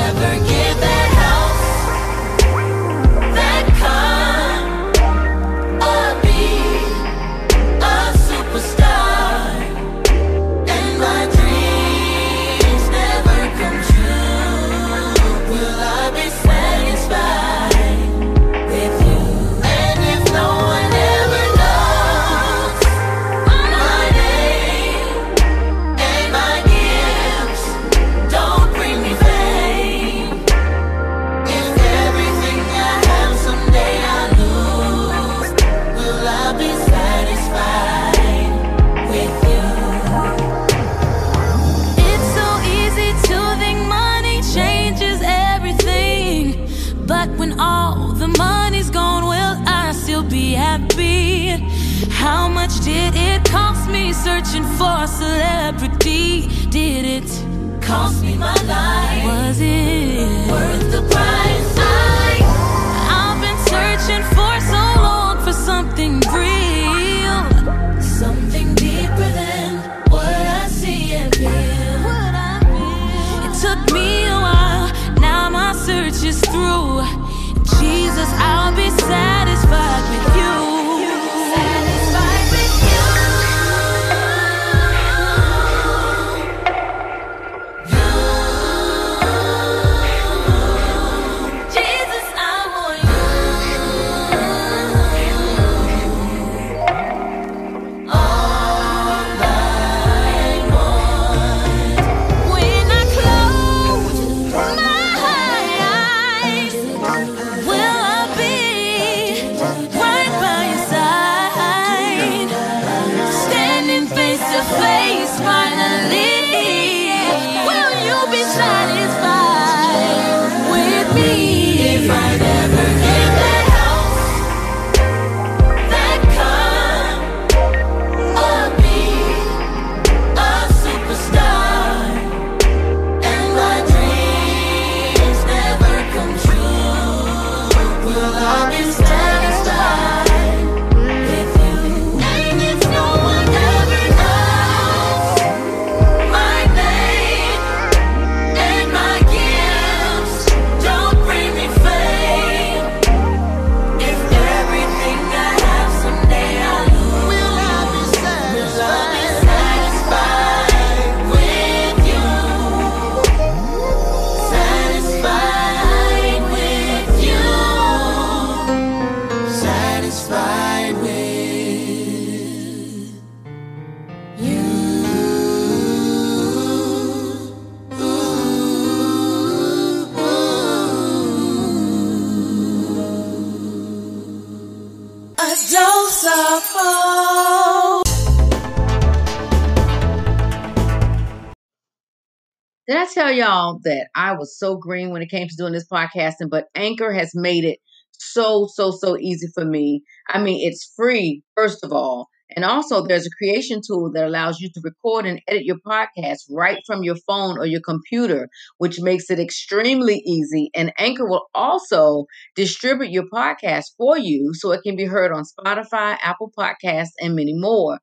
tell 193.31 193.37
y'all 193.37 193.79
that 193.83 194.09
I 194.15 194.33
was 194.33 194.57
so 194.57 194.77
green 194.77 195.11
when 195.11 195.21
it 195.21 195.29
came 195.29 195.47
to 195.47 195.55
doing 195.55 195.73
this 195.73 195.87
podcasting? 195.87 196.49
But 196.49 196.65
Anchor 196.75 197.13
has 197.13 197.31
made 197.33 197.63
it 197.63 197.79
so, 198.11 198.67
so, 198.73 198.91
so 198.91 199.17
easy 199.17 199.47
for 199.53 199.65
me. 199.65 200.03
I 200.27 200.41
mean, 200.41 200.67
it's 200.67 200.91
free, 200.95 201.43
first 201.55 201.83
of 201.83 201.91
all. 201.91 202.27
And 202.53 202.65
also, 202.65 203.05
there's 203.05 203.25
a 203.25 203.37
creation 203.37 203.79
tool 203.85 204.11
that 204.11 204.25
allows 204.25 204.59
you 204.59 204.69
to 204.73 204.81
record 204.83 205.25
and 205.25 205.41
edit 205.47 205.63
your 205.63 205.77
podcast 205.87 206.39
right 206.49 206.79
from 206.85 207.01
your 207.01 207.15
phone 207.25 207.57
or 207.57 207.65
your 207.65 207.79
computer, 207.79 208.49
which 208.77 208.99
makes 208.99 209.29
it 209.29 209.39
extremely 209.39 210.21
easy. 210.25 210.69
And 210.75 210.91
Anchor 210.99 211.25
will 211.25 211.47
also 211.55 212.25
distribute 212.57 213.11
your 213.11 213.23
podcast 213.33 213.85
for 213.97 214.17
you 214.17 214.51
so 214.53 214.71
it 214.71 214.81
can 214.83 214.97
be 214.97 215.05
heard 215.05 215.31
on 215.31 215.43
Spotify, 215.45 216.17
Apple 216.21 216.51
Podcasts, 216.57 217.13
and 217.21 217.37
many 217.37 217.53
more. 217.53 217.99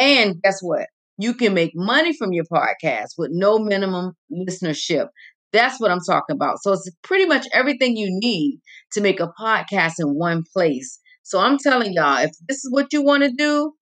And 0.00 0.42
guess 0.42 0.58
what? 0.60 0.88
You 1.22 1.34
can 1.34 1.54
make 1.54 1.70
money 1.76 2.12
from 2.16 2.32
your 2.32 2.46
podcast 2.46 3.10
with 3.16 3.30
no 3.32 3.56
minimum 3.56 4.14
listenership. 4.32 5.06
That's 5.52 5.78
what 5.78 5.92
I'm 5.92 6.00
talking 6.04 6.34
about. 6.34 6.60
So 6.62 6.72
it's 6.72 6.90
pretty 7.04 7.26
much 7.26 7.46
everything 7.52 7.96
you 7.96 8.08
need 8.10 8.58
to 8.94 9.00
make 9.00 9.20
a 9.20 9.32
podcast 9.40 10.00
in 10.00 10.14
one 10.14 10.42
place. 10.52 10.98
So 11.22 11.38
I'm 11.38 11.58
telling 11.58 11.92
y'all, 11.92 12.18
if 12.18 12.32
this 12.48 12.64
is 12.64 12.72
what 12.72 12.92
you 12.92 13.04
want 13.04 13.22
to 13.22 13.30
do, 13.30 13.72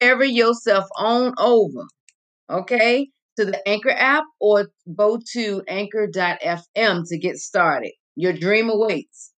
carry 0.00 0.28
yourself 0.30 0.86
on 0.96 1.34
over, 1.38 1.86
okay, 2.50 3.10
to 3.36 3.44
the 3.44 3.68
Anchor 3.68 3.92
app 3.92 4.24
or 4.40 4.68
go 4.96 5.20
to 5.34 5.62
anchor.fm 5.68 7.04
to 7.08 7.18
get 7.18 7.36
started. 7.36 7.92
Your 8.16 8.32
dream 8.32 8.70
awaits. 8.70 9.32